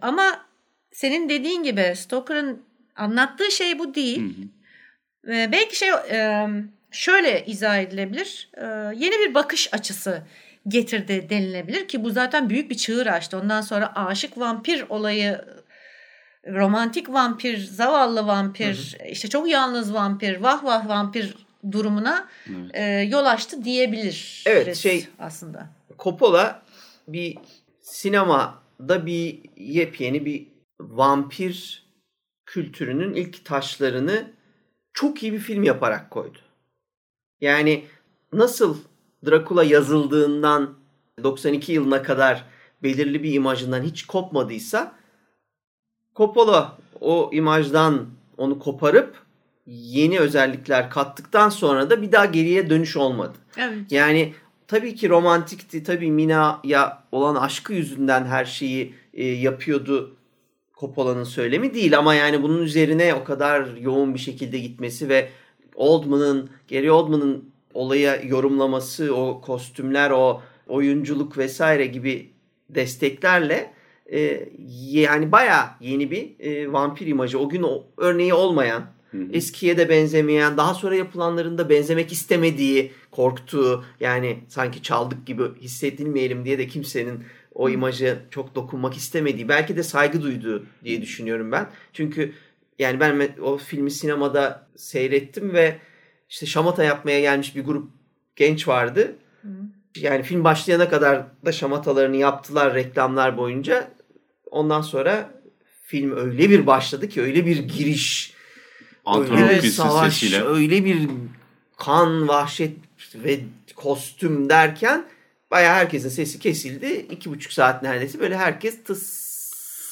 Ama 0.00 0.46
senin 0.92 1.28
dediğin 1.28 1.62
gibi 1.62 1.92
Stoker'ın 1.96 2.62
anlattığı 2.96 3.50
şey 3.50 3.78
bu 3.78 3.94
değil. 3.94 4.48
Belki 5.26 5.78
şey 5.78 5.90
şöyle 6.92 7.46
izah 7.46 7.78
edilebilir. 7.78 8.50
E, 8.56 8.64
yeni 8.96 9.28
bir 9.28 9.34
bakış 9.34 9.74
açısı 9.74 10.22
getirdi 10.68 11.26
denilebilir 11.30 11.88
ki 11.88 12.04
bu 12.04 12.10
zaten 12.10 12.50
büyük 12.50 12.70
bir 12.70 12.76
çığır 12.76 13.06
açtı. 13.06 13.38
Ondan 13.38 13.60
sonra 13.60 13.96
aşık 13.96 14.38
vampir 14.38 14.84
olayı 14.88 15.44
romantik 16.46 17.08
vampir, 17.08 17.58
zavallı 17.58 18.26
vampir, 18.26 18.96
hı 18.98 19.04
hı. 19.04 19.08
işte 19.08 19.28
çok 19.28 19.48
yalnız 19.48 19.94
vampir, 19.94 20.36
vah 20.36 20.64
vah 20.64 20.88
vampir 20.88 21.34
durumuna 21.70 22.28
evet. 22.46 22.70
e, 22.74 22.82
yol 22.82 23.24
açtı 23.24 23.64
diyebilir. 23.64 24.42
Evet 24.46 24.76
şey 24.76 25.06
aslında. 25.18 25.68
Coppola 25.98 26.62
bir 27.08 27.38
sinemada 27.80 29.06
bir 29.06 29.40
yepyeni 29.56 30.24
bir 30.24 30.48
vampir 30.80 31.86
kültürünün 32.46 33.14
ilk 33.14 33.44
taşlarını 33.44 34.24
çok 34.92 35.22
iyi 35.22 35.32
bir 35.32 35.38
film 35.38 35.62
yaparak 35.62 36.10
koydu. 36.10 36.38
Yani 37.42 37.84
nasıl 38.32 38.76
Dracula 39.26 39.64
yazıldığından 39.64 40.74
92 41.22 41.72
yılına 41.72 42.02
kadar 42.02 42.44
belirli 42.82 43.22
bir 43.22 43.32
imajından 43.32 43.82
hiç 43.82 44.06
kopmadıysa 44.06 44.92
Coppola 46.16 46.78
o 47.00 47.30
imajdan 47.32 48.06
onu 48.36 48.58
koparıp 48.58 49.16
yeni 49.66 50.18
özellikler 50.18 50.90
kattıktan 50.90 51.48
sonra 51.48 51.90
da 51.90 52.02
bir 52.02 52.12
daha 52.12 52.24
geriye 52.24 52.70
dönüş 52.70 52.96
olmadı. 52.96 53.38
Evet. 53.56 53.92
Yani 53.92 54.34
tabii 54.66 54.94
ki 54.94 55.08
romantikti. 55.08 55.82
Tabii 55.82 56.10
Mina'ya 56.10 57.02
olan 57.12 57.34
aşkı 57.34 57.72
yüzünden 57.72 58.24
her 58.24 58.44
şeyi 58.44 58.94
e, 59.14 59.26
yapıyordu 59.26 60.16
Coppola'nın 60.80 61.24
söylemi 61.24 61.74
değil 61.74 61.98
ama 61.98 62.14
yani 62.14 62.42
bunun 62.42 62.62
üzerine 62.62 63.14
o 63.14 63.24
kadar 63.24 63.76
yoğun 63.76 64.14
bir 64.14 64.18
şekilde 64.18 64.58
gitmesi 64.58 65.08
ve 65.08 65.28
Oldman'ın, 65.74 66.50
Gary 66.70 66.90
Oldman'ın 66.90 67.44
olaya 67.74 68.16
yorumlaması, 68.16 69.14
o 69.14 69.40
kostümler, 69.40 70.10
o 70.10 70.42
oyunculuk 70.68 71.38
vesaire 71.38 71.86
gibi 71.86 72.30
desteklerle 72.70 73.72
e, 74.12 74.48
yani 74.90 75.32
bayağı 75.32 75.64
yeni 75.80 76.10
bir 76.10 76.40
e, 76.40 76.72
vampir 76.72 77.06
imajı. 77.06 77.38
O 77.38 77.48
gün 77.48 77.62
o 77.62 77.84
örneği 77.96 78.34
olmayan, 78.34 78.86
eskiye 79.32 79.76
de 79.78 79.88
benzemeyen, 79.88 80.56
daha 80.56 80.74
sonra 80.74 80.94
yapılanlarında 80.94 81.68
benzemek 81.68 82.12
istemediği, 82.12 82.92
korktuğu 83.10 83.84
yani 84.00 84.38
sanki 84.48 84.82
çaldık 84.82 85.26
gibi 85.26 85.42
hissedilmeyelim 85.60 86.44
diye 86.44 86.58
de 86.58 86.66
kimsenin 86.66 87.24
o 87.54 87.68
imajı 87.68 88.18
çok 88.30 88.54
dokunmak 88.54 88.96
istemediği, 88.96 89.48
belki 89.48 89.76
de 89.76 89.82
saygı 89.82 90.22
duyduğu 90.22 90.66
diye 90.84 91.02
düşünüyorum 91.02 91.52
ben. 91.52 91.66
Çünkü 91.92 92.32
yani 92.82 93.00
ben 93.00 93.30
o 93.42 93.58
filmi 93.58 93.90
sinemada 93.90 94.66
seyrettim 94.76 95.52
ve 95.52 95.78
işte 96.28 96.46
şamata 96.46 96.84
yapmaya 96.84 97.20
gelmiş 97.20 97.56
bir 97.56 97.64
grup 97.64 97.90
genç 98.36 98.68
vardı. 98.68 99.16
Yani 99.96 100.22
film 100.22 100.44
başlayana 100.44 100.88
kadar 100.88 101.26
da 101.44 101.52
şamatalarını 101.52 102.16
yaptılar 102.16 102.74
reklamlar 102.74 103.36
boyunca. 103.36 103.90
Ondan 104.50 104.82
sonra 104.82 105.30
film 105.82 106.16
öyle 106.16 106.50
bir 106.50 106.66
başladı 106.66 107.08
ki 107.08 107.22
öyle 107.22 107.46
bir 107.46 107.58
giriş, 107.58 108.34
öyle 109.16 109.62
bir 109.62 109.68
savaş, 109.68 110.14
sesiyle. 110.14 110.44
öyle 110.44 110.84
bir 110.84 111.08
kan, 111.76 112.28
vahşet 112.28 112.76
ve 113.14 113.40
kostüm 113.76 114.48
derken 114.48 115.06
bayağı 115.50 115.74
herkesin 115.74 116.08
sesi 116.08 116.38
kesildi. 116.38 117.06
İki 117.10 117.30
buçuk 117.30 117.52
saat 117.52 117.82
neredeyse 117.82 118.20
böyle 118.20 118.36
herkes 118.36 118.84
tıs 118.84 119.21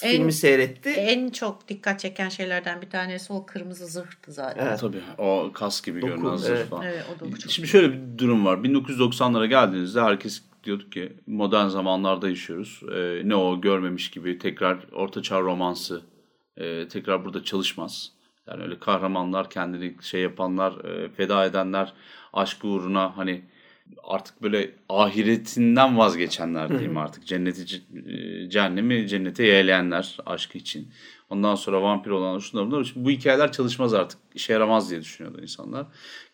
en, 0.03 0.13
filmi 0.13 0.33
seyretti. 0.33 0.91
En 0.91 1.31
çok 1.31 1.69
dikkat 1.69 2.01
çeken 2.01 2.29
şeylerden 2.29 2.83
bir 2.83 2.91
tanesi 2.91 3.33
o 3.33 3.47
kırmızı 3.47 3.87
zırhtı 3.87 4.33
zaten. 4.33 4.67
Evet. 4.67 4.81
Tabii 4.81 5.01
o 5.19 5.51
kas 5.55 5.83
gibi 5.83 6.03
doku, 6.03 6.11
görünen 6.11 6.37
zırh 6.37 6.57
evet. 6.57 6.69
falan. 6.69 6.85
Evet, 6.85 7.05
o 7.17 7.21
doku 7.21 7.39
çok 7.39 7.53
Şimdi 7.53 7.69
şöyle 7.69 7.93
bir 7.93 8.19
durum 8.19 8.47
var. 8.47 8.59
1990'lara 8.59 9.47
geldiğinizde 9.47 10.01
herkes 10.01 10.43
diyordu 10.65 10.91
ki 10.91 11.13
modern 11.27 11.69
zamanlarda 11.69 12.29
yaşıyoruz. 12.29 12.81
Ee, 12.95 13.23
ne 13.25 13.35
o 13.37 13.61
görmemiş 13.61 14.11
gibi 14.11 14.39
tekrar 14.39 14.79
ortaçağ 14.93 15.41
romansı 15.41 16.03
e, 16.57 16.89
tekrar 16.89 17.25
burada 17.25 17.45
çalışmaz. 17.45 18.13
Yani 18.47 18.63
öyle 18.63 18.79
kahramanlar 18.79 19.51
kendini 19.51 19.97
şey 20.03 20.21
yapanlar, 20.21 20.85
e, 20.85 21.09
feda 21.09 21.45
edenler 21.45 21.93
aşk 22.33 22.65
uğruna 22.65 23.17
hani 23.17 23.43
artık 24.05 24.43
böyle 24.43 24.71
ahiretinden 24.89 25.99
vazgeçenler 25.99 26.69
diyeyim 26.69 26.97
artık. 26.97 27.27
Cenneti 27.27 27.83
e, 28.07 28.51
cehennemi 28.51 29.09
cennete 29.09 29.45
yeğleyenler 29.45 30.19
aşkı 30.27 30.59
için. 30.59 30.89
Ondan 31.31 31.55
sonra 31.55 31.83
vampir 31.83 32.11
olanlar 32.11 32.41
şunlar 32.41 32.67
bunlar. 32.67 32.93
Bu 32.97 33.11
hikayeler 33.11 33.53
çalışmaz 33.53 33.95
artık. 33.95 34.19
işe 34.35 34.53
yaramaz 34.53 34.91
diye 34.91 35.01
düşünüyordu 35.01 35.39
insanlar. 35.43 35.87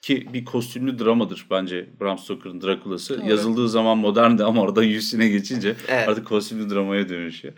Ki 0.02 0.28
bir 0.32 0.44
kostümlü 0.44 0.98
dramadır 0.98 1.46
bence 1.50 1.88
Bram 2.00 2.18
Stoker'ın 2.18 2.61
Drakula'sı. 2.61 3.14
Evet. 3.14 3.30
Yazıldığı 3.30 3.68
zaman 3.68 3.98
moderndi 3.98 4.44
ama 4.44 4.62
orada 4.62 4.82
yüzüne 4.82 5.28
geçince 5.28 5.68
evet. 5.88 6.09
artık 6.09 6.26
kostümlü 6.26 6.70
dramaya 6.70 7.09
dönüşüyor. 7.09 7.54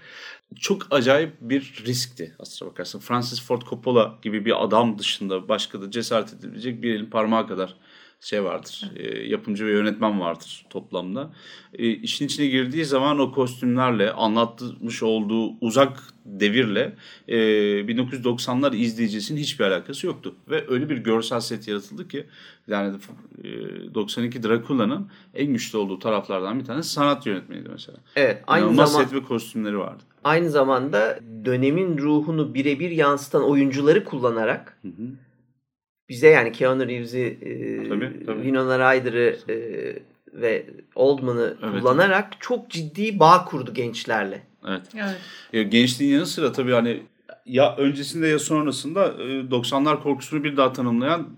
Çok 0.61 0.87
acayip 0.91 1.33
bir 1.41 1.83
riskti 1.87 2.35
aslına 2.39 2.71
bakarsan. 2.71 3.01
Francis 3.01 3.43
Ford 3.43 3.63
Coppola 3.63 4.19
gibi 4.23 4.45
bir 4.45 4.65
adam 4.65 4.99
dışında 4.99 5.49
başka 5.49 5.81
da 5.81 5.91
cesaret 5.91 6.33
edilecek 6.33 6.83
bir 6.83 6.95
elin 6.95 7.07
parmağı 7.07 7.49
kadar 7.49 7.77
şey 8.21 8.45
vardır. 8.45 8.91
E, 8.97 9.29
yapımcı 9.29 9.67
ve 9.67 9.71
yönetmen 9.71 10.21
vardır 10.21 10.67
toplamda. 10.71 11.31
E, 11.75 11.89
işin 11.89 12.27
içine 12.27 12.47
girdiği 12.47 12.85
zaman 12.85 13.19
o 13.19 13.33
kostümlerle 13.33 14.13
anlatmış 14.13 15.03
olduğu 15.03 15.53
uzak 15.61 16.03
devirle 16.25 16.97
e, 17.29 17.37
1990'lar 17.37 18.77
izleyicisinin 18.77 19.41
hiçbir 19.41 19.65
alakası 19.65 20.07
yoktu. 20.07 20.35
Ve 20.51 20.65
öyle 20.69 20.89
bir 20.91 20.97
görsel 20.97 21.41
set 21.41 21.69
yaratıldı 21.69 22.09
ki 22.09 22.27
yani 22.69 22.97
e, 23.45 23.95
92 23.95 24.43
Dracula'nın 24.43 25.09
en 25.35 25.53
güçlü 25.53 25.79
olduğu 25.79 25.99
taraflardan 25.99 26.61
bir 26.61 26.65
tanesi 26.65 26.91
sanat 26.91 27.27
yönetmeniydi 27.27 27.69
mesela. 27.69 27.99
Evet. 28.17 28.45
Aynı 28.47 28.65
İnanılmaz 28.65 28.93
zaman, 28.93 29.05
set 29.05 29.15
ve 29.15 29.23
kostümleri 29.23 29.79
vardı. 29.79 30.03
Aynı 30.25 30.51
zamanda 30.51 31.21
dönemin 31.45 31.99
ruhunu 31.99 32.55
birebir 32.55 32.91
yansıtan 32.91 33.45
oyuncuları 33.45 34.05
kullanarak 34.05 34.79
hı 34.83 34.89
hı 34.89 35.09
bize 36.09 36.29
yani 36.29 36.53
Keanu 36.53 36.89
Reeves'i, 36.89 37.39
e, 37.43 37.53
Winona 38.27 38.95
Ryder'ı 38.95 39.39
e, 39.49 39.57
ve 40.33 40.67
Oldman'ı 40.95 41.57
evet. 41.63 41.81
kullanarak 41.81 42.33
çok 42.41 42.71
ciddi 42.71 43.19
bağ 43.19 43.45
kurdu 43.45 43.75
gençlerle. 43.75 44.43
Evet. 44.69 44.83
evet. 44.95 45.17
Ya, 45.53 45.63
gençliğin 45.63 46.15
yanı 46.15 46.27
sıra 46.27 46.53
tabii 46.53 46.73
hani 46.73 47.03
ya 47.47 47.77
öncesinde 47.77 48.29
ya 48.29 48.39
sonrasında 48.39 49.07
e, 49.07 49.25
90'lar 49.51 50.03
korkusunu 50.03 50.45
bir 50.45 50.57
daha 50.57 50.73
tanımlayan 50.73 51.29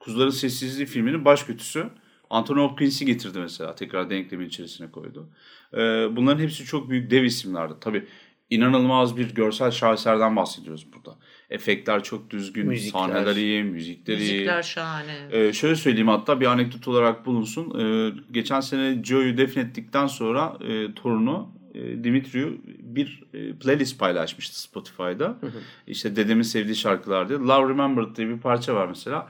Kuzuların 0.00 0.30
Sessizliği 0.30 0.86
filminin 0.86 1.24
baş 1.24 1.42
kötüsü 1.44 1.86
Anthony 2.30 2.58
Hopkins'i 2.58 3.06
getirdi 3.06 3.38
mesela 3.38 3.74
tekrar 3.74 4.10
denklemin 4.10 4.46
içerisine 4.46 4.90
koydu. 4.90 5.28
E, 5.74 5.78
bunların 6.16 6.42
hepsi 6.42 6.64
çok 6.64 6.90
büyük 6.90 7.10
dev 7.10 7.24
isimlerdi. 7.24 7.74
Tabii 7.80 8.06
inanılmaz 8.50 9.16
bir 9.16 9.34
görsel 9.34 9.70
şaheserden 9.70 10.36
bahsediyoruz 10.36 10.86
burada. 10.94 11.16
Efektler 11.50 12.02
çok 12.02 12.30
düzgün, 12.30 12.66
müzikler. 12.66 13.00
sahneler 13.00 13.36
iyi, 13.36 13.64
müzikler 13.64 14.18
iyi. 14.18 14.32
Müzikler 14.32 14.62
şahane. 14.62 15.16
Ee, 15.30 15.52
şöyle 15.52 15.76
söyleyeyim 15.76 16.08
hatta 16.08 16.40
bir 16.40 16.46
anekdot 16.46 16.88
olarak 16.88 17.26
bulunsun. 17.26 17.80
Ee, 17.80 18.12
geçen 18.30 18.60
sene 18.60 19.04
Joe'yu 19.04 19.36
defnettikten 19.36 20.06
sonra 20.06 20.58
e, 20.68 20.94
torunu 20.94 21.56
e, 21.74 22.04
Dimitri'yu 22.04 22.58
bir 22.80 23.24
e, 23.34 23.52
playlist 23.52 23.98
paylaşmıştı 23.98 24.60
Spotify'da. 24.60 25.24
Hı 25.24 25.46
hı. 25.46 25.60
İşte 25.86 26.16
dedemin 26.16 26.42
sevdiği 26.42 26.76
şarkılar 26.76 27.28
diye. 27.28 27.38
Love 27.38 27.68
Remembered 27.68 28.16
diye 28.16 28.28
bir 28.28 28.38
parça 28.38 28.74
var 28.74 28.86
mesela. 28.88 29.28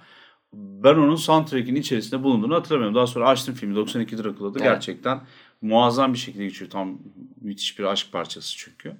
Ben 0.52 0.94
onun 0.94 1.16
soundtrack'in 1.16 1.74
içerisinde 1.74 2.22
bulunduğunu 2.22 2.54
hatırlamıyorum. 2.54 2.94
Daha 2.94 3.06
sonra 3.06 3.28
açtım 3.28 3.54
filmi 3.54 3.76
92 3.76 4.18
Dracula'da. 4.18 4.58
Evet. 4.58 4.72
Gerçekten 4.72 5.20
muazzam 5.62 6.12
bir 6.12 6.18
şekilde 6.18 6.44
geçiyor. 6.44 6.70
Tam 6.70 6.98
müthiş 7.40 7.78
bir 7.78 7.84
aşk 7.84 8.12
parçası 8.12 8.56
çünkü. 8.56 8.96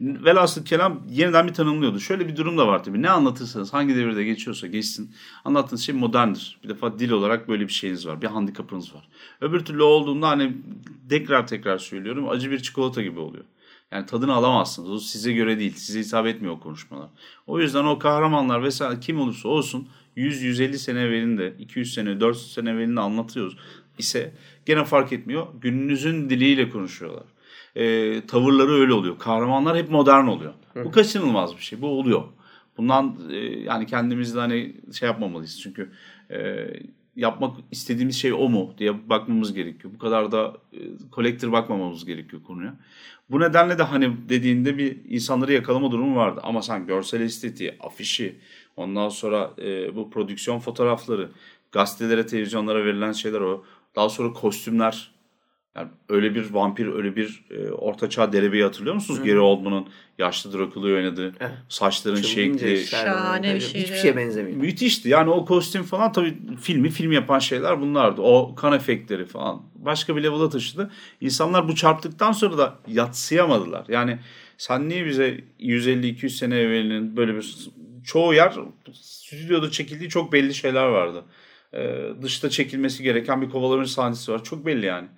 Velhasıl 0.00 0.64
kelam 0.64 1.02
yeniden 1.10 1.48
bir 1.48 1.54
tanımlıyordu. 1.54 2.00
Şöyle 2.00 2.28
bir 2.28 2.36
durum 2.36 2.58
da 2.58 2.66
var 2.66 2.84
tabii. 2.84 3.02
Ne 3.02 3.10
anlatırsanız 3.10 3.74
hangi 3.74 3.96
devirde 3.96 4.24
geçiyorsa 4.24 4.66
geçsin. 4.66 5.14
Anlattığınız 5.44 5.82
şey 5.82 5.94
moderndir. 5.94 6.58
Bir 6.64 6.68
defa 6.68 6.98
dil 6.98 7.10
olarak 7.10 7.48
böyle 7.48 7.68
bir 7.68 7.72
şeyiniz 7.72 8.06
var. 8.06 8.22
Bir 8.22 8.26
handikapınız 8.26 8.94
var. 8.94 9.08
Öbür 9.40 9.64
türlü 9.64 9.82
olduğunda 9.82 10.28
hani 10.28 10.56
tekrar 11.08 11.46
tekrar 11.46 11.78
söylüyorum 11.78 12.28
acı 12.28 12.50
bir 12.50 12.58
çikolata 12.58 13.02
gibi 13.02 13.20
oluyor. 13.20 13.44
Yani 13.92 14.06
tadını 14.06 14.34
alamazsınız. 14.34 14.90
O 14.90 14.98
size 14.98 15.32
göre 15.32 15.58
değil. 15.58 15.74
Size 15.74 16.00
hitap 16.00 16.26
etmiyor 16.26 16.54
o 16.54 16.60
konuşmalar. 16.60 17.08
O 17.46 17.60
yüzden 17.60 17.84
o 17.84 17.98
kahramanlar 17.98 18.62
vesaire 18.62 19.00
kim 19.00 19.20
olursa 19.20 19.48
olsun 19.48 19.88
100-150 20.16 20.76
sene 20.78 21.00
evvelinde, 21.00 21.54
200 21.58 21.94
sene, 21.94 22.20
400 22.20 22.52
sene 22.52 22.70
evvelinde 22.70 23.00
anlatıyoruz 23.00 23.56
ise 23.98 24.34
gene 24.66 24.84
fark 24.84 25.12
etmiyor. 25.12 25.46
Gününüzün 25.60 26.30
diliyle 26.30 26.70
konuşuyorlar 26.70 27.24
e, 27.78 28.20
tavırları 28.26 28.72
öyle 28.72 28.92
oluyor. 28.92 29.18
Kahramanlar 29.18 29.76
hep 29.76 29.90
modern 29.90 30.26
oluyor. 30.26 30.52
Hı. 30.74 30.84
Bu 30.84 30.90
kaçınılmaz 30.90 31.56
bir 31.56 31.62
şey. 31.62 31.80
Bu 31.80 31.86
oluyor. 31.86 32.22
Bundan 32.76 33.16
e, 33.30 33.36
yani 33.38 33.86
kendimizde 33.86 34.38
hani 34.38 34.76
şey 34.92 35.06
yapmamalıyız. 35.06 35.60
Çünkü 35.60 35.90
e, 36.30 36.66
yapmak 37.16 37.56
istediğimiz 37.70 38.16
şey 38.16 38.32
o 38.32 38.48
mu 38.48 38.74
diye 38.78 39.08
bakmamız 39.08 39.54
gerekiyor. 39.54 39.94
Bu 39.94 39.98
kadar 39.98 40.32
da 40.32 40.56
e, 41.46 41.52
bakmamamız 41.52 42.04
gerekiyor 42.04 42.42
konuya. 42.42 42.74
Bu 43.30 43.40
nedenle 43.40 43.78
de 43.78 43.82
hani 43.82 44.28
dediğinde 44.28 44.78
bir 44.78 44.96
insanları 45.08 45.52
yakalama 45.52 45.90
durumu 45.90 46.16
vardı. 46.16 46.40
Ama 46.42 46.62
sen 46.62 46.86
görsel 46.86 47.20
estetiği, 47.20 47.74
afişi, 47.80 48.36
ondan 48.76 49.08
sonra 49.08 49.50
e, 49.62 49.96
bu 49.96 50.10
prodüksiyon 50.10 50.58
fotoğrafları, 50.58 51.28
gazetelere, 51.72 52.26
televizyonlara 52.26 52.84
verilen 52.84 53.12
şeyler 53.12 53.40
o. 53.40 53.64
Daha 53.98 54.08
sonra 54.08 54.32
kostümler, 54.32 55.10
yani 55.76 55.88
öyle 56.08 56.34
bir 56.34 56.50
vampir, 56.50 56.86
öyle 56.86 57.16
bir 57.16 57.44
e, 57.50 57.70
ortaçağ 57.70 58.32
derebeyi 58.32 58.62
hatırlıyor 58.62 58.94
musunuz? 58.94 59.20
Hı. 59.20 59.24
Gary 59.24 59.38
Oldman'ın 59.38 59.86
yaşlı 60.18 60.52
Dracula'yı 60.52 60.94
oynadığı 60.94 61.34
evet. 61.40 61.52
saçların 61.68 62.22
Çılgınca 62.22 62.68
şekli. 62.68 62.86
Şahane 62.86 63.54
bir 63.54 63.60
şeydi. 63.60 63.84
Hiçbir 63.84 63.96
şeye 63.96 64.16
benzemiyor. 64.16 64.56
Müthişti. 64.56 65.08
Yani 65.08 65.30
o 65.30 65.44
kostüm 65.44 65.82
falan 65.82 66.12
tabii 66.12 66.38
filmi 66.60 66.90
film 66.90 67.12
yapan 67.12 67.38
şeyler 67.38 67.80
bunlardı. 67.80 68.22
O 68.22 68.54
kan 68.54 68.72
efektleri 68.72 69.26
falan 69.26 69.62
başka 69.74 70.16
bir 70.16 70.22
level'a 70.22 70.48
taşıdı. 70.48 70.90
İnsanlar 71.20 71.68
bu 71.68 71.74
çarptıktan 71.74 72.32
sonra 72.32 72.58
da 72.58 72.78
yatsıyamadılar. 72.86 73.84
Yani 73.88 74.18
sen 74.58 74.88
niye 74.88 75.06
bize 75.06 75.40
150-200 75.60 76.28
sene 76.28 76.56
evvelinin 76.58 77.16
böyle 77.16 77.34
bir 77.34 77.68
çoğu 78.04 78.34
yer 78.34 78.54
stüdyoda 78.92 79.70
çekildiği 79.70 80.08
çok 80.08 80.32
belli 80.32 80.54
şeyler 80.54 80.86
vardı. 80.86 81.24
Ee, 81.74 82.08
dışta 82.22 82.50
çekilmesi 82.50 83.02
gereken 83.02 83.42
bir 83.42 83.50
kovalama 83.50 83.86
sahnesi 83.86 84.32
var. 84.32 84.44
Çok 84.44 84.66
belli 84.66 84.86
yani. 84.86 85.08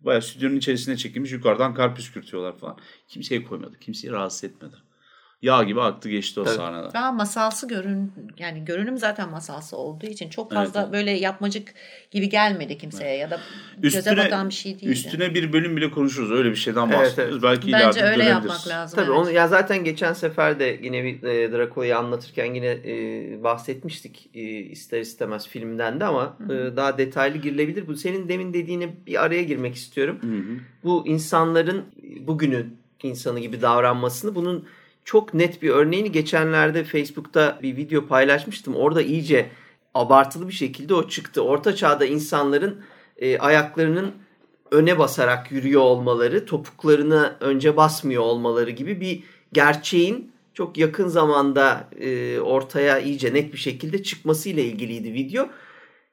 Bayağı 0.00 0.22
stüdyonun 0.22 0.56
içerisine 0.56 0.96
çekilmiş 0.96 1.32
yukarıdan 1.32 1.74
kar 1.74 1.94
püskürtüyorlar 1.94 2.58
falan. 2.58 2.78
Kimseye 3.08 3.44
koymadı. 3.44 3.78
Kimseyi 3.80 4.12
rahatsız 4.12 4.44
etmedi. 4.44 4.76
Yağ 5.44 5.62
gibi 5.62 5.82
aktı 5.82 6.08
geçti 6.08 6.40
o 6.40 6.44
Tabii. 6.44 6.54
sahneler. 6.54 6.92
Daha 6.92 7.12
masalsı 7.12 7.68
görün 7.68 8.12
yani 8.38 8.64
görünüm 8.64 8.98
zaten 8.98 9.30
masalsı 9.30 9.76
olduğu 9.76 10.06
için 10.06 10.30
çok 10.30 10.52
fazla 10.52 10.82
Evet. 10.82 10.92
böyle 10.92 11.10
yapmacık 11.10 11.74
gibi 12.10 12.28
gelmedi 12.28 12.78
kimseye 12.78 13.16
ya 13.16 13.30
da 13.30 13.40
göze 13.78 13.98
Üstüne, 13.98 14.16
batan 14.16 14.48
bir 14.48 14.54
şey 14.54 14.74
değildi. 14.74 14.92
üstüne 14.92 15.34
bir 15.34 15.52
bölüm 15.52 15.76
bile 15.76 15.90
konuşuruz. 15.90 16.30
Öyle 16.32 16.50
bir 16.50 16.56
şeyden 16.56 16.86
Evet, 16.86 16.98
bahsediyoruz. 16.98 17.42
Belki 17.42 17.68
ileride 17.68 17.86
Bence 17.86 18.02
öyle 18.02 18.24
yapmak 18.24 18.68
lazım. 18.68 18.96
Tabii 18.96 19.10
evet. 19.10 19.20
onu 19.20 19.30
ya 19.30 19.48
zaten 19.48 19.84
geçen 19.84 20.12
sefer 20.12 20.58
de 20.60 20.78
yine 20.82 21.04
bir 21.04 21.22
e, 21.22 21.52
Dracula'yı 21.52 21.98
anlatırken 21.98 22.54
yine 22.54 22.78
e, 22.84 23.42
bahsetmiştik 23.42 24.30
e, 24.34 24.40
ister 24.42 25.00
istemez 25.00 25.48
filmden 25.48 26.00
de 26.00 26.04
ama 26.04 26.36
e, 26.44 26.76
daha 26.76 26.98
detaylı 26.98 27.38
girilebilir. 27.38 27.86
Bu 27.86 27.96
senin 27.96 28.28
demin 28.28 28.54
dediğine 28.54 28.88
bir 29.06 29.24
araya 29.24 29.42
girmek 29.42 29.74
istiyorum. 29.74 30.18
Hı 30.20 30.26
hı. 30.26 30.58
Bu 30.84 31.06
insanların 31.06 31.84
bugünün 32.20 32.76
insanı 33.02 33.40
gibi 33.40 33.62
davranmasını 33.62 34.34
bunun 34.34 34.64
çok 35.04 35.34
net 35.34 35.62
bir 35.62 35.70
örneğini 35.70 36.12
geçenlerde 36.12 36.84
Facebook'ta 36.84 37.58
bir 37.62 37.76
video 37.76 38.06
paylaşmıştım. 38.06 38.76
Orada 38.76 39.02
iyice 39.02 39.50
abartılı 39.94 40.48
bir 40.48 40.52
şekilde 40.52 40.94
o 40.94 41.08
çıktı. 41.08 41.42
Orta 41.42 41.76
çağda 41.76 42.04
insanların 42.04 42.82
e, 43.18 43.38
ayaklarının 43.38 44.12
öne 44.70 44.98
basarak 44.98 45.52
yürüyor 45.52 45.82
olmaları, 45.82 46.46
topuklarını 46.46 47.36
önce 47.40 47.76
basmıyor 47.76 48.22
olmaları 48.22 48.70
gibi 48.70 49.00
bir 49.00 49.22
gerçeğin 49.52 50.32
çok 50.54 50.78
yakın 50.78 51.08
zamanda 51.08 51.88
e, 52.00 52.40
ortaya 52.40 52.98
iyice 52.98 53.34
net 53.34 53.52
bir 53.52 53.58
şekilde 53.58 54.02
çıkmasıyla 54.02 54.62
ilgiliydi 54.62 55.12
video. 55.12 55.48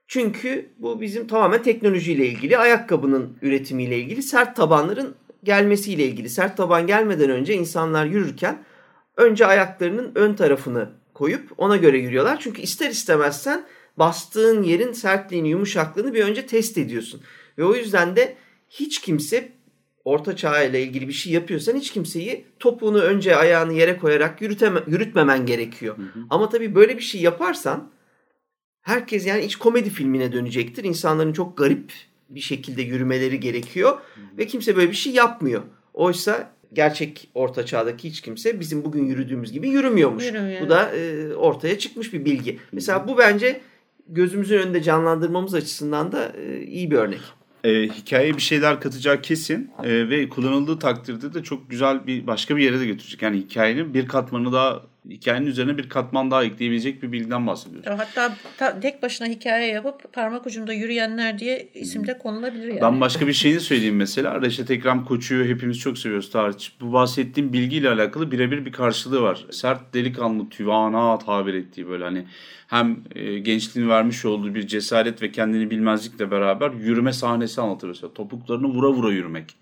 Çünkü 0.07 0.69
bu 0.77 1.01
bizim 1.01 1.27
tamamen 1.27 1.63
teknolojiyle 1.63 2.27
ilgili, 2.27 2.57
ayakkabının 2.57 3.37
üretimiyle 3.41 3.97
ilgili, 3.97 4.23
sert 4.23 4.55
tabanların 4.55 5.15
gelmesiyle 5.43 6.05
ilgili. 6.05 6.29
Sert 6.29 6.57
taban 6.57 6.87
gelmeden 6.87 7.29
önce 7.29 7.53
insanlar 7.53 8.05
yürürken 8.05 8.63
önce 9.21 9.45
ayaklarının 9.45 10.11
ön 10.15 10.33
tarafını 10.33 10.89
koyup 11.13 11.49
ona 11.57 11.77
göre 11.77 11.97
yürüyorlar. 11.97 12.39
Çünkü 12.39 12.61
ister 12.61 12.89
istemez 12.89 13.41
sen 13.43 13.65
bastığın 13.97 14.63
yerin 14.63 14.91
sertliğini, 14.91 15.49
yumuşaklığını 15.49 16.13
bir 16.13 16.23
önce 16.23 16.45
test 16.45 16.77
ediyorsun. 16.77 17.21
Ve 17.57 17.63
o 17.63 17.75
yüzden 17.75 18.15
de 18.15 18.37
hiç 18.69 19.01
kimse 19.01 19.51
orta 20.05 20.35
çağ 20.35 20.63
ile 20.63 20.83
ilgili 20.83 21.07
bir 21.07 21.13
şey 21.13 21.33
yapıyorsan 21.33 21.75
hiç 21.75 21.91
kimseyi 21.91 22.45
topuğunu 22.59 22.99
önce 22.99 23.35
ayağını 23.35 23.73
yere 23.73 23.97
koyarak 23.97 24.41
yürüteme, 24.41 24.79
yürütmemen 24.87 25.45
gerekiyor. 25.45 25.95
Ama 26.29 26.49
tabii 26.49 26.75
böyle 26.75 26.97
bir 26.97 27.03
şey 27.03 27.21
yaparsan 27.21 27.91
herkes 28.81 29.27
yani 29.27 29.43
iç 29.45 29.55
komedi 29.55 29.89
filmine 29.89 30.31
dönecektir. 30.31 30.83
İnsanların 30.83 31.33
çok 31.33 31.57
garip 31.57 31.93
bir 32.29 32.39
şekilde 32.39 32.81
yürümeleri 32.81 33.39
gerekiyor 33.39 33.99
ve 34.37 34.47
kimse 34.47 34.75
böyle 34.75 34.89
bir 34.89 34.95
şey 34.95 35.13
yapmıyor. 35.13 35.61
Oysa 35.93 36.53
gerçek 36.73 37.29
orta 37.35 37.65
çağdaki 37.65 38.09
hiç 38.09 38.21
kimse 38.21 38.59
bizim 38.59 38.85
bugün 38.85 39.05
yürüdüğümüz 39.05 39.51
gibi 39.51 39.69
yürümüyormuş. 39.69 40.25
Yürümüyor. 40.25 40.61
Bu 40.61 40.69
da 40.69 40.95
e, 40.95 41.33
ortaya 41.33 41.77
çıkmış 41.79 42.13
bir 42.13 42.25
bilgi. 42.25 42.59
Mesela 42.71 43.07
bu 43.07 43.17
bence 43.17 43.61
gözümüzün 44.07 44.57
önünde 44.57 44.83
canlandırmamız 44.83 45.53
açısından 45.53 46.11
da 46.11 46.31
e, 46.37 46.61
iyi 46.61 46.91
bir 46.91 46.95
örnek. 46.95 47.21
e, 47.63 47.69
hikayeye 47.87 48.37
bir 48.37 48.41
şeyler 48.41 48.79
katacağı 48.79 49.21
kesin 49.21 49.71
e, 49.83 50.09
ve 50.09 50.29
kullanıldığı 50.29 50.79
takdirde 50.79 51.33
de 51.33 51.43
çok 51.43 51.69
güzel 51.69 52.07
bir 52.07 52.27
başka 52.27 52.57
bir 52.57 52.63
yere 52.63 52.79
de 52.79 52.85
götürecek. 52.85 53.21
Yani 53.21 53.37
hikayenin 53.37 53.93
bir 53.93 54.07
katmanı 54.07 54.53
daha 54.53 54.81
hikayenin 55.09 55.45
üzerine 55.47 55.77
bir 55.77 55.89
katman 55.89 56.31
daha 56.31 56.43
ekleyebilecek 56.43 57.03
bir 57.03 57.11
bilgiden 57.11 57.47
bahsediyoruz. 57.47 57.89
Hatta 57.97 58.35
ta- 58.57 58.79
tek 58.79 59.03
başına 59.03 59.27
hikaye 59.27 59.67
yapıp 59.67 60.13
parmak 60.13 60.47
ucunda 60.47 60.73
yürüyenler 60.73 61.39
diye 61.39 61.69
isim 61.73 62.07
de 62.07 62.17
konulabilir 62.17 62.67
yani. 62.67 62.81
Ben 62.81 63.01
başka 63.01 63.27
bir 63.27 63.33
şeyini 63.33 63.59
söyleyeyim 63.59 63.95
mesela. 63.95 64.41
Reşat 64.41 64.71
Ekrem 64.71 65.05
Koçu'yu 65.05 65.45
hepimiz 65.45 65.79
çok 65.79 65.97
seviyoruz 65.97 66.31
tarih. 66.31 66.53
Bu 66.81 66.93
bahsettiğim 66.93 67.53
bilgiyle 67.53 67.89
alakalı 67.89 68.31
birebir 68.31 68.65
bir 68.65 68.71
karşılığı 68.71 69.21
var. 69.21 69.45
Sert 69.51 69.93
delikanlı 69.93 70.49
tüvana 70.49 71.19
tabir 71.19 71.53
ettiği 71.53 71.87
böyle 71.87 72.03
hani 72.03 72.25
hem 72.67 72.99
e, 73.15 73.39
gençliğin 73.39 73.89
vermiş 73.89 74.25
olduğu 74.25 74.55
bir 74.55 74.67
cesaret 74.67 75.21
ve 75.21 75.31
kendini 75.31 75.71
bilmezlikle 75.71 76.31
beraber 76.31 76.71
yürüme 76.71 77.13
sahnesi 77.13 77.61
anlatır 77.61 77.87
mesela. 77.87 78.13
Topuklarını 78.13 78.67
vura 78.67 78.89
vura 78.89 79.11
yürümek. 79.11 79.55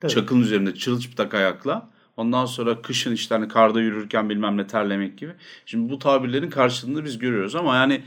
Tabii. 0.00 0.12
Çakılın 0.12 0.40
üzerinde 0.40 0.74
çırılçıplak 0.74 1.34
ayakla. 1.34 1.93
Ondan 2.16 2.46
sonra 2.46 2.82
kışın 2.82 3.12
işte 3.12 3.34
hani 3.34 3.48
karda 3.48 3.80
yürürken 3.80 4.30
bilmem 4.30 4.56
ne 4.56 4.66
terlemek 4.66 5.18
gibi. 5.18 5.32
Şimdi 5.66 5.92
bu 5.92 5.98
tabirlerin 5.98 6.50
karşılığını 6.50 7.04
biz 7.04 7.18
görüyoruz 7.18 7.54
ama 7.54 7.76
yani 7.76 8.02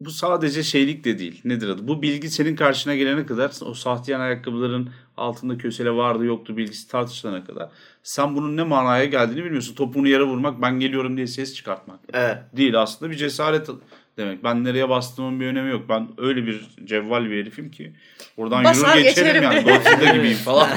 bu 0.00 0.10
sadece 0.10 0.62
şeylik 0.62 1.04
de 1.04 1.18
değil. 1.18 1.40
Nedir 1.44 1.68
adı? 1.68 1.88
Bu 1.88 2.02
bilgi 2.02 2.30
senin 2.30 2.56
karşına 2.56 2.94
gelene 2.94 3.26
kadar 3.26 3.52
o 3.60 3.74
sahtiyan 3.74 4.20
ayakkabıların 4.20 4.90
altında 5.16 5.58
kösele 5.58 5.90
vardı 5.90 6.24
yoktu 6.24 6.56
bilgisi 6.56 6.88
tartışılana 6.88 7.44
kadar. 7.44 7.70
Sen 8.02 8.36
bunun 8.36 8.56
ne 8.56 8.62
manaya 8.62 9.04
geldiğini 9.04 9.44
bilmiyorsun. 9.44 9.74
Topuğunu 9.74 10.08
yere 10.08 10.22
vurmak 10.22 10.62
ben 10.62 10.80
geliyorum 10.80 11.16
diye 11.16 11.26
ses 11.26 11.54
çıkartmak. 11.54 12.00
Evet. 12.12 12.38
Değil 12.56 12.80
aslında 12.80 13.10
bir 13.10 13.16
cesaret 13.16 13.68
demek. 14.16 14.44
Ben 14.44 14.64
nereye 14.64 14.88
bastığımın 14.88 15.40
bir 15.40 15.46
önemi 15.46 15.70
yok. 15.70 15.82
Ben 15.88 16.08
öyle 16.18 16.46
bir 16.46 16.60
cevval 16.84 17.24
bir 17.30 17.40
herifim 17.40 17.70
ki 17.70 17.92
buradan 18.36 18.64
Basar 18.64 18.96
yürür 18.96 19.08
geçerim 19.08 19.26
geçerim. 19.26 19.42
yani. 19.42 19.62
Godzilla 19.62 20.12
gibiyim 20.14 20.36
falan. 20.38 20.68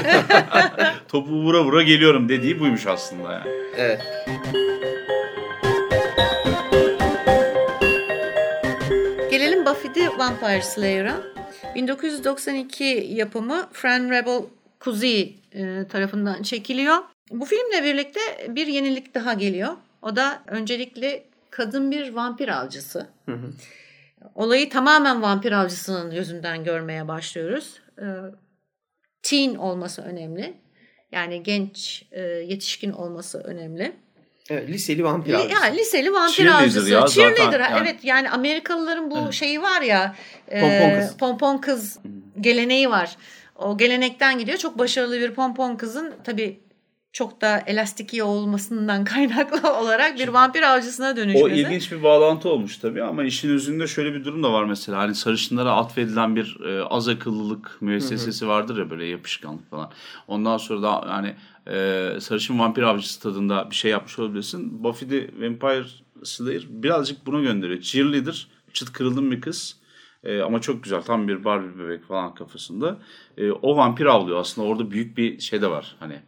Topu 1.07 1.31
vura 1.31 1.63
vura 1.63 1.83
geliyorum 1.83 2.29
dediği 2.29 2.59
buymuş 2.59 2.87
aslında 2.87 3.33
yani. 3.33 3.49
Evet. 3.77 4.01
Gelelim 9.31 9.65
Buffy 9.65 9.93
the 9.93 10.09
Vampire 10.17 10.61
Slayer'a. 10.61 11.17
1992 11.75 12.83
yapımı 13.09 13.69
Fran 13.73 14.09
Rebel 14.09 14.41
Kuzi 14.79 15.33
e, 15.53 15.87
tarafından 15.91 16.43
çekiliyor. 16.43 16.95
Bu 17.31 17.45
filmle 17.45 17.83
birlikte 17.83 18.19
bir 18.49 18.67
yenilik 18.67 19.13
daha 19.15 19.33
geliyor. 19.33 19.69
O 20.01 20.15
da 20.15 20.43
öncelikle 20.47 21.23
kadın 21.57 21.91
bir 21.91 22.13
vampir 22.13 22.47
avcısı. 22.47 23.07
Hı 23.25 23.31
hı. 23.31 23.51
Olayı 24.35 24.69
tamamen 24.69 25.21
vampir 25.21 25.51
avcısının 25.51 26.11
gözünden 26.11 26.63
görmeye 26.63 27.07
başlıyoruz. 27.07 27.79
E, 28.01 28.05
teen 29.23 29.55
olması 29.55 30.01
önemli. 30.01 30.53
Yani 31.11 31.43
genç, 31.43 32.05
e, 32.11 32.21
yetişkin 32.21 32.91
olması 32.91 33.39
önemli. 33.39 33.91
Evet, 34.49 34.69
liseli 34.69 35.03
vampir 35.03 35.33
avcısı. 35.33 35.53
ya 35.53 35.63
liseli 35.63 36.13
vampir 36.13 36.33
Cheerleader 36.35 36.63
avcısı. 36.63 36.89
ya 36.89 37.07
zaten 37.07 37.13
Cheerleader. 37.35 37.59
ha, 37.59 37.69
yani. 37.71 37.87
Evet 37.89 38.03
yani 38.03 38.29
Amerikalıların 38.29 39.11
bu 39.11 39.33
şeyi 39.33 39.61
var 39.61 39.81
ya. 39.81 40.15
e, 40.47 40.61
Pompon 40.61 40.99
kız. 40.99 41.17
pompon 41.17 41.57
kız 41.57 41.99
geleneği 42.41 42.89
var. 42.89 43.17
O 43.55 43.77
gelenekten 43.77 44.39
gidiyor. 44.39 44.57
Çok 44.57 44.77
başarılı 44.79 45.19
bir 45.19 45.33
pompon 45.33 45.75
kızın 45.75 46.13
tabii 46.23 46.59
çok 47.13 47.41
da 47.41 47.63
elastik 47.67 48.13
iyi 48.13 48.23
olmasından 48.23 49.03
kaynaklı 49.03 49.73
olarak 49.79 50.19
bir 50.19 50.27
vampir 50.27 50.61
avcısına 50.61 51.15
dönüşmesi. 51.15 51.45
O 51.45 51.49
ilginç 51.49 51.91
bir 51.91 52.03
bağlantı 52.03 52.49
olmuş 52.49 52.77
tabii 52.77 53.03
ama 53.03 53.23
işin 53.23 53.49
özünde 53.49 53.87
şöyle 53.87 54.13
bir 54.13 54.25
durum 54.25 54.43
da 54.43 54.53
var 54.53 54.63
mesela. 54.63 54.97
Hani 54.97 55.15
sarışınlara 55.15 55.71
atfedilen 55.71 56.35
bir 56.35 56.57
e, 56.65 56.83
az 56.83 57.07
akıllılık 57.07 57.77
müessesesi 57.81 58.47
vardır 58.47 58.77
ya 58.77 58.89
böyle 58.89 59.05
yapışkanlık 59.05 59.69
falan. 59.69 59.91
Ondan 60.27 60.57
sonra 60.57 60.81
da 60.81 61.01
hani 61.07 61.35
e, 61.67 62.09
sarışın 62.19 62.59
vampir 62.59 62.83
avcısı 62.83 63.21
tadında 63.21 63.69
bir 63.71 63.75
şey 63.75 63.91
yapmış 63.91 64.19
olabilirsin. 64.19 64.83
Buffy 64.83 65.09
the 65.09 65.29
Vampire 65.45 65.85
Slayer 66.23 66.63
birazcık 66.69 67.25
buna 67.25 67.41
gönderiyor. 67.41 67.81
Cheerleader, 67.81 68.47
çıt 68.73 68.93
kırıldım 68.93 69.31
bir 69.31 69.41
kız. 69.41 69.77
E, 70.23 70.41
ama 70.41 70.61
çok 70.61 70.83
güzel. 70.83 71.01
Tam 71.01 71.27
bir 71.27 71.43
Barbie 71.43 71.79
bebek 71.79 72.03
falan 72.03 72.33
kafasında. 72.33 72.97
E, 73.37 73.51
o 73.51 73.77
vampir 73.77 74.05
avlıyor. 74.05 74.39
Aslında 74.39 74.67
orada 74.67 74.91
büyük 74.91 75.17
bir 75.17 75.39
şey 75.39 75.61
de 75.61 75.69
var. 75.69 75.95
Hani 75.99 76.19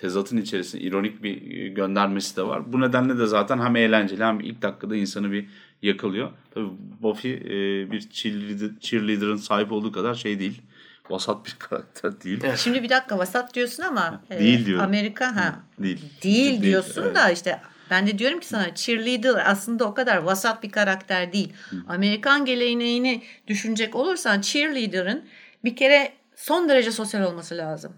tezatın 0.00 0.36
içerisinde 0.36 0.82
ironik 0.82 1.22
bir 1.22 1.56
e, 1.56 1.68
göndermesi 1.68 2.36
de 2.36 2.42
var. 2.42 2.72
Bu 2.72 2.80
nedenle 2.80 3.18
de 3.18 3.26
zaten 3.26 3.58
hem 3.58 3.76
eğlenceli 3.76 4.24
hem 4.24 4.40
ilk 4.40 4.62
dakikada 4.62 4.96
insanı 4.96 5.32
bir 5.32 5.46
yakalıyor. 5.82 6.30
Tabii 6.54 6.68
Buffy 7.02 7.32
e, 7.34 7.90
bir 7.90 8.10
cheerleader, 8.10 8.70
cheerleader'ın 8.80 9.36
sahip 9.36 9.72
olduğu 9.72 9.92
kadar 9.92 10.14
şey 10.14 10.38
değil. 10.38 10.62
Vasat 11.10 11.46
bir 11.46 11.56
karakter 11.58 12.20
değil. 12.20 12.40
Evet. 12.44 12.58
Şimdi 12.58 12.82
bir 12.82 12.88
dakika 12.88 13.18
vasat 13.18 13.54
diyorsun 13.54 13.82
ama 13.82 14.22
e, 14.30 14.38
Değil 14.38 14.66
diyorum. 14.66 14.84
Amerika 14.84 15.36
ha 15.36 15.60
Değil. 15.78 15.98
değil 16.22 16.50
Değil, 16.50 16.62
diyorsun 16.62 17.02
evet. 17.04 17.16
da 17.16 17.30
işte 17.30 17.60
ben 17.90 18.06
de 18.06 18.18
diyorum 18.18 18.40
ki 18.40 18.46
sana 18.46 18.74
cheerleader 18.74 19.50
aslında 19.50 19.84
o 19.84 19.94
kadar 19.94 20.16
vasat 20.16 20.62
bir 20.62 20.70
karakter 20.70 21.32
değil. 21.32 21.52
Amerikan 21.88 22.44
geleneğini 22.44 23.22
düşünecek 23.46 23.96
olursan 23.96 24.40
cheerleader'ın 24.40 25.24
bir 25.64 25.76
kere 25.76 26.12
son 26.36 26.68
derece 26.68 26.92
sosyal 26.92 27.22
olması 27.22 27.56
lazım. 27.56 27.92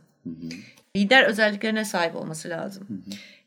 Lider 0.97 1.25
özelliklerine 1.25 1.85
sahip 1.85 2.17
olması 2.17 2.49
lazım. 2.49 2.87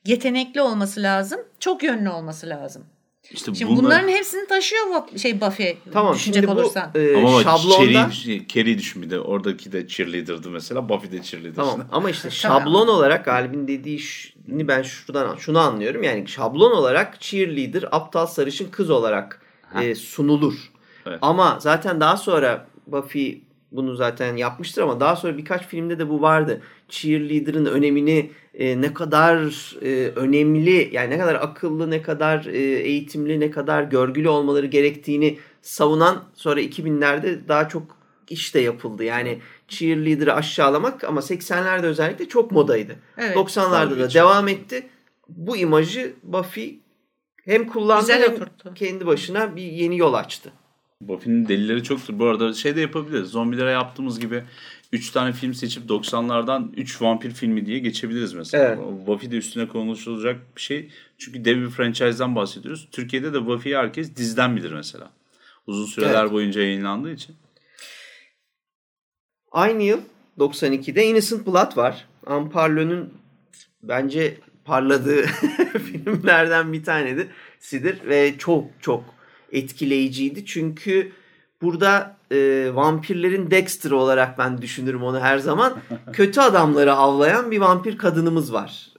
Yetenekli 0.06 0.62
olması 0.62 1.02
lazım. 1.04 1.40
Çok 1.60 1.84
yönlü 1.84 2.10
olması 2.10 2.50
lazım. 2.50 2.84
İşte 3.32 3.56
Şimdi 3.56 3.72
bunlar- 3.72 3.84
bunların 3.84 4.08
hepsini 4.10 4.48
taşıyor 4.48 4.82
bu 5.14 5.20
şey 5.20 5.42
Buffy 5.42 5.78
Tamam 5.94 6.16
düşünecek 6.16 6.44
şimdi 6.44 6.56
bu 6.58 6.62
olursan. 6.62 6.92
e, 6.96 7.16
ama 7.18 7.44
şablonda 7.44 8.10
Carrie 8.54 8.78
düşün 8.78 9.02
bir 9.02 9.10
de 9.10 9.20
oradaki 9.20 9.72
de 9.72 9.88
cheerleader'dı 9.88 10.50
mesela. 10.50 10.90
Buffy 10.90 11.12
de 11.12 11.24
cheerleader. 11.24 11.56
tamam 11.56 11.88
ama 11.92 12.10
işte 12.10 12.30
şablon 12.30 12.88
olarak 12.88 13.26
Galip'in 13.26 13.68
dediği 13.68 14.00
şunu 14.00 14.68
ben 14.68 14.82
şuradan 14.82 15.36
şunu 15.36 15.60
anlıyorum. 15.60 16.04
Yani 16.04 16.28
şablon 16.28 16.72
olarak 16.72 17.22
cheerleader 17.22 17.84
aptal 17.92 18.26
sarışın 18.28 18.70
kız 18.72 18.90
olarak 18.90 19.42
e, 19.82 19.96
sunulur. 19.96 20.72
Evet. 21.06 21.20
Ama 21.22 21.58
zaten 21.62 22.00
daha 22.00 22.18
sonra 22.18 22.68
Buffy 22.88 23.42
bunu 23.72 23.96
zaten 23.96 24.36
yapmıştır 24.36 24.82
ama 24.82 25.00
daha 25.00 25.16
sonra 25.16 25.38
birkaç 25.38 25.68
filmde 25.68 26.00
de 26.00 26.10
bu 26.10 26.22
vardı. 26.22 26.62
Cheerleader'ın 26.90 27.66
önemini 27.66 28.32
e, 28.54 28.82
ne 28.82 28.94
kadar 28.94 29.38
e, 29.82 30.12
önemli 30.16 30.90
yani 30.92 31.10
ne 31.10 31.18
kadar 31.18 31.36
akıllı, 31.36 31.92
ne 31.92 32.02
kadar 32.02 32.46
e, 32.46 32.58
eğitimli, 32.60 33.40
ne 33.40 33.52
kadar 33.52 33.84
görgülü 33.84 34.30
olmaları 34.30 34.66
gerektiğini 34.66 35.38
savunan 35.62 36.24
sonra 36.34 36.62
2000'lerde 36.62 37.48
daha 37.48 37.70
çok 37.70 37.98
iş 38.30 38.56
de 38.56 38.60
yapıldı. 38.60 39.04
Yani 39.04 39.40
cheerleader'ı 39.68 40.34
aşağılamak 40.34 41.04
ama 41.04 41.22
80'lerde 41.22 41.86
özellikle 41.86 42.28
çok 42.28 42.52
modaydı. 42.52 42.96
Evet. 43.18 43.36
90'larda 43.36 44.00
da 44.00 44.14
devam 44.14 44.48
etti. 44.48 44.90
Bu 45.30 45.58
imajı 45.58 46.14
Buffy 46.24 46.80
hem 47.46 47.68
kullandı 47.68 48.02
Güzel 48.02 48.24
hem 48.24 48.34
oturttu. 48.34 48.74
kendi 48.76 49.06
başına 49.06 49.56
bir 49.56 49.62
yeni 49.64 49.98
yol 49.98 50.14
açtı. 50.14 50.52
Buffy'nin 51.02 51.48
delileri 51.48 51.84
çoktur. 51.84 52.20
Bu 52.20 52.26
arada 52.26 52.54
şey 52.54 52.76
de 52.76 52.82
yapabiliriz. 52.82 53.30
Zombilere 53.30 53.72
yaptığımız 53.72 54.20
gibi 54.20 54.44
3 54.92 55.12
tane 55.12 55.34
film 55.34 55.54
seçip 55.54 55.90
90'lardan 55.90 56.74
3 56.78 57.02
vampir 57.02 57.32
filmi 57.32 57.66
diye 57.66 57.80
geçebiliriz 57.80 58.34
mesela. 58.34 58.64
Evet. 58.66 59.08
Buffy 59.08 59.32
de 59.32 59.38
üstüne 59.38 59.68
konuşulacak 59.68 60.56
bir 60.56 60.62
şey. 60.62 60.90
Çünkü 61.18 61.46
dev 61.46 61.62
bir 61.62 61.70
franchise'dan 61.70 62.36
bahsediyoruz. 62.36 62.88
Türkiye'de 62.92 63.34
de 63.34 63.46
Buffy'yi 63.46 63.78
herkes 63.78 64.16
dizden 64.16 64.56
bilir 64.56 64.72
mesela. 64.72 65.12
Uzun 65.68 65.86
süreler 65.86 66.22
Evet. 66.22 66.32
boyunca 66.32 66.62
yayınlandığı 66.62 67.12
için. 67.14 67.36
Aynı 69.52 69.84
yıl 69.84 70.00
92'de 70.40 71.06
Innocent 71.06 71.48
Blood 71.48 71.78
var. 71.78 72.06
Amparlo'nun 72.26 73.14
bence 73.84 74.38
parladığı 74.66 75.22
filmlerden 75.86 76.74
bir 76.74 76.84
tanesi 76.84 77.28
sidir 77.60 77.98
ve 78.06 78.38
çok 78.38 78.66
çok 78.82 79.15
etkileyiciydi. 79.56 80.46
Çünkü 80.46 81.12
burada 81.62 82.18
e, 82.32 82.70
vampirlerin 82.74 83.52
Dexter 83.52 83.92
olarak 83.92 84.38
ben 84.38 84.62
düşünürüm 84.62 85.04
onu 85.04 85.20
her 85.20 85.38
zaman. 85.38 85.74
Kötü 86.14 86.42
adamları 86.42 86.94
avlayan 86.94 87.52
bir 87.52 87.60
vampir 87.60 87.98
kadınımız 87.98 88.54
var. 88.54 88.90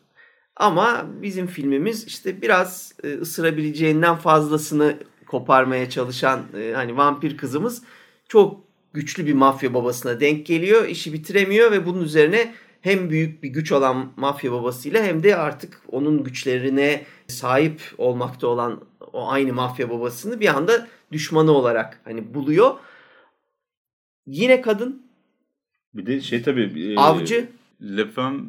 Ama 0.57 1.07
bizim 1.23 1.47
filmimiz 1.47 2.05
işte 2.07 2.43
biraz 2.43 2.93
e, 3.05 3.15
ısırabileceğinden 3.15 4.17
fazlasını 4.17 4.97
koparmaya 5.27 5.91
çalışan 5.91 6.41
e, 6.59 6.73
hani 6.75 6.97
vampir 6.97 7.37
kızımız 7.37 7.83
çok 8.29 8.61
güçlü 8.93 9.27
bir 9.27 9.35
mafya 9.35 9.75
babasına 9.75 10.21
denk 10.21 10.47
geliyor. 10.47 10.89
işi 10.89 11.13
bitiremiyor 11.13 11.73
ve 11.73 11.87
bunun 11.87 12.03
üzerine 12.03 12.55
hem 12.81 13.11
büyük 13.11 13.43
bir 13.43 13.49
güç 13.49 13.73
olan 13.73 14.13
mafya 14.17 14.53
babasıyla 14.53 15.05
hem 15.05 15.23
de 15.23 15.37
artık 15.37 15.81
onun 15.93 16.25
güçlerine 16.25 17.05
sahip 17.29 17.81
olmakta 17.99 18.47
olan 18.47 18.81
o 19.17 19.29
aynı 19.29 19.53
mafya 19.53 19.91
babasını 19.91 20.41
bir 20.41 20.57
anda 20.57 20.87
düşmanı 21.12 21.51
olarak 21.53 22.01
hani 22.05 22.35
buluyor. 22.35 22.75
Yine 24.27 24.61
kadın 24.61 25.03
Bir 25.95 26.07
de 26.07 26.21
şey 26.21 26.43
tabii. 26.43 26.93
e, 26.93 26.97
avcı 26.97 27.49
Le 27.83 28.07
Femme 28.11 28.41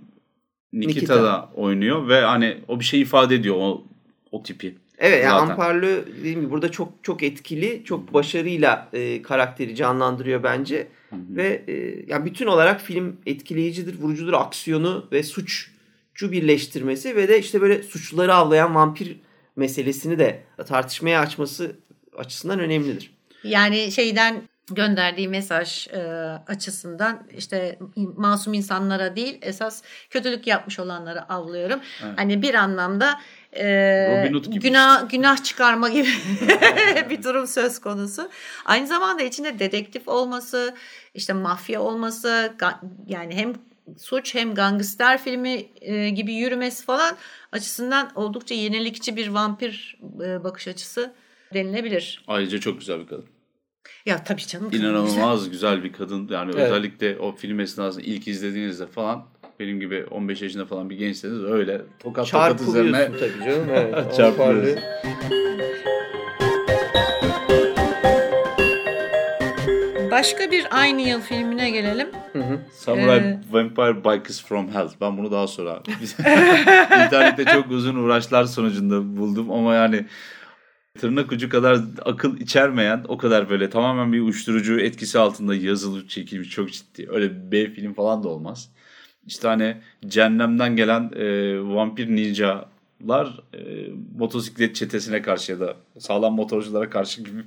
Nikita, 0.73 0.99
Nikita. 0.99 1.23
da 1.23 1.49
oynuyor 1.55 2.07
ve 2.07 2.21
hani 2.21 2.57
o 2.67 2.79
bir 2.79 2.85
şey 2.85 3.01
ifade 3.01 3.35
ediyor 3.35 3.55
o, 3.59 3.83
o 4.31 4.43
tipi. 4.43 4.75
Evet 4.97 5.23
yani 5.23 5.39
Zaten. 5.39 5.49
Amparlı 5.51 6.05
dediğim 6.19 6.41
gibi 6.41 6.51
burada 6.51 6.71
çok 6.71 6.93
çok 7.03 7.23
etkili, 7.23 7.81
çok 7.85 8.13
başarıyla 8.13 8.89
e, 8.93 9.21
karakteri 9.21 9.75
canlandırıyor 9.75 10.43
bence. 10.43 10.87
Ve 11.11 11.63
e, 11.67 12.05
yani 12.07 12.25
bütün 12.25 12.47
olarak 12.47 12.81
film 12.81 13.17
etkileyicidir, 13.25 13.99
vurucudur, 13.99 14.33
aksiyonu 14.33 15.05
ve 15.11 15.23
suçcu 15.23 16.31
birleştirmesi 16.31 17.15
ve 17.15 17.27
de 17.27 17.39
işte 17.39 17.61
böyle 17.61 17.83
suçluları 17.83 18.33
avlayan 18.33 18.75
vampir 18.75 19.15
meselesini 19.57 20.19
de 20.19 20.43
tartışmaya 20.67 21.19
açması 21.19 21.75
açısından 22.17 22.59
önemlidir. 22.59 23.17
Yani 23.43 23.91
şeyden 23.91 24.41
gönderdiği 24.71 25.27
mesaj 25.27 25.87
e, 25.87 25.99
açısından 26.47 27.27
işte 27.37 27.79
masum 27.95 28.53
insanlara 28.53 29.15
değil 29.15 29.37
esas 29.41 29.83
kötülük 30.09 30.47
yapmış 30.47 30.79
olanları 30.79 31.33
avlıyorum. 31.33 31.79
Evet. 32.05 32.13
Hani 32.19 32.41
bir 32.41 32.53
anlamda 32.53 33.19
e, 33.57 34.31
günah 34.47 35.09
günah 35.09 35.43
çıkarma 35.43 35.89
gibi 35.89 36.07
bir 37.09 37.23
durum 37.23 37.47
söz 37.47 37.79
konusu. 37.79 38.29
Aynı 38.65 38.87
zamanda 38.87 39.23
içinde 39.23 39.59
dedektif 39.59 40.07
olması, 40.07 40.75
işte 41.13 41.33
mafya 41.33 41.81
olması, 41.81 42.53
yani 43.07 43.35
hem 43.35 43.53
suç 43.97 44.35
hem 44.35 44.53
gangster 44.53 45.23
filmi 45.23 45.65
e, 45.81 46.09
gibi 46.09 46.33
yürümesi 46.33 46.85
falan 46.85 47.17
açısından 47.51 48.11
oldukça 48.15 48.55
yenilikçi 48.55 49.15
bir 49.15 49.27
vampir 49.27 49.99
e, 50.25 50.43
bakış 50.43 50.67
açısı 50.67 51.13
denilebilir. 51.53 52.23
Ayrıca 52.27 52.59
çok 52.59 52.79
güzel 52.79 52.99
bir 52.99 53.07
kadın. 53.07 53.25
Ya 54.05 54.23
tabii 54.23 54.47
canım. 54.47 54.69
İnanılmaz 54.73 55.49
güzel 55.49 55.83
bir 55.83 55.93
kadın. 55.93 56.27
Yani 56.31 56.51
Evet. 56.55 56.63
özellikle 56.71 57.19
o 57.19 57.35
film 57.35 57.59
esnasında 57.59 58.03
ilk 58.05 58.27
izlediğinizde 58.27 58.87
falan 58.87 59.25
benim 59.59 59.79
gibi 59.79 60.05
15 60.05 60.41
yaşında 60.41 60.65
falan 60.65 60.89
bir 60.89 60.95
gençseniz 60.97 61.43
öyle 61.43 61.81
tokat 61.99 62.31
tokat 62.31 62.61
üzerine 62.61 62.91
Çarpılıyorsun 62.91 63.27
tabii 63.33 63.45
canım. 63.51 63.69
Evet, 63.69 64.15
Çarpılıyorsun. 64.17 64.83
Başka 70.17 70.51
bir 70.51 70.67
aynı 70.71 71.01
yıl 71.01 71.21
filmine 71.21 71.69
gelelim. 71.69 72.07
Hı 72.33 72.39
hı. 72.39 72.59
Samurai 72.73 73.19
Ee, 73.19 73.39
Vampire 73.51 73.97
Bikers 74.03 74.43
from 74.43 74.71
Hell. 74.71 74.89
Ben 75.01 75.17
bunu 75.17 75.31
daha 75.31 75.47
sonra 75.47 75.83
internette 77.05 77.45
çok 77.45 77.71
uzun 77.71 77.95
uğraşlar 77.95 78.43
sonucunda 78.43 79.17
buldum 79.17 79.51
ama 79.51 79.75
yani 79.75 80.05
tırnak 80.99 81.31
ucu 81.31 81.49
kadar 81.49 81.79
akıl 82.05 82.37
içermeyen 82.37 83.05
o 83.07 83.17
kadar 83.17 83.49
böyle 83.49 83.69
tamamen 83.69 84.13
bir 84.13 84.21
uyuşturucu 84.21 84.79
etkisi 84.79 85.19
altında 85.19 85.55
yazılıp 85.55 86.09
çekilmiş 86.09 86.49
çok 86.49 86.71
ciddi. 86.71 87.07
Öyle 87.09 87.51
B 87.51 87.69
film 87.69 87.93
falan 87.93 88.23
da 88.23 88.27
olmaz. 88.29 88.69
İşte 89.27 89.47
hani 89.47 89.77
cehennemden 90.07 90.75
gelen 90.75 91.11
e, 91.15 91.59
vampir 91.75 92.15
ninjalar 92.15 93.39
e, 93.53 93.59
motosiklet 94.17 94.75
çetesine 94.75 95.21
karşı 95.21 95.51
ya 95.51 95.59
da 95.59 95.75
sağlam 95.99 96.35
motorculara 96.35 96.89
karşı 96.89 97.23
gibi. 97.23 97.43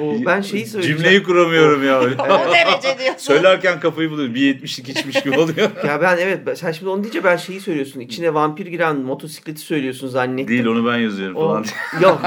O, 0.00 0.14
ben 0.26 0.40
şeyi 0.40 0.66
söyleyeceğim. 0.66 0.98
Cümleyi 0.98 1.22
kuramıyorum 1.22 1.84
ya. 1.86 2.00
O 2.00 2.04
derece 2.52 2.98
diyorsun. 2.98 3.18
Söylerken 3.18 3.80
kafayı 3.80 4.10
buluyorum. 4.10 4.34
Bir 4.34 4.54
70'lik 4.54 4.88
içmiş 4.88 5.22
gibi 5.22 5.38
oluyor. 5.38 5.70
Ya 5.86 6.00
ben 6.02 6.16
evet 6.16 6.58
sen 6.58 6.72
şimdi 6.72 6.90
onu 6.90 7.02
deyince 7.02 7.24
ben 7.24 7.36
şeyi 7.36 7.60
söylüyorsun. 7.60 8.00
İçine 8.00 8.34
vampir 8.34 8.66
giren 8.66 8.96
motosikleti 8.96 9.60
söylüyorsun 9.60 10.08
zannettim. 10.08 10.48
Değil 10.48 10.66
onu 10.66 10.86
ben 10.86 10.98
yazıyorum 10.98 11.36
O, 11.36 11.48
falan. 11.48 11.64
yok. 12.00 12.22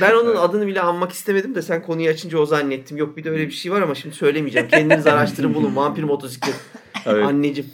Ben 0.00 0.12
onun 0.14 0.36
adını 0.48 0.66
bile 0.66 0.80
anmak 0.80 1.12
istemedim 1.12 1.54
de 1.54 1.62
sen 1.62 1.82
konuyu 1.82 2.10
açınca 2.10 2.38
o 2.38 2.46
zannettim. 2.46 2.96
Yok 2.96 3.16
bir 3.16 3.24
de 3.24 3.30
öyle 3.30 3.46
bir 3.46 3.52
şey 3.52 3.72
var 3.72 3.82
ama 3.82 3.94
şimdi 3.94 4.14
söylemeyeceğim. 4.14 4.68
Kendiniz 4.68 5.06
araştırın 5.06 5.54
bulun. 5.54 5.76
Vampir 5.76 6.02
motosiklet. 6.02 6.54
Evet. 7.06 7.24
Anneciğim. 7.26 7.70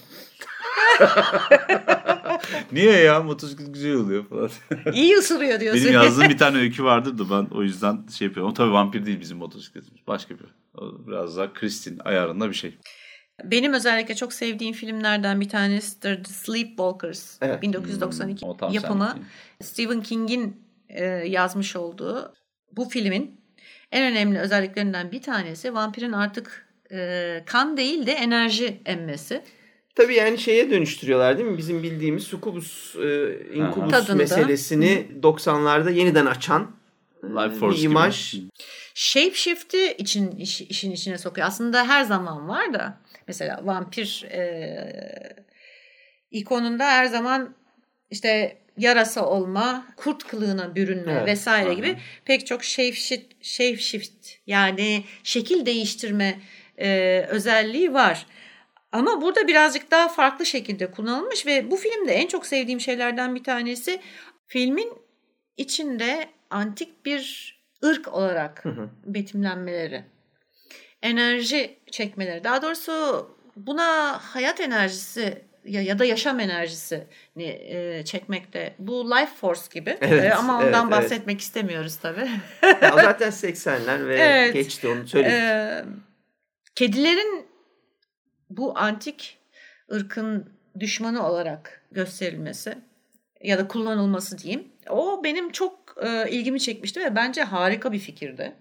Niye 2.73 2.93
ya 2.93 3.23
motosiklet 3.23 3.75
güzel 3.75 3.95
oluyor 3.95 4.29
falan. 4.29 4.51
İyi 4.93 5.17
ısırıyor 5.17 5.61
diyorsun. 5.61 5.85
Benim 5.85 5.95
yazdığım 5.95 6.29
bir 6.29 6.39
tane 6.39 6.59
öykü 6.59 6.85
vardır 6.85 7.19
da 7.19 7.31
ben 7.31 7.57
o 7.57 7.63
yüzden 7.63 8.07
şey 8.19 8.29
yapıyorum. 8.29 8.53
O 8.53 8.55
tabii 8.55 8.73
vampir 8.73 9.07
değil 9.07 9.21
bizim 9.21 9.39
motosikletimiz. 9.39 10.07
Başka 10.07 10.35
bir. 10.35 10.45
O 10.75 11.07
biraz 11.07 11.37
daha 11.37 11.53
Kristin 11.53 11.99
ayarında 12.05 12.49
bir 12.49 12.55
şey. 12.55 12.79
Benim 13.45 13.73
özellikle 13.73 14.15
çok 14.15 14.33
sevdiğim 14.33 14.75
filmlerden 14.75 15.41
bir 15.41 15.49
tanesidir 15.49 16.25
The 16.25 16.33
Sleepwalkers. 16.33 17.39
Evet. 17.41 17.63
1992 17.63 18.47
Hmm, 18.47 18.71
yapımı. 18.71 19.19
Stephen 19.63 20.03
King'in 20.03 20.57
e, 20.89 21.05
yazmış 21.05 21.77
olduğu 21.77 22.35
bu 22.73 22.89
filmin 22.89 23.41
en 23.93 24.13
önemli 24.13 24.39
özelliklerinden 24.39 25.13
bir 25.13 25.23
tanesi 25.23 25.75
vampirin 25.75 26.13
artık 26.13 26.69
e, 26.93 27.43
kan 27.47 27.77
değil 27.77 28.07
de 28.07 28.13
enerji 28.13 28.83
emmesi. 28.87 29.43
Tabii 29.99 30.15
yani 30.15 30.39
şeye 30.39 30.71
dönüştürüyorlar 30.71 31.39
değil 31.39 31.49
mi? 31.49 31.59
Bizim 31.59 31.83
bildiğimiz 31.83 32.25
succubus, 32.25 32.97
e, 32.97 33.31
incubus 33.55 33.91
Tadında. 33.91 34.15
meselesini 34.15 35.07
90'larda 35.23 35.93
yeniden 35.93 36.27
açan 36.27 36.77
e, 37.23 37.27
Life 37.27 37.55
Force 37.55 37.77
bir 37.77 37.81
gibi. 37.83 37.91
imaj. 37.91 38.35
Shapeshift'i 38.95 39.93
için 39.99 40.37
iş- 40.37 40.61
işin 40.61 40.93
içine 40.93 41.19
sokuyor. 41.19 41.47
Aslında 41.47 41.89
her 41.89 42.05
zaman 42.05 42.49
var 42.49 42.75
da 42.75 42.99
mesela 43.29 43.61
vampir 43.65 44.25
e, 44.31 45.37
ikonunda 46.31 46.85
her 46.85 47.07
zaman 47.07 47.55
işte 48.11 48.57
yarasa 48.77 49.27
olma, 49.27 49.87
kurt 49.97 50.25
kılığına 50.25 50.75
bürünme 50.77 51.13
Evet. 51.13 51.27
vesaire 51.27 51.67
Aha. 51.69 51.73
gibi 51.75 51.97
pek 52.25 52.47
çok 52.47 52.65
shapeshift, 52.65 53.33
shapeshift 53.43 54.29
yani 54.47 55.05
şekil 55.25 55.67
değiştirme 55.67 56.41
e, 56.79 57.21
özelliği 57.29 57.93
var. 57.95 58.27
Ama 58.93 59.23
burada 59.23 59.49
birazcık 59.49 59.91
daha 59.91 60.09
farklı 60.09 60.47
şekilde 60.47 60.91
kullanılmış 60.91 61.47
ve 61.47 61.71
bu 61.71 61.77
filmde 61.77 62.13
en 62.13 62.27
çok 62.27 62.47
sevdiğim 62.47 62.81
şeylerden 62.81 63.35
bir 63.35 63.45
tanesi 63.45 64.01
filmin 64.47 64.93
içinde 65.57 66.29
antik 66.51 67.07
bir 67.07 67.55
ırk 67.85 68.09
olarak 68.09 68.65
Hı 68.65 68.69
hı. 68.69 68.91
betimlenmeleri. 69.05 70.05
Enerji 71.03 71.79
çekmeleri. 71.91 72.45
Daha 72.45 72.63
doğrusu 72.63 73.27
buna 73.57 74.19
hayat 74.19 74.61
enerjisi 74.61 75.45
ya, 75.65 75.83
ya 75.83 75.99
da 75.99 76.05
yaşam 76.05 76.41
enerjisi 76.41 77.07
e, 77.37 78.03
çekmekte. 78.05 78.75
Bu 78.79 79.11
life 79.11 79.35
force 79.41 79.63
gibi. 79.75 79.99
Evet, 80.01 80.25
E, 80.25 80.35
ama 80.35 80.59
evet, 80.63 80.69
ondan 80.75 80.89
evet. 80.89 80.99
bahsetmek 80.99 81.41
istemiyoruz 81.41 81.97
tabii. 81.97 82.29
Ya 82.63 82.93
zaten 82.95 83.31
80'ler 83.31 84.07
ve 84.09 84.17
Evet. 84.21 84.55
geçti 84.55 84.89
onu 84.89 85.07
söyledik. 85.09 85.33
Ee, 85.35 85.85
kedilerin 86.75 87.48
bu 88.51 88.79
antik 88.79 89.39
ırkın 89.93 90.53
düşmanı 90.81 91.27
olarak 91.27 91.83
gösterilmesi 91.93 92.79
ya 93.43 93.59
da 93.59 93.69
kullanılması 93.69 94.39
diyeyim. 94.39 94.69
O 94.91 95.25
benim 95.25 95.53
çok 95.53 95.97
e, 96.03 96.31
ilgimi 96.31 96.61
çekmişti 96.61 97.01
ve 97.01 97.17
bence 97.17 97.43
harika 97.43 97.93
bir 97.93 97.99
fikirdi. 97.99 98.53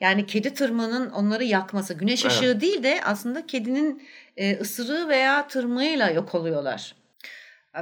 Yani 0.00 0.26
kedi 0.26 0.54
tırmığının 0.54 1.10
onları 1.10 1.44
yakması, 1.44 1.94
güneş 1.94 2.24
ışığı 2.24 2.44
evet. 2.44 2.60
değil 2.60 2.82
de 2.82 3.00
aslında 3.04 3.46
kedinin 3.46 4.02
e, 4.36 4.56
ısırığı 4.56 5.08
veya 5.08 5.48
tırmığıyla 5.48 6.10
yok 6.10 6.34
oluyorlar. 6.34 6.94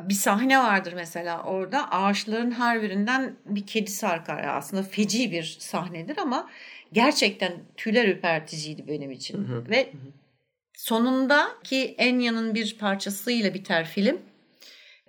Bir 0.03 0.15
sahne 0.15 0.59
vardır 0.59 0.93
mesela 0.93 1.43
orada 1.43 1.91
ağaçların 1.91 2.51
her 2.51 2.83
birinden 2.83 3.37
bir 3.47 3.67
kedi 3.67 3.91
sarkar. 3.91 4.57
Aslında 4.57 4.83
feci 4.83 5.33
bir 5.33 5.57
sahnedir 5.61 6.19
ama 6.19 6.51
gerçekten 6.93 7.53
tüyler 7.77 8.09
ürperticiydi 8.09 8.89
benim 8.89 9.11
için. 9.11 9.49
Hı 9.49 9.53
hı. 9.53 9.71
Ve 9.71 9.93
sonunda 10.81 11.49
ki 11.65 11.95
Enya'nın 11.99 12.55
bir 12.55 12.77
parçasıyla 12.79 13.55
biter 13.55 13.87
film. 13.87 14.19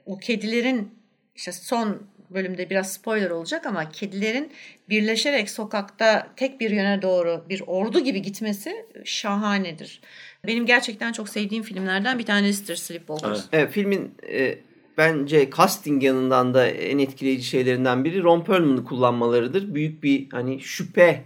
O 0.06 0.18
kedilerin 0.18 0.92
işte 1.36 1.52
son 1.52 2.04
bölümde 2.30 2.70
biraz 2.70 2.94
spoiler 2.94 3.30
olacak 3.30 3.66
ama 3.66 3.90
kedilerin 3.90 4.52
birleşerek 4.90 5.50
sokakta 5.50 6.28
tek 6.36 6.60
bir 6.60 6.72
yöne 6.72 7.02
doğru 7.02 7.46
bir 7.50 7.64
ordu 7.68 8.00
gibi 8.00 8.22
gitmesi 8.22 8.86
şahanedir. 9.06 10.02
Benim 10.48 10.66
gerçekten 10.66 11.12
çok 11.12 11.30
sevdiğim 11.30 11.64
filmlerden 11.64 12.20
bir 12.20 12.26
tanesidir 12.26 12.76
Sleepwalkers. 12.76 13.40
Evet, 13.40 13.50
evet 13.52 13.72
filmin 13.72 14.16
e, 14.30 14.58
bence 14.98 15.50
casting 15.58 16.04
yanından 16.04 16.54
da 16.54 16.68
en 16.68 17.00
etkileyici 17.00 17.44
şeylerinden 17.44 18.06
biri 18.06 18.24
Ron 18.24 18.44
Perlman'ı 18.44 18.84
kullanmalarıdır. 18.84 19.76
Büyük 19.76 20.04
bir 20.04 20.30
hani 20.32 20.60
şüphe 20.60 21.24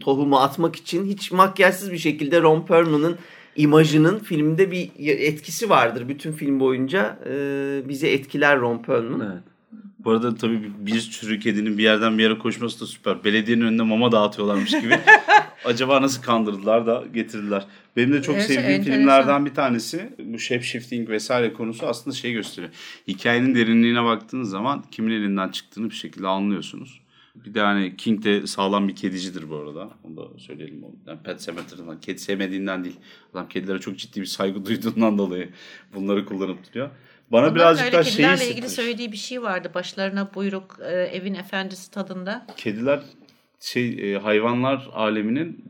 tohumu 0.00 0.38
atmak 0.38 0.76
için 0.76 1.06
hiç 1.06 1.32
makyajsız 1.32 1.92
bir 1.92 1.98
şekilde 1.98 2.42
Ron 2.42 2.66
Perlman'ın 2.66 3.18
imajının 3.56 4.18
filmde 4.18 4.70
bir 4.70 4.90
etkisi 5.06 5.70
vardır. 5.70 6.08
Bütün 6.08 6.32
film 6.32 6.60
boyunca 6.60 7.18
e, 7.26 7.82
bizi 7.88 8.06
etkiler 8.06 8.60
Ron 8.60 8.82
Perlman. 8.82 9.20
Evet. 9.20 9.42
Bu 9.98 10.10
arada 10.10 10.34
tabii 10.34 10.72
bir 10.78 11.00
sürü 11.00 11.38
kedinin 11.38 11.78
bir 11.78 11.82
yerden 11.82 12.18
bir 12.18 12.22
yere 12.22 12.38
koşması 12.38 12.80
da 12.80 12.86
süper. 12.86 13.24
Belediyenin 13.24 13.62
önünde 13.62 13.82
mama 13.82 14.12
dağıtıyorlarmış 14.12 14.70
gibi. 14.70 14.98
Acaba 15.64 16.02
nasıl 16.02 16.22
kandırdılar 16.22 16.86
da 16.86 17.04
getirdiler. 17.14 17.66
Benim 17.96 18.12
de 18.12 18.22
çok 18.22 18.34
evet, 18.34 18.46
sevdiğim 18.46 18.70
enteresan. 18.70 18.92
filmlerden 18.92 19.46
bir 19.46 19.54
tanesi. 19.54 20.14
Bu 20.24 20.38
shape 20.38 20.62
shifting 20.62 21.08
vesaire 21.08 21.52
konusu 21.52 21.86
aslında 21.86 22.16
şey 22.16 22.32
gösteriyor. 22.32 22.72
Hikayenin 23.08 23.54
derinliğine 23.54 24.04
baktığınız 24.04 24.50
zaman 24.50 24.84
kimin 24.90 25.12
elinden 25.12 25.48
çıktığını 25.48 25.90
bir 25.90 25.94
şekilde 25.94 26.28
anlıyorsunuz. 26.28 27.03
Bir 27.34 27.54
de 27.54 27.60
hani 27.60 27.96
King 27.96 28.24
de 28.24 28.46
sağlam 28.46 28.88
bir 28.88 28.96
kedicidir 28.96 29.50
bu 29.50 29.56
arada. 29.56 29.90
Onu 30.04 30.16
da 30.16 30.38
söyleyelim. 30.38 30.84
Yani 31.06 31.18
Pet 31.22 31.42
Sematry'dan. 31.42 32.00
Kedi 32.00 32.18
sevmediğinden 32.18 32.84
değil. 32.84 32.96
Adam 33.32 33.48
kedilere 33.48 33.78
çok 33.78 33.98
ciddi 33.98 34.20
bir 34.20 34.26
saygı 34.26 34.66
duyduğundan 34.66 35.18
dolayı 35.18 35.50
bunları 35.94 36.26
kullanıp 36.26 36.70
duruyor. 36.70 36.90
Bana 37.32 37.42
Bunların 37.42 37.54
birazcık 37.54 37.92
daha 37.92 38.04
şey 38.04 38.12
Kedilerle 38.12 38.50
ilgili 38.50 38.68
söylediği 38.68 39.12
bir 39.12 39.16
şey 39.16 39.42
vardı. 39.42 39.70
Başlarına 39.74 40.34
buyruk 40.34 40.78
e, 40.80 40.92
evin 40.92 41.34
efendisi 41.34 41.90
tadında. 41.90 42.46
Kediler 42.56 43.00
şey 43.60 44.14
e, 44.14 44.18
hayvanlar 44.18 44.88
aleminin 44.92 45.64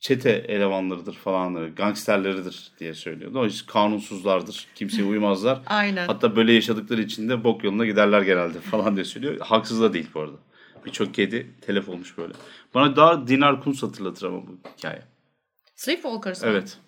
çete 0.00 0.30
elemanlarıdır 0.30 1.14
falanları, 1.14 1.68
gangsterleridir 1.68 2.70
diye 2.80 2.94
söylüyordu. 2.94 3.40
O 3.40 3.44
yüzden 3.44 3.66
kanunsuzlardır, 3.66 4.66
kimseye 4.74 5.04
uymazlar. 5.08 5.60
Aynen. 5.66 6.06
Hatta 6.06 6.36
böyle 6.36 6.52
yaşadıkları 6.52 7.02
için 7.02 7.28
de 7.28 7.44
bok 7.44 7.64
yoluna 7.64 7.86
giderler 7.86 8.22
genelde 8.22 8.60
falan 8.60 8.94
diye 8.96 9.04
söylüyor. 9.04 9.38
Haksız 9.40 9.80
da 9.80 9.92
değil 9.92 10.06
bu 10.14 10.20
arada. 10.20 10.36
Birçok 10.84 11.14
kedi 11.14 11.46
telef 11.60 11.88
olmuş 11.88 12.18
böyle. 12.18 12.32
Bana 12.74 12.96
daha 12.96 13.28
Dinar 13.28 13.62
Kuntz 13.62 13.82
hatırlatır 13.82 14.26
ama 14.26 14.42
bu 14.46 14.58
hikaye. 14.76 15.02
Sleepwalkers 15.74 16.42
mı? 16.42 16.48
Evet. 16.48 16.78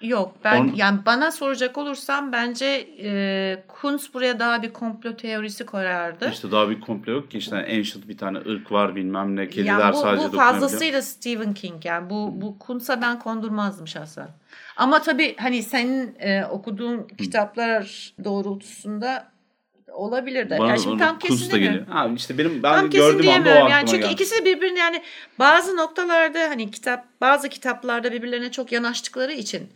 Yok 0.00 0.36
ben 0.44 0.60
On... 0.60 0.72
yani 0.74 0.98
bana 1.06 1.32
soracak 1.32 1.78
olursam 1.78 2.32
bence 2.32 2.88
e, 3.02 3.64
Kunz 3.68 4.14
buraya 4.14 4.38
daha 4.38 4.62
bir 4.62 4.72
komplo 4.72 5.16
teorisi 5.16 5.66
koyardı. 5.66 6.30
İşte 6.32 6.50
daha 6.50 6.70
bir 6.70 6.80
komplo 6.80 7.12
yok 7.12 7.30
ki 7.30 7.38
işte 7.38 7.56
ancient 7.56 8.08
bir 8.08 8.18
tane 8.18 8.38
ırk 8.38 8.72
var 8.72 8.96
bilmem 8.96 9.36
ne 9.36 9.48
kediler 9.48 9.78
yani 9.78 9.92
bu, 9.92 9.96
sadece 9.96 10.32
Bu 10.32 10.36
fazlasıyla 10.36 11.02
Stephen 11.02 11.54
King 11.54 11.84
yani 11.84 12.10
bu, 12.10 12.40
bu 12.40 12.58
Kunz'a 12.58 13.02
ben 13.02 13.18
kondurmazdım 13.18 13.88
şahsen. 13.88 14.28
Ama 14.76 15.02
tabii 15.02 15.36
hani 15.36 15.62
senin 15.62 16.14
e, 16.18 16.46
okuduğun 16.46 17.08
kitaplar 17.18 18.14
doğrultusunda 18.24 19.29
olabilir 20.00 20.50
de. 20.50 20.58
Bana, 20.58 20.68
yani 20.68 20.80
şimdi 20.80 20.98
tam 20.98 21.18
kesin 21.18 21.50
geliyor. 21.50 21.86
Ha 21.86 22.10
işte 22.16 22.38
benim 22.38 22.62
ben 22.62 22.74
tam 22.74 22.90
gördüğüm 22.90 23.28
anda 23.28 23.48
o 23.48 23.52
aklıma 23.52 23.70
yani 23.70 23.86
çünkü 23.88 24.02
geldi. 24.02 24.12
ikisi 24.12 24.44
birbirine 24.44 24.78
yani 24.78 25.02
bazı 25.38 25.76
noktalarda 25.76 26.38
hani 26.38 26.70
kitap 26.70 27.04
bazı 27.20 27.48
kitaplarda 27.48 28.12
birbirlerine 28.12 28.50
çok 28.50 28.72
yanaştıkları 28.72 29.32
için 29.32 29.68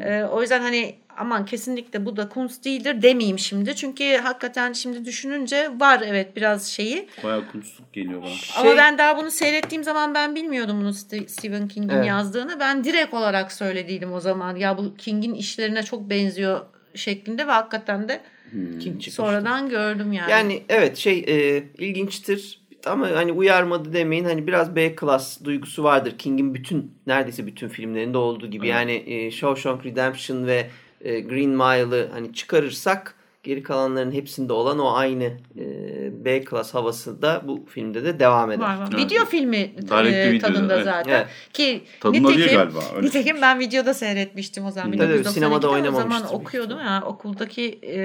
e, 0.00 0.24
o 0.24 0.42
yüzden 0.42 0.60
hani 0.60 0.94
aman 1.16 1.46
kesinlikle 1.46 2.06
bu 2.06 2.16
da 2.16 2.28
Kunst 2.28 2.64
değildir 2.64 3.02
demeyeyim 3.02 3.38
şimdi. 3.38 3.76
Çünkü 3.76 4.16
hakikaten 4.16 4.72
şimdi 4.72 5.04
düşününce 5.04 5.70
var 5.78 6.02
evet 6.06 6.36
biraz 6.36 6.66
şeyi. 6.66 7.08
Bayağı 7.24 7.48
Kunstluk 7.52 7.92
geliyor 7.92 8.22
bana. 8.22 8.30
Şey... 8.30 8.62
Ama 8.62 8.76
ben 8.76 8.98
daha 8.98 9.16
bunu 9.16 9.30
seyrettiğim 9.30 9.84
zaman 9.84 10.14
ben 10.14 10.34
bilmiyordum 10.34 10.80
bunu 10.80 10.92
Stephen 11.28 11.68
King'in 11.68 11.96
evet. 11.96 12.06
yazdığını. 12.06 12.60
Ben 12.60 12.84
direkt 12.84 13.14
olarak 13.14 13.52
söylediydim 13.52 14.12
o 14.12 14.20
zaman. 14.20 14.56
Ya 14.56 14.78
bu 14.78 14.96
King'in 14.96 15.34
işlerine 15.34 15.82
çok 15.82 16.10
benziyor 16.10 16.60
şeklinde 16.94 17.46
ve 17.46 17.52
hakikaten 17.52 18.08
de 18.08 18.20
Hmm. 18.50 19.00
Sonradan 19.00 19.68
gördüm 19.68 20.12
yani. 20.12 20.30
Yani 20.30 20.62
evet 20.68 20.96
şey 20.96 21.24
e, 21.28 21.64
ilginçtir 21.78 22.60
ama 22.86 23.10
hani 23.10 23.32
uyarmadı 23.32 23.92
demeyin 23.92 24.24
hani 24.24 24.46
biraz 24.46 24.76
B 24.76 24.94
klas 24.94 25.44
duygusu 25.44 25.84
vardır 25.84 26.18
King'in 26.18 26.54
bütün 26.54 26.94
neredeyse 27.06 27.46
bütün 27.46 27.68
filmlerinde 27.68 28.18
olduğu 28.18 28.46
gibi 28.46 28.66
evet. 28.66 28.74
yani 28.74 29.04
e, 29.06 29.30
Shawshank 29.30 29.86
Redemption 29.86 30.46
ve 30.46 30.70
e, 31.00 31.20
Green 31.20 31.50
Mile'ı 31.50 32.08
hani 32.12 32.32
çıkarırsak 32.32 33.14
geri 33.42 33.62
kalanların 33.62 34.12
hepsinde 34.12 34.52
olan 34.52 34.78
o 34.78 34.92
aynı 34.92 35.24
e, 35.58 35.64
B 36.24 36.44
klas 36.44 36.74
havası 36.74 37.22
da 37.22 37.42
bu 37.44 37.66
filmde 37.68 38.04
de 38.04 38.20
devam 38.20 38.50
eder. 38.50 38.64
Var, 38.64 38.78
var. 38.78 38.88
Evet. 38.94 39.04
Video 39.04 39.24
filmi 39.24 39.56
e, 39.56 40.38
tadında 40.38 40.74
evet. 40.74 40.84
zaten. 40.84 41.12
Evet. 41.12 41.26
Ki 41.52 41.84
Tadında 42.00 42.18
nitekim, 42.18 42.38
değil 42.40 42.58
galiba. 42.58 42.78
Öyle 42.96 43.06
nitekim 43.06 43.42
ben 43.42 43.58
videoda 43.58 43.94
seyretmiştim 43.94 44.64
o 44.66 44.70
zaman. 44.70 44.98
Tabii, 44.98 45.24
sinemada 45.24 45.70
oynamamıştım. 45.70 46.12
O 46.12 46.28
zaman 46.28 46.40
okuyordum 46.40 46.78
ya 46.78 47.02
okuldaki 47.06 47.78
e, 47.82 48.00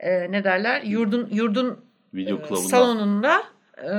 e, 0.00 0.32
ne 0.32 0.44
derler 0.44 0.82
yurdun 0.82 1.28
yurdun 1.32 1.78
Video 2.14 2.38
e, 2.52 2.56
salonunda 2.56 3.42
e, 3.82 3.90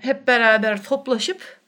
hep 0.00 0.26
beraber 0.26 0.84
toplaşıp 0.84 1.62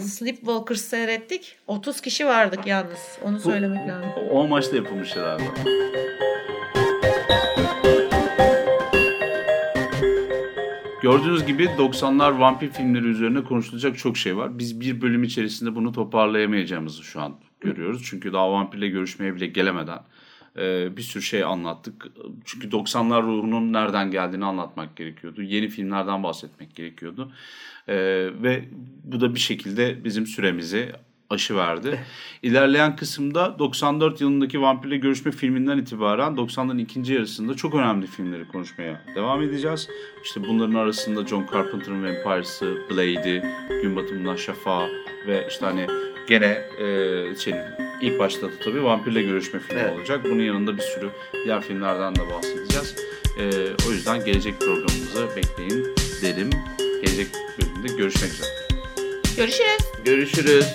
Sleepwalkers 0.00 0.80
seyrettik. 0.80 1.56
30 1.66 2.00
kişi 2.00 2.26
vardık 2.26 2.66
yalnız. 2.66 3.18
Onu 3.22 3.40
söylemek 3.40 3.88
lazım. 3.88 4.10
O 4.30 4.44
amaçla 4.44 4.76
yapılmış 4.76 5.16
herhalde. 5.16 5.44
Gördüğünüz 11.06 11.46
gibi 11.46 11.64
90'lar 11.64 12.40
vampir 12.40 12.70
filmleri 12.70 13.06
üzerine 13.06 13.44
konuşulacak 13.44 13.98
çok 13.98 14.16
şey 14.16 14.36
var. 14.36 14.58
Biz 14.58 14.80
bir 14.80 15.00
bölüm 15.00 15.22
içerisinde 15.22 15.74
bunu 15.74 15.92
toparlayamayacağımızı 15.92 17.02
şu 17.02 17.20
an 17.20 17.36
görüyoruz. 17.60 18.02
Çünkü 18.04 18.32
daha 18.32 18.52
vampirle 18.52 18.88
görüşmeye 18.88 19.34
bile 19.34 19.46
gelemeden 19.46 19.98
e, 20.58 20.96
bir 20.96 21.02
sürü 21.02 21.22
şey 21.22 21.44
anlattık. 21.44 22.06
Çünkü 22.44 22.68
90'lar 22.68 23.22
ruhunun 23.22 23.72
nereden 23.72 24.10
geldiğini 24.10 24.44
anlatmak 24.44 24.96
gerekiyordu. 24.96 25.42
Yeni 25.42 25.68
filmlerden 25.68 26.22
bahsetmek 26.22 26.74
gerekiyordu. 26.74 27.32
E, 27.88 27.96
ve 28.42 28.64
bu 29.04 29.20
da 29.20 29.34
bir 29.34 29.40
şekilde 29.40 30.04
bizim 30.04 30.26
süremizi 30.26 30.92
aşı 31.30 31.56
verdi. 31.56 31.98
İlerleyen 32.42 32.96
kısımda 32.96 33.58
94 33.58 34.20
yılındaki 34.20 34.60
Vampirle 34.60 34.96
Görüşme 34.96 35.32
filminden 35.32 35.78
itibaren 35.78 36.32
90'ların 36.32 36.80
ikinci 36.80 37.14
yarısında 37.14 37.54
çok 37.54 37.74
önemli 37.74 38.06
filmleri 38.06 38.48
konuşmaya 38.48 39.02
devam 39.14 39.42
edeceğiz. 39.42 39.88
İşte 40.24 40.40
bunların 40.48 40.74
arasında 40.74 41.26
John 41.26 41.46
Carpenter'ın 41.52 42.04
Vampires'ı, 42.04 42.78
Blade'i, 42.90 43.42
Gün 43.82 43.96
Batımından 43.96 44.36
Şafağı 44.36 44.88
ve 45.26 45.46
işte 45.50 45.66
hani 45.66 45.86
gene 46.28 46.62
e, 46.78 47.34
şey, 47.36 47.54
ilk 48.00 48.18
başta 48.18 48.46
da 48.46 48.50
tabii 48.64 48.84
Vampirle 48.84 49.22
Görüşme 49.22 49.60
filmi 49.60 49.80
evet. 49.80 49.98
olacak. 49.98 50.20
Bunun 50.24 50.42
yanında 50.42 50.76
bir 50.76 50.82
sürü 50.82 51.10
diğer 51.44 51.62
filmlerden 51.62 52.14
de 52.16 52.20
bahsedeceğiz. 52.30 52.94
E, 53.38 53.44
o 53.88 53.92
yüzden 53.92 54.24
gelecek 54.24 54.60
programımızı 54.60 55.28
bekleyin 55.36 55.94
derim. 56.22 56.50
Gelecek 56.78 57.26
bölümde 57.60 57.96
görüşmek 57.96 58.30
üzere. 58.32 58.48
Görüşürüz. 59.36 59.78
Görüşürüz. 60.04 60.66